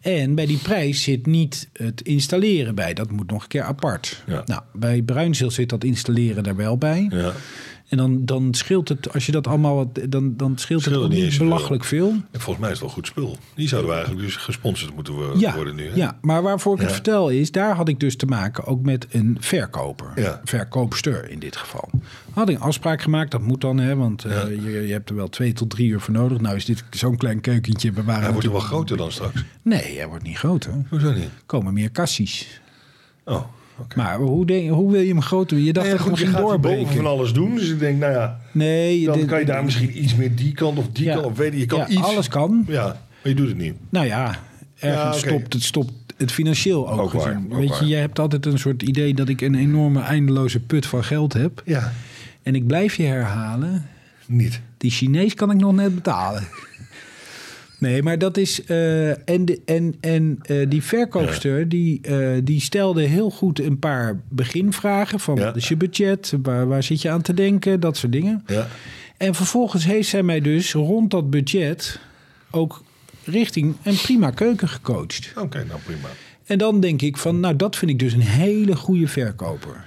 En 0.00 0.34
bij 0.34 0.46
die 0.46 0.58
prijs 0.58 1.02
zit 1.02 1.26
niet 1.26 1.68
het 1.72 2.00
installeren 2.00 2.74
bij. 2.74 2.94
Dat 2.94 3.10
moet 3.10 3.30
nog 3.30 3.42
een 3.42 3.48
keer 3.48 3.62
apart. 3.62 4.22
Ja. 4.26 4.42
Nou, 4.46 4.62
bij 4.72 5.02
Bruinzeel 5.02 5.50
zit 5.50 5.68
dat 5.68 5.84
installeren 5.84 6.44
er 6.44 6.56
wel 6.56 6.78
bij. 6.78 7.06
Ja. 7.10 7.32
En 7.90 7.96
dan, 7.96 8.24
dan 8.24 8.54
scheelt 8.54 8.88
het, 8.88 9.12
als 9.12 9.26
je 9.26 9.32
dat 9.32 9.46
allemaal, 9.46 9.74
wat- 9.76 9.98
dan, 10.08 10.36
dan 10.36 10.58
scheelt 10.58 10.84
het 10.84 10.94
Scheelt 10.94 11.08
niet 11.12 11.34
veel. 11.34 11.44
belachelijk 11.46 11.84
veel. 11.84 12.08
En 12.30 12.40
volgens 12.40 12.58
mij 12.58 12.66
is 12.66 12.74
het 12.74 12.80
wel 12.80 12.90
goed 12.94 13.06
spul. 13.06 13.36
Die 13.54 13.68
zouden 13.68 13.90
we 13.90 13.96
eigenlijk 13.96 14.26
dus 14.26 14.36
gesponsord 14.36 14.94
moeten 14.94 15.38
Ja, 15.38 15.54
worden 15.54 15.74
nu. 15.74 15.88
Hè? 15.88 15.94
ja, 15.94 16.18
maar 16.20 16.42
waarvoor 16.42 16.74
ik 16.74 16.80
het 16.80 16.92
vertel 16.92 17.28
is, 17.28 17.50
daar 17.50 17.74
had 17.74 17.88
ik 17.88 18.00
dus 18.00 18.16
te 18.16 18.26
maken 18.26 18.64
ook 18.66 18.82
met 18.82 19.06
een 19.10 19.36
verkoper. 19.40 20.12
Ja. 20.16 20.40
Verkoopster 20.44 21.30
in 21.30 21.38
dit 21.38 21.56
geval. 21.56 21.90
Had 22.32 22.48
ik 22.48 22.56
een 22.56 22.62
afspraak 22.62 23.02
gemaakt, 23.02 23.30
dat 23.30 23.40
moet 23.40 23.60
dan, 23.60 23.78
hè, 23.78 23.96
want 23.96 24.24
eh, 24.24 24.42
je, 24.64 24.70
je 24.86 24.92
hebt 24.92 25.08
er 25.10 25.16
wel 25.16 25.28
twee 25.28 25.52
tot 25.52 25.70
drie 25.70 25.88
uur 25.88 26.00
voor 26.00 26.14
nodig. 26.14 26.40
Nou 26.40 26.56
is 26.56 26.64
dit 26.64 26.84
zo'n 26.90 27.16
klein 27.16 27.40
keukentje. 27.40 27.92
We 27.92 28.02
waren 28.02 28.22
Hij 28.22 28.30
wordt 28.32 28.46
er 28.46 28.52
wel 28.52 28.60
groter 28.60 28.96
dan 28.96 29.12
straks. 29.12 29.44
Nee, 29.62 29.96
hij 29.96 30.06
wordt 30.08 30.24
niet 30.24 30.38
groter. 30.38 30.70
Er 30.72 30.84
Hoezo 30.88 31.12
niet? 31.12 31.28
komen 31.46 31.72
meer 31.74 31.90
kassies. 31.90 32.60
Oh, 33.24 33.44
Maar 33.96 34.18
hoe, 34.18 34.46
denk, 34.46 34.70
hoe 34.70 34.92
wil 34.92 35.00
je 35.00 35.08
hem 35.08 35.22
groter? 35.22 35.58
Je 35.58 35.72
dacht 35.72 35.86
Nou 35.86 35.98
dat 35.98 36.06
ja, 36.06 36.10
goed, 36.12 36.20
je 36.20 36.26
gaat 36.26 36.34
hier 36.34 36.42
boven 36.44 36.60
doorbreken. 36.62 36.94
van 36.96 37.06
alles 37.06 37.32
doen. 37.32 37.54
Dus 37.54 37.70
ik 37.70 37.78
denk, 37.78 37.98
nou 37.98 38.12
ja, 38.12 38.40
Nee, 38.52 39.04
dan 39.04 39.18
dit- 39.18 39.26
kan 39.26 39.38
je 39.38 39.44
daar 39.44 39.64
misschien 39.64 40.02
iets 40.02 40.14
meer 40.16 40.34
die 40.34 40.52
kant 40.52 40.78
of 40.78 40.88
die 40.92 41.04
Ja. 41.04 41.14
kant. 41.14 41.26
Of 41.26 41.36
weet 41.36 41.52
je, 41.52 41.58
je 41.58 41.66
kan 41.66 41.78
ja, 41.78 41.88
iets. 41.88 42.02
alles 42.02 42.28
kan. 42.28 42.64
Ja, 42.68 42.84
maar 42.84 42.96
je 43.22 43.34
doet 43.34 43.48
het 43.48 43.56
niet. 43.56 43.74
Nou 43.88 44.06
ja, 44.06 44.38
ergens 44.78 45.18
stopt, 45.18 45.52
het, 45.52 45.62
stopt 45.62 45.92
het 46.16 46.32
financieel 46.32 46.90
ook, 46.92 47.00
Ook 47.00 47.12
waar, 47.12 47.22
gezien. 47.22 47.52
ook 47.52 47.58
Weet 47.58 47.68
waar. 47.68 47.82
je, 47.82 47.88
jij 47.88 48.00
hebt 48.00 48.18
altijd 48.18 48.46
een 48.46 48.58
soort 48.58 48.82
idee 48.82 49.14
dat 49.14 49.28
ik 49.28 49.40
een 49.40 49.54
enorme 49.54 50.00
eindeloze 50.00 50.60
put 50.60 50.86
van 50.86 51.04
geld 51.04 51.32
heb. 51.32 51.62
Ja, 51.64 51.92
En 52.42 52.54
ik 52.54 52.66
blijf 52.66 52.94
je 52.96 53.02
herhalen, 53.02 53.86
niet. 54.26 54.60
die 54.78 54.90
Chinees 54.90 55.34
kan 55.34 55.50
ik 55.50 55.56
nog 55.56 55.72
net 55.74 55.94
betalen. 55.94 56.42
Nee, 57.80 58.02
maar 58.02 58.18
dat 58.18 58.36
is. 58.36 58.64
eh, 58.64 59.28
en 59.28 59.44
de, 59.44 59.60
en, 59.64 59.94
en 60.00 60.38
eh, 60.42 60.70
die 60.70 60.82
verkoopster 60.82 61.68
die, 61.68 62.00
eh, 62.02 62.40
die 62.44 62.60
stelde 62.60 63.02
heel 63.02 63.30
goed 63.30 63.60
een 63.60 63.78
paar 63.78 64.20
beginvragen. 64.28 65.20
Van 65.20 65.36
Ja. 65.36 65.44
wat 65.44 65.56
is 65.56 65.68
je 65.68 65.76
budget? 65.76 66.34
Waar, 66.42 66.66
waar 66.68 66.82
zit 66.82 67.02
je 67.02 67.10
aan 67.10 67.22
te 67.22 67.34
denken? 67.34 67.80
Dat 67.80 67.96
soort 67.96 68.12
dingen. 68.12 68.42
Ja. 68.46 68.68
En 69.16 69.34
vervolgens 69.34 69.84
heeft 69.84 70.08
zij 70.08 70.22
mij 70.22 70.40
dus 70.40 70.72
rond 70.72 71.10
dat 71.10 71.30
budget 71.30 72.00
ook 72.50 72.82
richting 73.24 73.74
een 73.82 73.96
prima 73.96 74.30
keuken 74.30 74.68
gecoacht. 74.68 75.32
Oké, 75.36 75.64
nou 75.64 75.80
prima. 75.84 76.08
En 76.44 76.58
dan 76.58 76.80
denk 76.80 77.02
ik 77.02 77.16
van, 77.16 77.40
nou 77.40 77.56
dat 77.56 77.76
vind 77.76 77.90
ik 77.90 77.98
dus 77.98 78.12
een 78.12 78.20
hele 78.20 78.76
goede 78.76 79.08
verkoper. 79.08 79.84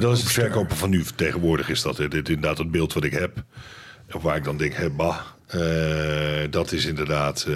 Dat 0.00 0.16
is 0.16 0.22
het 0.22 0.32
verkopen 0.32 0.76
van 0.76 0.90
nu. 0.90 1.02
Tegenwoordig 1.16 1.68
is 1.68 1.82
dat 1.82 1.96
dit 1.96 2.12
is 2.14 2.18
inderdaad 2.18 2.58
het 2.58 2.70
beeld 2.70 2.92
wat 2.92 3.04
ik 3.04 3.12
heb. 3.12 3.44
Of 4.14 4.22
waar 4.22 4.36
ik 4.36 4.44
dan 4.44 4.56
denk, 4.56 4.72
hè, 4.72 4.90
bah, 4.90 5.18
dat 6.50 6.72
is 6.72 6.86
inderdaad 6.86 7.46
eh, 7.48 7.54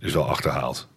is 0.00 0.12
wel 0.12 0.28
achterhaald. 0.28 0.88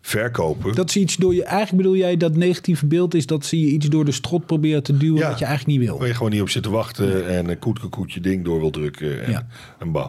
Verkopen. 0.00 0.74
Dat 0.74 0.90
ze 0.90 1.00
iets 1.00 1.16
door 1.16 1.34
je, 1.34 1.44
eigenlijk 1.44 1.76
bedoel 1.82 1.96
jij 1.96 2.16
dat 2.16 2.36
negatieve 2.36 2.86
beeld 2.86 3.14
is 3.14 3.26
dat 3.26 3.44
ze 3.46 3.60
je 3.60 3.66
iets 3.66 3.86
door 3.86 4.04
de 4.04 4.12
strot 4.12 4.46
proberen 4.46 4.82
te 4.82 4.96
duwen 4.96 5.18
Ja. 5.20 5.28
wat 5.28 5.38
je 5.38 5.44
eigenlijk 5.44 5.78
niet 5.78 5.88
wil. 5.88 5.98
Waar 5.98 6.06
je 6.08 6.14
gewoon 6.14 6.30
niet 6.30 6.40
op 6.40 6.48
zit 6.48 6.62
te 6.62 6.70
wachten 6.70 7.28
en 7.28 7.48
een 7.48 7.58
koetje 7.58 7.88
koetje 7.88 8.20
ding 8.20 8.44
door 8.44 8.60
wil 8.60 8.70
drukken. 8.70 9.24
En, 9.24 9.30
Ja. 9.30 9.46
en 9.78 9.92
bah, 9.92 10.08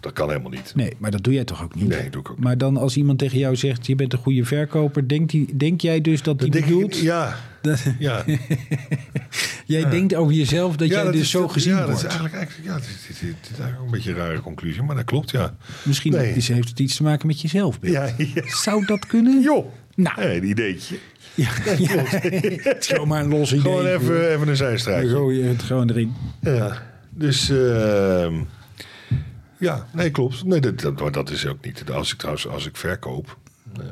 dat 0.00 0.12
kan 0.12 0.28
helemaal 0.28 0.50
niet. 0.50 0.72
Nee, 0.74 0.92
maar 0.98 1.10
dat 1.10 1.22
doe 1.24 1.32
jij 1.32 1.44
toch 1.44 1.62
ook 1.62 1.74
niet? 1.74 1.88
Nee, 1.88 2.10
doe 2.10 2.20
ik 2.20 2.30
ook 2.30 2.36
niet. 2.36 2.44
Maar 2.44 2.58
dan 2.58 2.76
als 2.76 2.96
iemand 2.96 3.18
tegen 3.18 3.38
jou 3.38 3.56
zegt, 3.56 3.86
je 3.86 3.94
bent 3.94 4.12
een 4.12 4.18
goede 4.18 4.44
verkoper, 4.44 5.08
denk, 5.08 5.30
die, 5.30 5.56
denk 5.56 5.80
jij 5.80 6.00
dus 6.00 6.22
dat 6.22 6.38
die 6.38 6.50
ik, 6.54 6.64
bedoelt... 6.64 6.98
ja, 6.98 7.36
dat, 7.62 7.82
ja. 7.98 8.24
Jij 9.66 9.90
denkt 9.90 10.14
over 10.14 10.34
jezelf 10.34 10.76
dat 10.76 10.88
jij 10.88 11.04
dus 11.10 11.20
is, 11.20 11.30
zo 11.30 11.48
gezien 11.48 11.72
ja, 11.76 11.84
wordt. 11.86 12.02
dat 12.02 12.10
is 12.12 12.16
eigenlijk, 12.18 12.34
eigenlijk, 12.34 12.68
ja, 12.68 12.74
het 12.74 13.08
is, 13.08 13.20
eigenlijk 13.48 13.80
een 13.84 13.90
beetje 13.90 14.10
een 14.10 14.16
rare 14.16 14.40
conclusie, 14.40 14.82
maar 14.82 14.96
dat 14.96 15.04
klopt, 15.04 15.30
ja. 15.30 15.54
Misschien 15.82 16.12
Nee. 16.12 16.34
is- 16.34 16.48
heeft 16.48 16.68
het 16.68 16.78
iets 16.80 16.96
te 16.96 17.02
maken 17.02 17.26
met 17.26 17.40
jezelf. 17.40 17.78
Ja, 17.80 18.04
ja. 18.34 18.42
Zou 18.46 18.86
dat 18.86 19.06
kunnen? 19.06 19.42
Joh. 19.42 19.66
Nou. 19.94 20.22
Een 20.22 20.44
ideetje. 20.48 20.98
Ja, 21.34 21.50
ja. 21.78 21.88
het 22.70 22.76
is 22.80 22.86
gewoon 22.86 23.08
maar 23.08 23.22
een 23.22 23.28
los 23.28 23.50
idee. 23.52 23.62
Gewoon 23.62 23.86
even, 23.86 24.26
even 24.28 24.40
een 24.40 24.46
Dan 24.46 24.56
zijstraatje. 24.56 25.08
gooi 25.08 25.38
je 25.38 25.44
het 25.44 25.62
gewoon 25.62 25.90
erin. 25.90 26.14
Ja, 26.40 26.82
dus 27.10 27.50
ehm, 27.50 28.34
ja, 29.58 29.86
nee, 29.92 30.10
klopt. 30.10 30.44
Nee, 30.44 30.60
dat, 30.60 30.80
dat, 30.80 31.00
maar 31.00 31.12
dat 31.12 31.30
is 31.30 31.46
ook 31.46 31.64
niet. 31.64 31.90
Als 31.90 32.12
ik 32.12 32.18
trouwens, 32.18 32.46
als 32.48 32.66
ik 32.66 32.76
verkoop, 32.76 33.38
eh, 33.76 33.82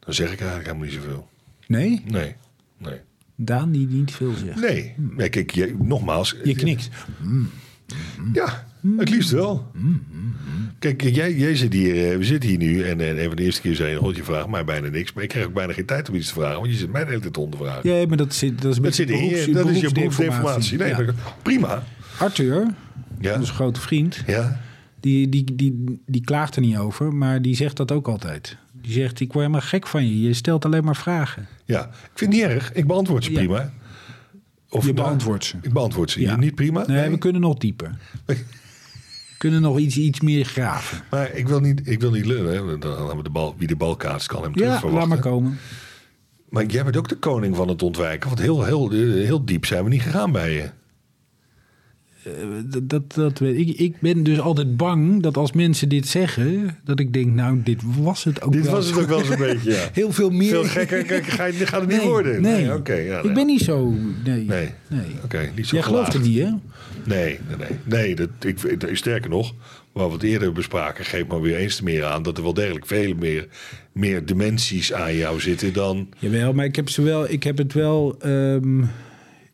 dan 0.00 0.14
zeg 0.14 0.30
ik 0.32 0.38
eigenlijk 0.40 0.66
helemaal 0.66 0.86
niet 0.86 0.94
zoveel. 1.02 1.28
Nee? 1.68 2.02
Nee, 2.06 2.34
nee. 2.78 3.00
Daan 3.36 3.70
die 3.72 3.86
niet 3.86 4.12
veel 4.12 4.32
zegt. 4.44 4.60
Nee, 4.60 4.94
nee 4.96 5.28
kijk, 5.28 5.50
je, 5.50 5.74
nogmaals. 5.78 6.36
Je 6.44 6.54
knikt. 6.54 6.88
Ja, 8.32 8.66
het 8.96 9.08
liefst 9.10 9.30
wel. 9.30 9.70
Kijk, 10.78 11.02
jij, 11.02 11.34
jij 11.34 11.56
zit 11.56 11.72
hier, 11.72 12.10
eh, 12.10 12.16
we 12.16 12.24
zitten 12.24 12.48
hier 12.48 12.58
nu 12.58 12.82
en, 12.82 13.00
en 13.00 13.18
een 13.20 13.26
van 13.26 13.36
de 13.36 13.42
eerste 13.42 13.60
keer 13.60 13.74
zei 13.74 13.90
je, 13.90 14.12
je 14.14 14.24
vraagt 14.24 14.48
mij 14.48 14.64
bijna 14.64 14.88
niks. 14.88 15.12
Maar 15.12 15.22
ik 15.22 15.28
krijg 15.28 15.46
ook 15.46 15.52
bijna 15.54 15.72
geen 15.72 15.84
tijd 15.86 16.08
om 16.08 16.14
iets 16.14 16.26
te 16.28 16.32
vragen, 16.34 16.60
want 16.60 16.70
je 16.72 16.76
zit 16.78 16.92
mij 16.92 17.02
de 17.04 17.08
hele 17.08 17.20
tijd 17.20 17.36
om 17.38 17.50
te 17.50 17.56
vragen. 17.56 17.90
Ja, 17.94 18.06
maar 18.06 18.16
dat 18.16 18.34
zit, 18.34 18.62
dat 18.62 18.70
is 18.70 18.76
een 18.76 18.82
dat 18.82 18.94
zit 18.94 19.10
in 19.10 19.24
je, 19.24 19.52
dat 19.52 19.68
is 19.68 19.80
je 19.80 19.92
beroepsdeformatie. 19.92 20.78
Nee, 20.78 20.88
Ja. 20.88 21.04
prima. 21.42 21.82
Arthur, 22.18 22.66
Ja, 23.20 23.38
onze 23.38 23.52
grote 23.52 23.80
vriend, 23.80 24.22
ja. 24.26 24.60
die, 25.00 25.28
die, 25.28 25.54
die, 25.54 26.00
die 26.06 26.24
klaagt 26.24 26.56
er 26.56 26.62
niet 26.62 26.76
over, 26.76 27.14
maar 27.14 27.42
die 27.42 27.56
zegt 27.56 27.76
dat 27.76 27.92
ook 27.92 28.08
altijd. 28.08 28.56
Die 28.82 28.92
zegt, 28.92 29.20
ik 29.20 29.32
word 29.32 29.46
helemaal 29.46 29.66
gek 29.68 29.86
van 29.86 30.06
je. 30.08 30.20
Je 30.20 30.34
stelt 30.34 30.64
alleen 30.64 30.84
maar 30.84 30.96
vragen. 30.96 31.46
Ja, 31.64 31.82
ik 31.84 32.10
vind 32.14 32.32
het 32.34 32.42
niet 32.42 32.50
erg. 32.50 32.72
Ik 32.72 32.86
beantwoord 32.86 33.24
ze 33.24 33.30
Ja. 33.32 33.36
prima. 33.38 33.72
Of 34.70 34.86
Je 34.86 34.92
nou, 34.92 35.06
beantwoordt 35.06 35.44
ze. 35.44 35.56
Ik 35.62 35.72
beantwoord 35.72 36.10
ze. 36.10 36.20
Ja. 36.20 36.36
Niet 36.36 36.54
prima? 36.54 36.84
Nee, 36.86 37.10
we 37.10 37.18
kunnen 37.18 37.40
nog 37.40 37.56
dieper. 37.58 37.98
We 38.26 38.44
kunnen 39.38 39.62
nog 39.62 39.78
iets, 39.78 39.96
iets 39.96 40.20
meer 40.20 40.44
graven. 40.44 41.00
Maar 41.10 41.32
ik 41.34 41.48
wil 41.48 41.60
niet, 41.60 41.80
ik 41.88 42.00
wil 42.00 42.10
niet 42.10 42.26
lullen. 42.26 42.80
Dan 42.80 42.96
gaan 43.08 43.16
we 43.16 43.22
de 43.22 43.30
bal, 43.30 43.54
wie 43.58 43.68
de 43.68 43.76
bal 43.76 43.96
kaatst 43.96 44.26
kan 44.28 44.42
hem 44.42 44.50
Ja, 44.50 44.56
terug 44.56 44.70
laat 44.70 44.80
verwachten. 44.80 45.08
maar 45.08 45.18
komen. 45.18 45.58
Maar 46.48 46.64
jij 46.66 46.84
bent 46.84 46.96
ook 46.96 47.08
de 47.08 47.16
koning 47.16 47.56
van 47.56 47.68
het 47.68 47.82
ontwijken. 47.82 48.28
Want 48.28 48.40
heel, 48.40 48.64
heel, 48.64 48.90
heel 48.90 49.44
diep 49.44 49.66
zijn 49.66 49.84
we 49.84 49.90
niet 49.90 50.02
gegaan 50.02 50.32
bij 50.32 50.52
je. 50.52 50.70
Dat, 52.66 52.88
dat, 52.88 53.14
dat 53.14 53.38
weet 53.38 53.58
ik. 53.68 53.78
Ik 53.78 54.00
ben 54.00 54.22
dus 54.22 54.40
altijd 54.40 54.76
bang 54.76 55.22
dat 55.22 55.36
als 55.36 55.52
mensen 55.52 55.88
dit 55.88 56.06
zeggen, 56.06 56.76
dat 56.84 57.00
ik 57.00 57.12
denk, 57.12 57.34
nou, 57.34 57.60
dit 57.64 57.82
was 57.98 58.24
het 58.24 58.42
ook 58.42 58.52
Dit 58.52 58.64
wel. 58.64 58.74
was 58.74 58.86
het 58.86 58.98
ook 58.98 59.08
wel 59.08 59.18
eens 59.18 59.28
een 59.28 59.38
beetje, 59.38 59.70
ja. 59.70 59.88
Heel 59.92 60.12
veel 60.12 60.30
meer. 60.30 60.48
Veel 60.50 60.64
gekker 60.64 61.02
kijk, 61.04 61.26
ga 61.26 61.44
je, 61.44 61.66
gaat 61.66 61.80
het 61.80 61.90
niet 61.90 61.98
Nee, 61.98 62.06
worden. 62.06 62.42
Nee, 62.42 62.74
oké. 62.74 62.94
ja, 62.94 63.20
ik 63.22 63.34
ben 63.34 63.46
niet 63.46 63.60
zo. 63.60 63.90
Nee. 64.24 64.44
Nee. 64.44 64.68
nee. 64.88 65.06
Oké, 65.24 65.50
niet 65.56 65.66
zo 65.66 65.74
Jij 65.76 65.84
gelooft 65.84 66.12
het 66.12 66.22
niet, 66.22 66.38
hè? 66.38 66.50
Nee, 67.04 67.38
nee, 67.48 67.56
nee. 67.58 67.78
nee 67.84 68.14
dat, 68.14 68.28
ik, 68.40 68.58
sterker 68.96 69.30
nog, 69.30 69.54
waar 69.92 70.06
we 70.06 70.12
het 70.12 70.22
eerder 70.22 70.52
bespraken, 70.52 71.04
geeft 71.04 71.28
maar 71.28 71.40
weer 71.40 71.56
eens 71.56 71.76
te 71.76 71.84
meer 71.84 72.04
aan 72.04 72.22
dat 72.22 72.36
er 72.36 72.42
wel 72.42 72.54
degelijk 72.54 72.86
veel 72.86 73.14
meer, 73.14 73.46
meer 73.92 74.24
dimensies 74.26 74.92
aan 74.92 75.14
jou 75.16 75.40
zitten 75.40 75.72
dan. 75.72 76.08
Jawel, 76.18 76.52
maar 76.52 76.64
ik 76.64 76.76
heb, 76.76 76.88
ze 76.88 77.02
wel, 77.02 77.30
ik 77.30 77.42
heb 77.42 77.58
het 77.58 77.72
wel. 77.72 78.16
ehm, 78.20 78.82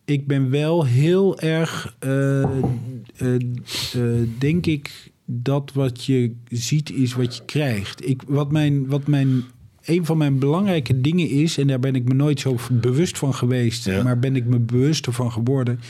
ik 0.05 0.27
ben 0.27 0.51
wel 0.51 0.85
heel 0.85 1.39
erg. 1.41 1.97
eh, 1.99 2.43
eh, 2.43 2.49
eh, 3.95 4.29
denk 4.39 4.67
ik 4.67 5.13
dat 5.25 5.71
wat 5.75 6.05
je 6.05 6.35
ziet 6.49 6.91
is 6.91 7.15
wat 7.15 7.37
je 7.37 7.45
krijgt. 7.45 8.09
Ik, 8.09 8.23
wat 8.27 8.53
mijn, 8.53 8.87
wat 8.87 9.07
mijn, 9.07 9.43
een 9.85 10.05
van 10.05 10.19
mijn 10.19 10.39
belangrijke 10.39 11.01
dingen 11.01 11.29
is, 11.29 11.59
en 11.59 11.67
daar 11.67 11.79
ben 11.81 11.95
ik 11.95 12.09
me 12.09 12.15
nooit 12.15 12.41
zo 12.41 12.57
bewust 12.71 13.19
van 13.19 13.35
geweest, 13.35 13.85
Ja. 13.85 14.03
maar 14.03 14.19
ben 14.19 14.37
ik 14.37 14.45
me 14.45 14.59
bewuster 14.59 15.13
van 15.13 15.33
geworden. 15.33 15.81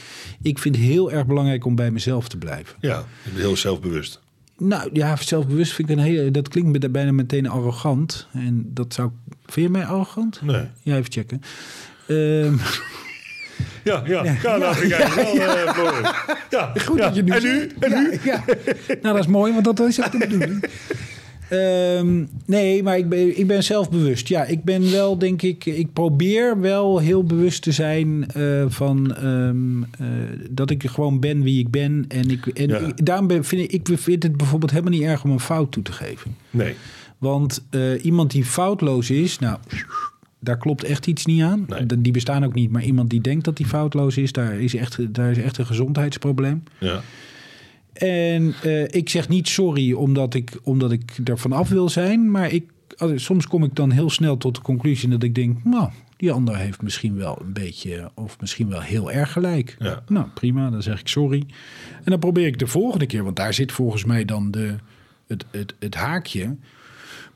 Ik 0.42 0.58
vind 0.58 0.76
het 0.76 0.84
heel 0.84 1.12
erg 1.12 1.26
belangrijk 1.26 1.64
om 1.64 1.74
bij 1.74 1.90
mezelf 1.90 2.28
te 2.28 2.38
blijven. 2.38 2.76
Ja, 2.80 3.04
heel 3.30 3.56
zelfbewust. 3.56 4.20
Nou 4.58 4.90
ja, 4.92 5.16
zelfbewust 5.16 5.72
vind 5.72 5.90
ik 5.90 5.96
een 5.96 6.02
hele. 6.02 6.30
Dat 6.30 6.48
klinkt 6.48 6.82
me 6.82 6.88
bijna 6.90 7.12
meteen 7.12 7.48
arrogant. 7.48 8.28
En 8.32 8.70
dat 8.74 8.94
zou. 8.94 9.10
Vind 9.46 9.66
je 9.66 9.72
mij 9.72 9.84
arrogant? 9.86 10.40
Nee. 10.42 10.64
Ja, 10.82 10.96
even 10.96 11.12
checken. 11.12 11.40
Ehm, 12.06 12.54
Ja, 13.84 14.02
ja, 14.06 14.24
ja, 14.42 14.56
nou 14.56 14.74
vind 14.74 14.92
ik 14.92 14.98
eigenlijk 14.98 15.36
wel, 15.54 15.74
Floris. 15.74 16.10
Ja, 16.50 16.72
goed 16.84 16.98
dat 16.98 17.14
je 17.14 17.22
nu 17.22 17.32
En 17.32 17.42
nu? 17.42 17.68
En 17.80 17.90
nu? 18.02 18.18
Ja. 18.24 18.44
Nou, 18.88 19.14
dat 19.14 19.18
is 19.18 19.26
mooi, 19.26 19.52
want 19.52 19.64
dat 19.64 19.80
is 19.80 20.04
ook 20.04 20.12
de 20.12 20.18
bedoeling. 20.18 20.64
Ehm, 21.48 22.24
nee, 22.46 22.82
maar 22.82 22.98
ik 22.98 23.08
ben, 23.08 23.38
ik 23.38 23.46
ben 23.46 23.62
zelfbewust. 23.64 24.28
Ja, 24.28 24.44
ik 24.44 24.64
ben 24.64 24.90
wel, 24.90 25.18
denk 25.18 25.42
ik, 25.42 25.64
ik 25.66 25.92
probeer 25.92 26.60
wel 26.60 26.98
heel 26.98 27.24
bewust 27.24 27.62
te 27.62 27.72
zijn 27.72 28.26
eh, 28.34 28.64
van 28.68 29.14
ehm, 29.16 29.82
eh, 29.82 30.08
dat 30.50 30.70
ik 30.70 30.82
gewoon 30.90 31.20
ben 31.20 31.42
wie 31.42 31.58
ik 31.58 31.70
ben. 31.70 32.04
En, 32.08 32.30
ik, 32.30 32.46
en 32.46 32.68
Ja. 32.68 32.78
ik- 32.78 33.06
daarom 33.06 33.26
ben, 33.26 33.44
vind 33.44 33.72
ik, 33.72 33.88
ik 33.88 33.98
vind 33.98 34.22
het 34.22 34.36
bijvoorbeeld 34.36 34.70
helemaal 34.70 34.92
niet 34.92 35.02
erg 35.02 35.24
om 35.24 35.30
een 35.30 35.40
fout 35.40 35.72
toe 35.72 35.82
te 35.82 35.92
geven. 35.92 36.36
Nee. 36.50 36.74
Want 37.18 37.64
iemand 38.02 38.30
die 38.30 38.44
foutloos 38.44 39.10
is, 39.10 39.38
nou, 39.38 39.58
daar 40.44 40.58
klopt 40.58 40.84
echt 40.84 41.06
iets 41.06 41.26
niet 41.26 41.42
aan. 41.42 41.64
Nee. 41.68 42.00
Die 42.00 42.12
bestaan 42.12 42.44
ook 42.44 42.54
niet. 42.54 42.70
Maar 42.70 42.82
iemand 42.82 43.10
die 43.10 43.20
denkt 43.20 43.44
dat 43.44 43.58
hij 43.58 43.66
foutloos 43.66 44.16
is, 44.16 44.32
daar 44.32 44.60
is 44.60 44.74
echt, 44.74 45.14
daar 45.14 45.30
is 45.30 45.38
echt 45.38 45.58
een 45.58 45.66
gezondheidsprobleem. 45.66 46.62
Ja. 46.78 47.02
En 47.92 48.54
eh, 48.62 48.82
ik 48.82 49.08
zeg 49.08 49.28
niet 49.28 49.48
sorry 49.48 49.92
omdat 49.92 50.34
ik, 50.34 50.58
omdat 50.62 50.92
ik 50.92 51.20
er 51.24 51.38
vanaf 51.38 51.68
wil 51.68 51.88
zijn. 51.88 52.30
Maar 52.30 52.52
ik, 52.52 52.64
soms 53.14 53.46
kom 53.46 53.64
ik 53.64 53.74
dan 53.74 53.90
heel 53.90 54.10
snel 54.10 54.36
tot 54.36 54.54
de 54.54 54.62
conclusie 54.62 55.08
dat 55.08 55.22
ik 55.22 55.34
denk... 55.34 55.64
nou, 55.64 55.90
die 56.16 56.32
ander 56.32 56.56
heeft 56.56 56.82
misschien 56.82 57.16
wel 57.16 57.38
een 57.40 57.52
beetje 57.52 58.10
of 58.14 58.40
misschien 58.40 58.68
wel 58.68 58.80
heel 58.80 59.12
erg 59.12 59.32
gelijk. 59.32 59.76
Ja. 59.78 60.02
Nou, 60.08 60.26
prima, 60.34 60.70
dan 60.70 60.82
zeg 60.82 61.00
ik 61.00 61.08
sorry. 61.08 61.42
En 61.96 62.10
dan 62.10 62.18
probeer 62.18 62.46
ik 62.46 62.58
de 62.58 62.66
volgende 62.66 63.06
keer, 63.06 63.24
want 63.24 63.36
daar 63.36 63.54
zit 63.54 63.72
volgens 63.72 64.04
mij 64.04 64.24
dan 64.24 64.50
de, 64.50 64.74
het, 65.26 65.44
het, 65.50 65.74
het 65.78 65.94
haakje... 65.94 66.56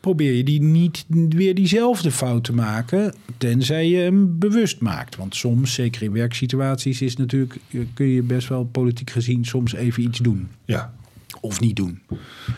probeer 0.00 0.32
je 0.32 0.44
die 0.44 0.62
niet 0.62 1.04
weer 1.28 1.54
diezelfde 1.54 2.10
fout 2.10 2.44
te 2.44 2.52
maken... 2.54 3.14
tenzij 3.38 3.88
je 3.88 3.96
hem 3.96 4.38
bewust 4.38 4.80
maakt. 4.80 5.16
Want 5.16 5.36
soms, 5.36 5.74
zeker 5.74 6.02
in 6.02 6.12
werksituaties, 6.12 7.00
is 7.02 7.16
natuurlijk, 7.16 7.56
kun 7.94 8.06
je 8.06 8.22
best 8.22 8.48
wel 8.48 8.64
politiek 8.64 9.10
gezien 9.10 9.44
soms 9.44 9.74
even 9.74 10.02
iets 10.02 10.18
doen. 10.18 10.48
Ja. 10.64 10.94
Of 11.40 11.60
niet 11.60 11.76
doen. 11.76 12.00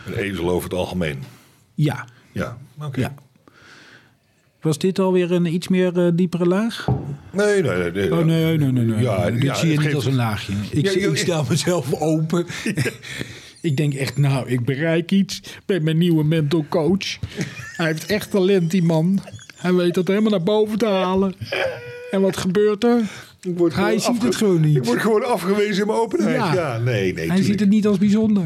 Een 0.05 0.13
ezel 0.13 0.49
over 0.49 0.69
het 0.69 0.77
algemeen. 0.77 1.17
Ja, 1.75 2.07
Ja, 2.31 2.57
oké. 2.79 2.99
ja. 2.99 3.13
Was 4.61 4.77
dit 4.77 4.99
alweer 4.99 5.31
een 5.31 5.53
iets 5.53 5.67
meer 5.67 5.99
eh, 6.05 6.11
diepere 6.13 6.45
laag? 6.45 6.87
Nee, 7.31 7.61
nee, 7.61 7.77
nee. 7.77 7.91
nee. 7.91 8.11
Oh 8.19 8.25
nee, 8.25 8.57
nee, 8.57 8.71
nee. 8.71 8.85
nee. 8.85 9.01
Ja, 9.03 9.31
dit 9.31 9.41
ja, 9.41 9.53
zie 9.55 9.67
je 9.69 9.73
niet 9.73 9.81
geeft- 9.83 9.95
als 9.95 10.05
een 10.05 10.15
laagje. 10.15 10.53
Ik, 10.69 10.85
Ja, 10.93 11.07
ik 11.09 11.17
stel 11.17 11.45
mezelf 11.49 11.93
open. 12.01 12.45
ik 13.61 13.77
denk 13.77 13.93
echt, 13.93 14.17
nou, 14.17 14.49
ik 14.49 14.65
bereik 14.65 15.11
iets 15.11 15.41
met 15.65 15.83
mijn 15.83 15.97
nieuwe 15.97 16.23
mental 16.23 16.65
coach. 16.69 17.17
Hij 17.75 17.85
heeft 17.85 18.05
echt 18.05 18.31
talent, 18.31 18.71
die 18.71 18.83
man. 18.83 19.19
Hij 19.55 19.73
weet 19.73 19.93
dat 19.93 20.07
helemaal 20.07 20.31
naar 20.31 20.43
boven 20.43 20.77
te 20.77 20.85
halen. 20.87 21.33
En 22.11 22.21
wat 22.21 22.37
gebeurt 22.37 22.83
er? 22.83 23.01
Ik 23.41 23.57
word 23.57 23.75
Hij 23.75 23.99
ziet 23.99 24.23
het 24.23 24.35
gewoon 24.35 24.61
niet. 24.61 24.75
Ik 24.77 24.83
word 24.85 25.01
gewoon 25.01 25.25
afgewezen 25.25 25.81
in 25.81 25.87
mijn 25.87 25.99
openheid. 25.99 26.35
Ja. 26.35 26.53
Ja, 26.53 26.77
nee, 26.77 26.83
nee. 27.01 27.13
Hij 27.13 27.13
tuurlijk. 27.25 27.45
ziet 27.45 27.59
het 27.59 27.69
niet 27.69 27.87
als 27.87 27.97
bijzonder. 27.97 28.45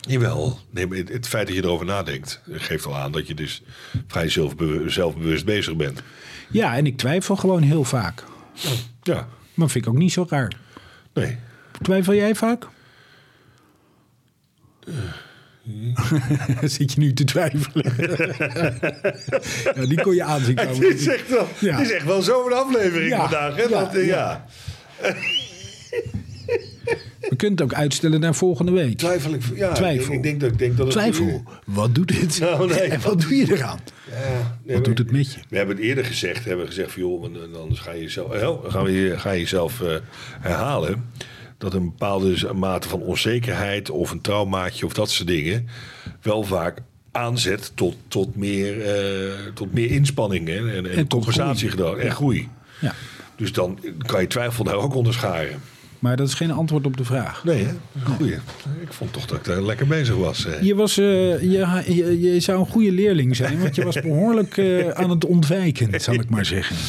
Jawel. 0.00 0.58
Nee, 0.70 0.86
maar 0.86 0.96
het, 0.98 1.08
het 1.08 1.28
feit 1.28 1.46
dat 1.46 1.56
je 1.56 1.62
erover 1.64 1.86
nadenkt, 1.86 2.40
geeft 2.50 2.86
al 2.86 2.96
aan 2.96 3.12
dat 3.12 3.26
je 3.26 3.34
dus 3.34 3.62
vrij 4.06 4.28
zelfbewu- 4.28 4.90
zelfbewust 4.90 5.44
bezig 5.44 5.76
bent. 5.76 6.02
Ja, 6.50 6.76
en 6.76 6.86
ik 6.86 6.96
twijfel 6.96 7.36
gewoon 7.36 7.62
heel 7.62 7.84
vaak. 7.84 8.24
Ja, 9.02 9.28
Maar 9.54 9.70
vind 9.70 9.84
ik 9.86 9.90
ook 9.92 9.98
niet 9.98 10.12
zo 10.12 10.26
raar. 10.28 10.52
nee. 11.14 11.36
Twijfel 11.82 12.14
jij 12.14 12.34
vaak? 12.34 12.66
Zit 16.62 16.92
je 16.92 17.00
nu 17.00 17.12
te 17.12 17.24
twijfelen? 17.24 17.92
ja, 19.76 19.86
die 19.86 20.00
kon 20.00 20.14
je 20.14 20.22
aanzien 20.22 20.58
Het 20.58 20.68
komen. 20.68 20.94
is 20.94 21.06
echt 21.06 21.28
wel, 21.28 21.48
Ja. 21.58 21.78
is 21.80 21.90
echt 21.92 22.04
wel 22.04 22.22
zo'n 22.22 22.52
aflevering 22.52 23.08
Ja, 23.10 23.18
vandaag. 23.20 23.56
Hè? 23.56 23.68
Dat, 23.68 24.04
ja. 24.04 24.46
We 27.28 27.36
kunnen 27.36 27.58
het 27.58 27.62
ook 27.66 27.74
uitstellen 27.74 28.20
naar 28.20 28.34
volgende 28.34 28.72
week. 28.72 28.96
Twijfel 28.98 29.34
ik. 29.34 29.42
Ja, 29.54 29.72
Twijfel. 29.72 30.12
Ik, 30.14 30.22
denk 30.22 30.40
dat, 30.40 30.50
ik 30.52 30.58
denk 30.58 30.76
dat 30.76 30.86
het 30.86 30.94
Twijfel. 30.96 31.42
Wat 31.64 31.94
doet 31.94 32.08
dit? 32.08 32.40
Nou, 32.40 32.68
nee. 32.74 32.78
En 32.80 33.00
wat 33.00 33.20
doe 33.20 33.34
je 33.36 33.52
eraan? 33.52 33.78
Ja, 34.10 34.58
nee, 34.64 34.76
Wat 34.76 34.84
doet 34.84 34.98
het 34.98 35.10
met 35.10 35.32
je? 35.32 35.38
We 35.48 35.56
hebben 35.56 35.76
het 35.76 35.84
eerder 35.84 36.04
gezegd. 36.04 36.44
Hebben 36.44 36.66
gezegd 36.66 36.92
van 36.92 37.02
joh, 37.02 37.20
want, 37.20 37.36
eh, 37.36 37.60
anders 37.60 37.80
ga 37.80 37.92
je 37.92 38.02
jezelf, 38.02 38.32
dan 38.38 38.60
gaan 38.66 38.84
we 38.84 38.92
je, 38.92 39.18
ga 39.18 39.30
je 39.30 39.40
jezelf 39.40 39.80
eh, 39.80 39.94
herhalen. 40.40 41.10
Dat 41.58 41.74
een 41.74 41.84
bepaalde 41.84 42.52
mate 42.54 42.88
van 42.88 43.00
onzekerheid 43.00 43.90
of 43.90 44.10
een 44.10 44.20
traumaatje 44.20 44.86
of 44.86 44.92
dat 44.92 45.10
soort 45.10 45.28
dingen 45.28 45.68
wel 46.22 46.42
vaak 46.42 46.82
aanzet 47.12 47.72
tot, 47.74 47.96
tot, 48.08 48.36
meer, 48.36 48.82
eh, 48.82 49.32
tot 49.54 49.72
meer 49.72 49.90
inspanning 49.90 50.48
hè, 50.48 50.76
en, 50.76 50.90
en, 50.90 50.96
tot 50.96 51.08
compensatiegedrag 51.08 51.96
en 51.96 52.10
groei. 52.10 52.48
Ja. 52.80 52.94
Dus 53.36 53.52
dan 53.52 53.78
kan 54.06 54.20
je 54.20 54.26
twijfel 54.26 54.64
daar 54.64 54.74
ook 54.74 54.94
onder 54.94 55.12
scharen. 55.12 55.60
Maar 55.98 56.16
dat 56.16 56.28
is 56.28 56.34
geen 56.34 56.50
antwoord 56.50 56.86
op 56.86 56.96
de 56.96 57.04
vraag. 57.04 57.44
Nee, 57.44 57.64
hè? 57.64 57.72
Goeie. 58.04 58.34
Ik 58.80 58.92
vond 58.92 59.12
toch 59.12 59.26
dat 59.26 59.38
ik 59.38 59.44
daar 59.44 59.62
lekker 59.62 59.86
bezig 59.86 60.16
was. 60.16 60.46
Je, 60.60 60.74
was, 60.74 60.98
eh, 60.98 61.40
je, 61.40 61.82
je, 61.86 62.20
je 62.20 62.40
zou 62.40 62.60
een 62.60 62.66
goede 62.66 62.92
leerling 62.92 63.36
zijn, 63.36 63.60
want 63.60 63.74
je 63.74 63.84
was 63.84 64.00
behoorlijk 64.00 64.56
eh, 64.56 64.88
aan 64.88 65.10
het 65.10 65.24
ontwijken, 65.24 66.00
zal 66.00 66.14
ik 66.14 66.30
maar 66.30 66.44
zeggen. 66.44 66.76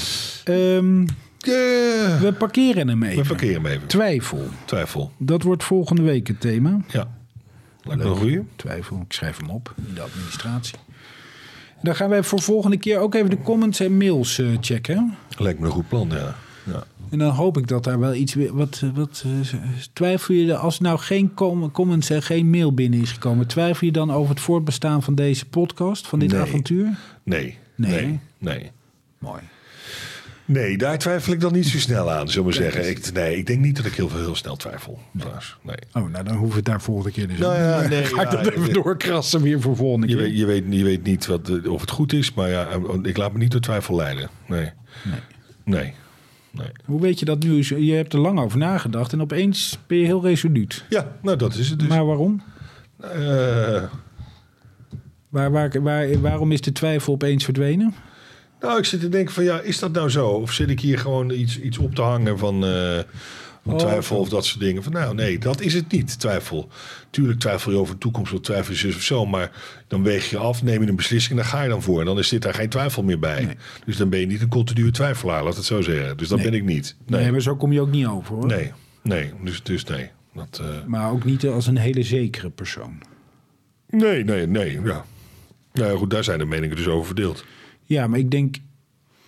Eh, 0.48 0.80
We 1.40 2.34
parkeren 2.38 2.88
hem 2.88 3.04
even. 3.04 3.22
we 3.22 3.28
parkeren 3.28 3.64
hem 3.64 3.66
even. 3.72 3.88
Twijfel. 3.88 4.48
Twijfel. 4.66 5.12
Dat 5.18 5.44
wordt 5.44 5.64
volgende 5.64 6.02
week 6.02 6.28
het 6.28 6.40
thema. 6.42 6.80
Ja. 6.88 7.08
Lijkt 7.84 8.04
me 8.04 8.10
een 8.10 8.16
goeie. 8.16 8.42
Twijfel. 8.56 9.02
Ik 9.08 9.14
schrijf 9.14 9.38
hem 9.38 9.50
op 9.50 9.74
in 9.88 9.94
de 9.94 10.02
administratie. 10.02 10.78
Dan 11.82 11.96
gaan 11.96 12.10
wij 12.10 12.24
voor 12.24 12.42
volgende 12.42 12.78
keer 12.78 13.00
ook 13.00 13.16
even 13.16 13.30
de 13.30 13.42
comments 13.42 13.80
en 13.80 13.98
mails 13.98 14.40
eh, 14.40 14.48
checken. 14.62 15.16
Lijkt 15.38 15.60
me 15.60 15.66
een 15.66 15.72
goed 15.72 15.88
plan, 15.88 16.10
ja. 16.10 16.36
ja. 16.64 16.84
En 17.10 17.20
dan 17.20 17.30
hoop 17.34 17.58
ik 17.58 17.68
dat 17.68 17.84
daar 17.84 18.00
wel 18.00 18.14
iets 18.14 18.34
weer. 18.34 18.56
Wat, 18.56 18.84
wat 18.94 19.24
eh, 19.26 19.60
twijfel 19.94 20.34
je 20.34 20.52
er- 20.52 20.58
als 20.58 20.80
nou 20.80 21.00
geen 21.00 21.34
com- 21.34 21.72
comments 21.72 22.10
en 22.10 22.22
geen 22.24 22.50
mail 22.50 22.74
binnen 22.74 23.02
is 23.02 23.12
gekomen? 23.12 23.48
Twijfel 23.48 23.86
je 23.88 23.94
dan 23.94 24.12
over 24.12 24.30
het 24.30 24.40
voortbestaan 24.40 25.04
van 25.04 25.16
deze 25.16 25.46
podcast, 25.46 26.08
van 26.08 26.20
dit 26.20 26.32
Nee. 26.32 26.42
avontuur? 26.42 26.98
Nee. 27.24 27.58
Nee. 27.76 27.92
Nee. 28.02 28.20
Nee. 28.38 28.72
Mooi. 29.18 29.42
Nee, 30.48 30.78
daar 30.78 30.98
twijfel 30.98 31.34
ik 31.34 31.40
dan 31.40 31.54
niet 31.54 31.68
zo 31.68 31.78
snel 31.78 32.12
aan, 32.12 32.30
zullen 32.30 32.48
we 32.48 32.54
zeggen. 32.54 32.90
Ik, 32.90 33.14
nee, 33.14 33.38
ik 33.38 33.46
denk 33.48 33.60
niet 33.60 33.76
dat 33.76 33.86
ik 33.86 33.94
heel, 33.94 34.10
veel, 34.10 34.20
heel 34.20 34.36
snel 34.36 34.56
twijfel. 34.56 35.00
Nee. 35.12 35.76
Oh, 35.94 36.10
nou 36.10 36.12
dan 36.12 36.28
hoeven 36.28 36.50
we 36.50 36.56
het 36.56 36.66
daar 36.66 36.82
volgende 36.82 37.12
keer 37.12 37.28
dus 37.28 37.38
Nou 37.38 37.56
ja, 37.56 37.80
Dan 37.82 37.90
nee, 37.90 38.04
Ga 38.16 38.22
ik 38.22 38.32
ja, 38.32 38.44
dat 38.44 38.52
even 38.54 38.74
doorkrassen 38.74 39.42
weer 39.42 39.62
voor 39.62 39.76
volgende 39.76 40.08
Je, 40.08 40.14
keer. 40.16 40.24
weet, 40.24 40.38
je, 40.38 40.46
weet, 40.46 40.64
je 40.70 40.84
weet 40.84 41.04
niet 41.04 41.26
wat, 41.26 41.68
of 41.68 41.82
het 41.82 41.92
goed 41.92 42.14
is, 42.14 42.34
maar 42.34 42.50
ja, 42.50 42.68
ik 43.04 43.18
laat 43.18 43.34
me 43.34 43.38
niet 43.40 43.52
door 43.52 43.62
twijfel 43.62 43.96
leiden. 43.96 44.30
Nee. 44.46 44.72
Nee. 45.04 45.20
Nee. 45.64 45.94
nee. 46.52 46.68
Hoe 46.86 47.02
weet 47.02 47.20
je 47.20 47.26
dat 47.26 47.44
nu? 47.44 47.64
Je 47.78 47.94
hebt 47.94 48.14
er 48.14 48.20
lang 48.20 48.40
over 48.40 48.58
nagedacht 48.58 49.14
en 49.14 49.22
opeens 49.22 49.80
ben 49.88 49.98
je 49.98 50.06
heel 50.06 50.24
resoluut. 50.24 50.86
Ja, 50.90 51.12
nou 51.22 51.38
dat 51.38 51.56
is 51.56 51.70
het 51.70 51.80
dus. 51.80 51.88
Maar 51.88 52.06
waarom? 52.06 52.42
Eh, 53.02 53.84
Waar, 55.30 55.52
waar, 55.52 55.82
waar, 55.82 56.22
waarom 56.22 56.52
is 56.52 56.62
de 56.62 56.72
twijfel 56.72 57.14
opeens 57.14 57.44
verdwenen? 57.44 57.94
Nou, 58.60 58.78
ik 58.78 58.86
zit 58.86 59.00
te 59.00 59.10
denken 59.10 59.34
van 59.34 59.44
ja, 59.44 59.60
is 59.60 59.80
dat 59.80 59.92
nou 59.92 60.10
zo? 60.10 60.28
Of 60.28 60.52
zit 60.54 60.70
ik 60.70 60.80
hier 60.80 61.00
gewoon 61.00 61.30
iets, 61.32 61.60
iets 61.60 61.78
op 61.78 61.96
te 61.96 62.02
hangen 62.02 62.38
van, 62.38 62.66
eh, 62.66 63.00
van 63.64 63.74
Oh, 63.74 63.80
twijfel 63.80 64.18
of 64.18 64.30
dat 64.30 64.46
soort 64.46 64.60
dingen? 64.60 64.84
Van 64.84 64.92
nou, 64.92 65.16
nee, 65.16 65.40
dat 65.40 65.62
is 65.62 65.74
het 65.74 65.92
niet, 65.92 66.20
twijfel. 66.20 66.70
Tuurlijk 67.10 67.40
twijfel 67.40 67.72
je 67.72 67.78
over 67.78 67.94
de 67.94 68.00
toekomst 68.00 68.34
of 68.34 68.40
twijfel 68.42 68.74
je 68.74 68.80
zus 68.80 68.96
of 68.96 69.02
zo. 69.02 69.26
Maar 69.26 69.52
dan 69.88 70.04
weeg 70.04 70.30
je 70.30 70.38
af, 70.38 70.64
neem 70.64 70.82
je 70.82 70.88
een 70.90 70.96
beslissing 70.96 71.32
en 71.32 71.42
dan 71.46 71.52
ga 71.52 71.62
je 71.64 71.70
dan 71.70 71.82
voor. 71.82 72.00
En 72.00 72.06
dan 72.06 72.18
is 72.20 72.30
dit 72.30 72.42
daar 72.42 72.54
geen 72.54 72.70
twijfel 72.70 73.04
meer 73.04 73.20
bij. 73.20 73.46
Nee. 73.46 73.56
Dus 73.86 73.98
dan 73.98 74.10
ben 74.10 74.20
je 74.20 74.26
niet 74.26 74.42
een 74.42 74.48
continue 74.50 74.92
twijfelaar, 74.92 75.44
laat 75.44 75.56
het 75.56 75.66
zo 75.66 75.82
zeggen. 75.82 76.18
Dus 76.18 76.28
dat 76.28 76.38
Nee. 76.40 76.50
ben 76.50 76.60
ik 76.60 76.66
niet. 76.66 76.96
Nee. 77.06 77.22
Nee, 77.22 77.32
maar 77.32 77.42
zo 77.42 77.56
kom 77.56 77.72
je 77.74 77.82
ook 77.82 77.92
niet 77.92 78.06
over 78.08 78.36
hoor. 78.36 78.46
nee, 78.48 78.72
nee. 79.04 79.32
Dus, 79.44 79.64
dus 79.64 79.84
nee. 79.84 80.10
Dat, 80.34 80.60
eh, 80.62 80.68
Maar 80.86 81.12
ook 81.12 81.24
niet 81.24 81.46
als 81.48 81.68
een 81.68 81.78
hele 81.78 82.04
zekere 82.04 82.50
persoon. 82.50 82.98
nee, 83.90 84.24
nee, 84.24 84.48
nee, 84.48 84.72
ja. 84.84 85.06
Nou 85.74 85.92
ja, 85.92 85.98
goed, 85.98 86.10
daar 86.10 86.24
zijn 86.24 86.40
de 86.40 86.46
meningen 86.46 86.76
dus 86.76 86.88
over 86.88 87.06
verdeeld. 87.06 87.46
Ja, 87.88 88.08
maar 88.08 88.20
ik 88.20 88.32
denk 88.32 88.56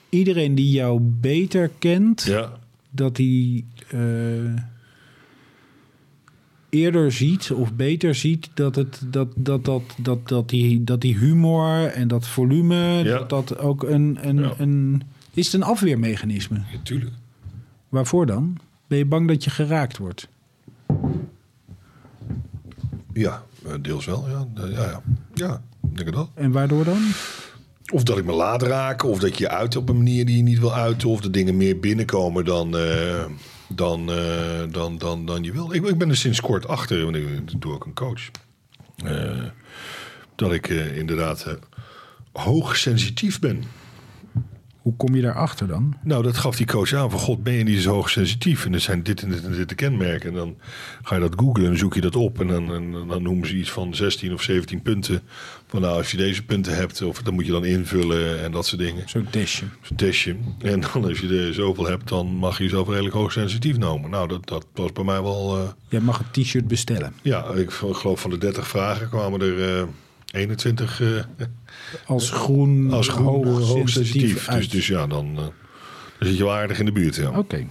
iedereen 0.10 0.56
die 0.56 0.72
jou 0.72 1.00
beter 1.02 1.70
kent, 1.80 2.24
Ja, 2.24 2.58
dat 2.90 3.18
hij 3.18 3.66
eh, 3.90 4.54
eerder 6.70 7.12
ziet 7.12 7.52
of 7.52 7.74
beter 7.74 8.16
ziet 8.16 8.50
dat, 8.54 8.76
het, 8.76 9.02
dat, 9.06 9.28
dat, 9.36 9.66
dat, 9.66 9.84
dat, 9.98 10.28
dat, 10.28 10.50
die, 10.50 10.84
dat 10.84 11.02
die 11.02 11.18
humor 11.18 11.86
en 11.86 12.08
dat 12.08 12.28
volume, 12.28 12.76
Ja. 13.04 13.04
dat 13.18 13.30
dat 13.30 13.58
ook 13.58 13.84
een, 13.84 14.18
een, 14.22 14.38
Ja. 14.38 14.54
een. 14.58 15.02
Is 15.34 15.46
het 15.46 15.56
een 15.56 15.64
afweermechanisme? 15.68 16.62
natuurlijk. 16.74 17.12
Waarvoor 17.90 18.26
dan? 18.26 18.58
Ben 18.88 18.98
je 18.98 19.06
bang 19.06 19.28
dat 19.28 19.44
je 19.44 19.50
geraakt 19.50 19.98
wordt? 19.98 20.28
Ja, 23.14 23.44
eh, 23.66 23.74
deels 23.82 24.06
wel. 24.06 24.30
Ja, 24.30 24.48
ja, 24.56 24.68
ja. 24.68 25.02
ja 25.34 25.62
ik 25.82 25.96
denk 25.96 26.06
het 26.06 26.16
wel. 26.16 26.30
En 26.34 26.52
waardoor 26.52 26.84
dan? 26.84 27.02
Of 27.92 28.04
dat 28.04 28.18
ik 28.18 28.26
me 28.26 28.32
laat 28.34 28.62
raken, 28.62 29.10
of 29.10 29.20
dat 29.20 29.38
je 29.38 29.50
uit 29.50 29.76
op 29.76 29.90
een 29.90 29.98
manier 29.98 30.26
die 30.26 30.38
je 30.38 30.44
niet 30.44 30.60
wil 30.60 30.74
uiten, 30.74 31.10
of 31.10 31.22
de 31.22 31.30
dingen 31.30 31.58
meer 31.58 31.80
binnenkomen 31.80 32.46
dan, 32.46 32.78
eh, 32.78 33.26
dan, 33.68 34.12
eh, 34.12 34.62
dan, 34.72 34.98
dan, 34.98 35.26
dan 35.26 35.44
je 35.44 35.52
wil. 35.52 35.74
Ik, 35.74 35.86
ik 35.86 35.98
ben 35.98 36.10
er 36.10 36.18
sinds 36.18 36.42
kort 36.42 36.68
achter, 36.68 37.04
want 37.04 37.16
ik 37.16 37.62
doe 37.62 37.74
ook 37.74 37.86
een 37.86 37.94
coach. 37.94 38.22
eh, 39.06 39.44
dat 40.36 40.52
ik 40.54 40.68
inderdaad 40.70 41.44
eh, 41.46 41.54
hoogsensitief 42.32 43.40
ben. 43.40 43.64
Hoe 44.82 44.96
kom 44.98 45.16
je 45.16 45.22
daarachter 45.22 45.68
dan? 45.68 45.96
Nou, 46.04 46.24
dat 46.24 46.38
gaf 46.38 46.56
die 46.56 46.66
coach 46.66 46.94
aan 46.94 47.10
van 47.12 47.20
God, 47.20 47.44
ben 47.44 47.54
je 47.54 47.64
niet 47.64 47.82
zo 47.82 47.94
hoogsensitief? 47.94 48.66
En 48.66 48.74
er 48.74 48.80
zijn 48.80 49.04
dit 49.04 49.22
en 49.22 49.30
dit 49.30 49.44
en 49.46 49.52
dit 49.52 49.70
de 49.70 49.76
kenmerken. 49.76 50.30
En 50.30 50.36
dan 50.36 50.56
ga 51.04 51.16
je 51.16 51.22
dat 51.22 51.34
googlen 51.36 51.66
en 51.70 51.78
zoek 51.78 51.94
je 51.96 52.02
dat 52.02 52.16
op. 52.16 52.40
En 52.40 52.48
dan, 52.48 52.74
en 52.74 52.92
dan 53.08 53.22
noemen 53.24 53.48
ze 53.48 53.56
iets 53.56 53.72
van 53.72 53.96
16 53.96 54.34
of 54.34 54.42
17 54.42 54.82
punten. 54.82 55.22
Van 55.68 55.82
nou, 55.82 55.98
als 55.98 56.12
je 56.12 56.18
deze 56.18 56.44
punten 56.46 56.76
hebt, 56.76 57.02
of 57.02 57.22
dan 57.22 57.34
moet 57.34 57.46
je 57.46 57.52
dan 57.52 57.66
invullen 57.66 58.44
en 58.44 58.52
dat 58.52 58.66
soort 58.66 58.82
dingen. 58.82 59.10
Zo'n 59.10 59.28
testje. 59.30 59.66
Zo'n 59.82 59.98
testje. 59.98 60.36
En 60.62 60.80
dan 60.82 61.04
als 61.06 61.20
je 61.20 61.40
er 61.48 61.54
zoveel 61.54 61.88
hebt, 61.88 62.08
dan 62.10 62.28
mag 62.28 62.58
je 62.58 62.64
jezelf 62.64 62.88
redelijk 62.88 63.16
hoogsensitief 63.16 63.78
noemen. 63.78 64.10
Nou, 64.10 64.28
dat, 64.28 64.48
dat 64.48 64.66
was 64.74 64.92
bij 64.92 65.04
mij 65.04 65.22
wel... 65.22 65.58
eh, 65.58 65.70
Jij 65.90 66.00
mag 66.02 66.20
een 66.20 66.44
t-shirt 66.44 66.68
bestellen. 66.68 67.14
ja, 67.22 67.46
ik 67.54 67.72
geloof 67.72 68.20
van 68.22 68.30
de 68.30 68.38
30 68.38 68.68
vragen 68.68 69.10
kwamen 69.10 69.42
er 69.42 69.78
eh 69.80 69.84
21 70.32 71.02
eh, 71.02 71.08
Als 72.06 72.30
groen, 72.32 72.92
als 72.94 73.08
groen 73.08 73.48
hoogsensitief. 73.48 74.48
uit. 74.48 74.60
Dus, 74.60 74.70
dus 74.70 74.88
ja, 74.88 75.08
dan, 75.08 75.36
dan 75.36 75.52
zit 76.20 76.38
je 76.38 76.44
wel 76.44 76.54
aardig 76.54 76.80
in 76.80 76.86
de 76.86 76.92
buurt. 76.92 77.16
Ja. 77.16 77.30
Oké. 77.30 77.66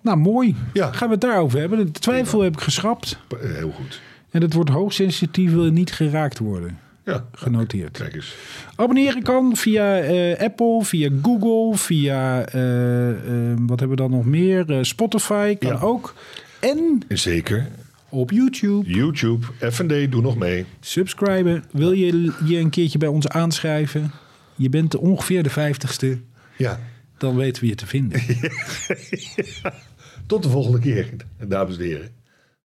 Nou, 0.00 0.16
mooi. 0.18 0.54
Ja. 0.72 0.92
Gaan 0.92 1.08
we 1.08 1.12
het 1.14 1.22
daarover 1.22 1.58
hebben. 1.60 1.78
De 1.86 1.90
twijfel 2.00 2.40
heb 2.40 2.52
ik 2.52 2.60
geschrapt. 2.60 3.18
Eh, 3.42 3.50
Heel 3.50 3.70
goed. 3.70 4.00
En 4.30 4.42
het 4.42 4.52
wordt 4.52 4.70
hoogsensitief 4.70 5.52
wil 5.52 5.70
niet 5.70 5.92
geraakt 5.92 6.38
worden. 6.38 6.78
Ja, 7.04 7.24
Genoteerd. 7.32 7.98
kijk 7.98 8.14
eens. 8.14 8.34
Abonneren 8.76 9.22
kan 9.22 9.56
via 9.56 9.98
eh, 9.98 10.40
Apple, 10.44 10.80
via 10.84 11.10
Google, 11.22 11.76
via... 11.78 12.44
eh, 12.44 13.10
eh, 13.10 13.16
wat 13.58 13.78
hebben 13.80 13.88
we 13.88 14.02
dan 14.02 14.10
nog 14.10 14.24
meer? 14.24 14.78
Spotify 14.84 15.56
kan 15.56 15.70
Ja. 15.72 15.78
ook. 15.80 16.14
En 16.60 17.02
zeker 17.08 17.68
op 18.10 18.30
YouTube. 18.30 18.90
YouTube, 18.90 19.46
F&D, 19.70 20.12
doe 20.12 20.22
nog 20.22 20.36
mee. 20.36 20.64
Subscriben. 20.80 21.64
Wil 21.72 21.92
je 21.92 22.32
je 22.44 22.58
een 22.58 22.70
keertje 22.70 22.98
bij 22.98 23.08
ons 23.08 23.28
aanschrijven? 23.28 24.10
Je 24.56 24.68
bent 24.68 24.96
ongeveer 24.96 25.42
de 25.42 25.50
vijftigste. 25.50 26.18
Ja, 26.56 26.80
Dan 27.18 27.36
weten 27.36 27.62
we 27.62 27.68
je 27.68 27.74
te 27.74 27.86
vinden. 27.86 28.20
tot 30.26 30.42
de 30.42 30.48
volgende 30.48 30.78
keer, 30.78 31.10
dames 31.48 31.78
en 31.78 31.84
heren. 31.84 32.10